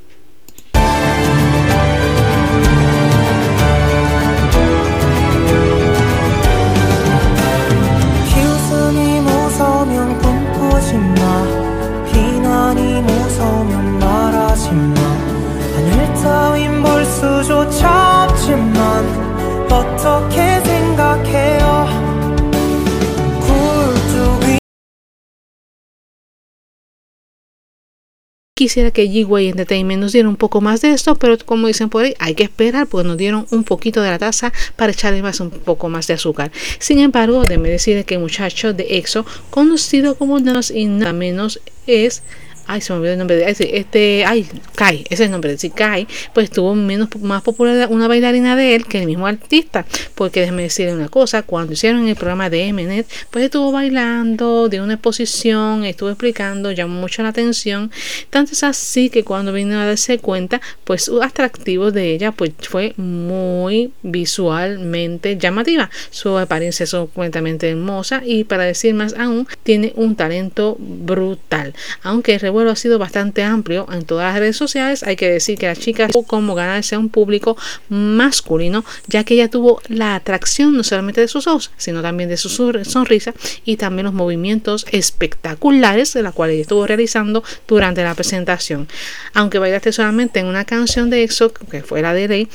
Quisiera 28.56 28.92
que 28.92 29.08
G-Way 29.08 29.48
Entertainment 29.48 30.00
nos 30.00 30.12
diera 30.12 30.28
un 30.28 30.36
poco 30.36 30.60
más 30.60 30.80
de 30.80 30.92
esto, 30.92 31.16
pero 31.16 31.36
como 31.44 31.66
dicen 31.66 31.88
por 31.88 32.04
ahí, 32.04 32.14
hay 32.20 32.36
que 32.36 32.44
esperar, 32.44 32.86
porque 32.86 33.08
nos 33.08 33.16
dieron 33.16 33.48
un 33.50 33.64
poquito 33.64 34.00
de 34.00 34.10
la 34.10 34.18
taza 34.20 34.52
para 34.76 34.92
echarle 34.92 35.22
más 35.22 35.40
un 35.40 35.50
poco 35.50 35.88
más 35.88 36.06
de 36.06 36.14
azúcar. 36.14 36.52
Sin 36.78 37.00
embargo, 37.00 37.42
déme 37.42 37.68
decir 37.68 38.04
que 38.04 38.14
el 38.14 38.20
muchacho 38.20 38.72
de 38.72 38.86
EXO, 38.90 39.26
conocido 39.50 40.14
como 40.14 40.38
más 40.38 40.70
y 40.70 40.86
nada 40.86 41.12
menos, 41.12 41.60
es 41.88 42.22
ay, 42.66 42.80
se 42.80 42.92
me 42.92 42.98
olvidó 42.98 43.12
el 43.12 43.18
nombre 43.18 43.36
de 43.36 43.50
este, 43.50 44.24
ay, 44.24 44.46
Kai, 44.74 45.04
ese 45.04 45.14
es 45.14 45.20
el 45.20 45.30
nombre. 45.30 45.56
De 45.56 45.70
Kai, 45.70 46.06
pues 46.32 46.50
tuvo 46.50 46.74
menos, 46.74 47.08
más 47.20 47.42
popular 47.42 47.88
una 47.90 48.08
bailarina 48.08 48.56
de 48.56 48.74
él 48.74 48.86
que 48.86 49.00
el 49.00 49.06
mismo 49.06 49.26
artista, 49.26 49.86
porque 50.14 50.40
déjeme 50.40 50.62
decirle 50.62 50.94
una 50.94 51.08
cosa, 51.08 51.42
cuando 51.42 51.72
hicieron 51.72 52.06
el 52.08 52.16
programa 52.16 52.50
de 52.50 52.72
Mnet, 52.72 53.06
pues 53.30 53.44
estuvo 53.44 53.72
bailando, 53.72 54.68
de 54.68 54.80
una 54.80 54.94
exposición, 54.94 55.84
estuvo 55.84 56.10
explicando, 56.10 56.72
llamó 56.72 57.00
mucho 57.00 57.22
la 57.22 57.30
atención, 57.30 57.90
tanto 58.30 58.52
es 58.52 58.62
así 58.64 59.10
que 59.10 59.24
cuando 59.24 59.52
vino 59.52 59.78
a 59.78 59.86
darse 59.86 60.18
cuenta, 60.18 60.60
pues 60.84 61.04
su 61.04 61.22
atractivo 61.22 61.90
de 61.90 62.12
ella, 62.12 62.32
pues 62.32 62.52
fue 62.60 62.94
muy 62.96 63.92
visualmente 64.02 65.36
llamativa, 65.38 65.90
su 66.10 66.36
apariencia 66.38 66.84
es 66.84 66.90
completamente 66.90 67.68
hermosa 67.70 68.22
y 68.24 68.44
para 68.44 68.64
decir 68.64 68.94
más 68.94 69.14
aún, 69.14 69.46
tiene 69.62 69.92
un 69.96 70.16
talento 70.16 70.76
brutal, 70.78 71.74
aunque 72.02 72.38
vuelo 72.54 72.70
ha 72.70 72.76
sido 72.76 72.98
bastante 72.98 73.42
amplio 73.42 73.86
en 73.92 74.04
todas 74.04 74.32
las 74.32 74.40
redes 74.40 74.56
sociales. 74.56 75.02
Hay 75.02 75.16
que 75.16 75.30
decir 75.30 75.58
que 75.58 75.66
la 75.66 75.76
chica 75.76 76.08
como 76.26 76.54
ganarse 76.54 76.94
a 76.94 76.98
un 76.98 77.10
público 77.10 77.56
masculino, 77.88 78.84
ya 79.08 79.24
que 79.24 79.34
ella 79.34 79.50
tuvo 79.50 79.82
la 79.88 80.14
atracción 80.14 80.76
no 80.76 80.84
solamente 80.84 81.20
de 81.20 81.28
sus 81.28 81.46
ojos, 81.46 81.70
sino 81.76 82.00
también 82.00 82.28
de 82.28 82.36
su 82.36 82.48
sonrisa 82.48 83.34
y 83.64 83.76
también 83.76 84.06
los 84.06 84.14
movimientos 84.14 84.86
espectaculares 84.90 86.14
de 86.14 86.22
la 86.22 86.32
cual 86.32 86.50
ella 86.50 86.62
estuvo 86.62 86.86
realizando 86.86 87.42
durante 87.66 88.02
la 88.02 88.14
presentación. 88.14 88.88
Aunque 89.34 89.58
bailaste 89.58 89.92
solamente 89.92 90.40
en 90.40 90.46
una 90.46 90.64
canción 90.64 91.10
de 91.10 91.24
EXO, 91.24 91.52
que 91.52 91.82
fue 91.82 92.00
la 92.00 92.14
de 92.14 92.26
Rey, 92.26 92.48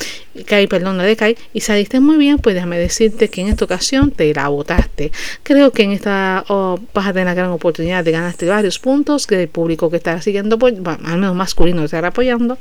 Kai, 0.45 0.67
perdón, 0.67 0.97
la 0.97 1.03
de 1.03 1.15
Kai, 1.15 1.37
y 1.53 1.61
saliste 1.61 1.99
muy 1.99 2.17
bien, 2.17 2.39
pues 2.39 2.55
déjame 2.55 2.79
decirte 2.79 3.29
que 3.29 3.41
en 3.41 3.49
esta 3.49 3.65
ocasión 3.65 4.11
te 4.11 4.33
la 4.33 4.47
botaste. 4.47 5.11
Creo 5.43 5.71
que 5.71 5.83
en 5.83 5.91
esta 5.91 6.45
oh, 6.47 6.79
vas 6.93 7.07
a 7.07 7.13
tener 7.13 7.25
la 7.25 7.33
gran 7.33 7.49
oportunidad 7.51 8.03
de 8.03 8.11
ganarte 8.11 8.45
varios 8.47 8.79
puntos 8.79 9.27
que 9.27 9.41
el 9.41 9.49
público 9.49 9.88
que 9.89 9.97
estará 9.97 10.21
siguiendo, 10.21 10.57
al 10.63 11.17
menos 11.17 11.35
masculino, 11.35 11.83
estará 11.83 12.09
apoyando. 12.09 12.57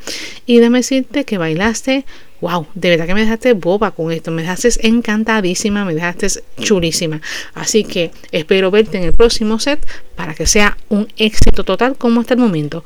Y 0.47 0.59
déjame 0.59 0.79
decirte 0.79 1.25
que 1.25 1.39
bailaste, 1.39 2.05
wow, 2.41 2.67
de 2.75 2.91
verdad 2.91 3.07
que 3.07 3.15
me 3.15 3.21
dejaste 3.23 3.53
boba 3.55 3.91
con 3.91 4.13
esto, 4.13 4.31
me 4.31 4.43
dejaste 4.43 4.71
encantadísima, 4.87 5.85
me 5.85 5.95
dejaste 5.95 6.29
chulísima. 6.61 7.21
Así 7.55 7.85
que 7.85 8.11
espero 8.33 8.71
verte 8.71 8.99
en 8.99 9.05
el 9.05 9.13
próximo 9.13 9.59
set 9.59 9.87
para 10.15 10.35
que 10.35 10.47
sea 10.47 10.77
un 10.89 11.09
éxito 11.17 11.65
total 11.65 11.97
como 11.97 12.21
hasta 12.21 12.35
el 12.35 12.41
momento. 12.41 12.85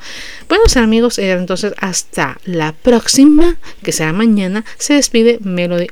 Bueno, 0.49 0.64
amigos, 0.76 1.18
eh, 1.18 1.32
entonces 1.32 1.74
hasta 1.78 2.38
la 2.45 2.72
próxima, 2.72 3.57
que 3.82 3.93
será 3.93 4.12
mañana, 4.12 4.64
se 4.78 4.95
despide 4.95 5.38
Melody 5.40 5.88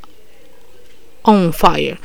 on 1.22 1.52
Fire 1.52 1.98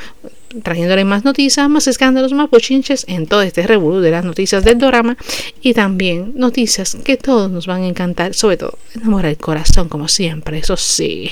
trayéndole 0.64 1.06
más 1.06 1.24
noticias, 1.24 1.70
más 1.70 1.88
escándalos, 1.88 2.34
más 2.34 2.50
pochinches 2.50 3.06
en 3.08 3.28
todo 3.28 3.42
este 3.42 3.66
revolú 3.68 4.00
de 4.00 4.12
las 4.12 4.26
noticias 4.26 4.64
del 4.64 4.78
drama 4.78 5.18
y 5.62 5.74
también 5.74 6.34
noticias 6.36 6.96
que 7.04 7.18
todos 7.18 7.52
nos 7.52 7.68
van 7.68 7.84
a 7.84 7.88
encantar, 7.88 8.34
sobre 8.34 8.58
todo 8.58 8.78
enamorar 8.96 9.32
el 9.32 9.38
corazón 9.38 9.90
como 9.90 10.08
siempre, 10.08 10.60
eso 10.60 10.78
sí, 10.78 11.32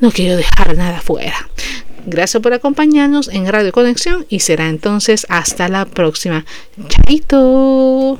no 0.00 0.10
quiero 0.10 0.36
dejar 0.36 0.76
nada 0.76 1.00
fuera. 1.00 1.48
Gracias 2.06 2.42
por 2.42 2.52
acompañarnos 2.52 3.28
en 3.28 3.46
Radio 3.46 3.72
Conexión 3.72 4.24
y 4.28 4.40
será 4.40 4.68
entonces 4.68 5.26
hasta 5.28 5.68
la 5.68 5.84
próxima. 5.84 6.46
Chaito. 6.88 8.18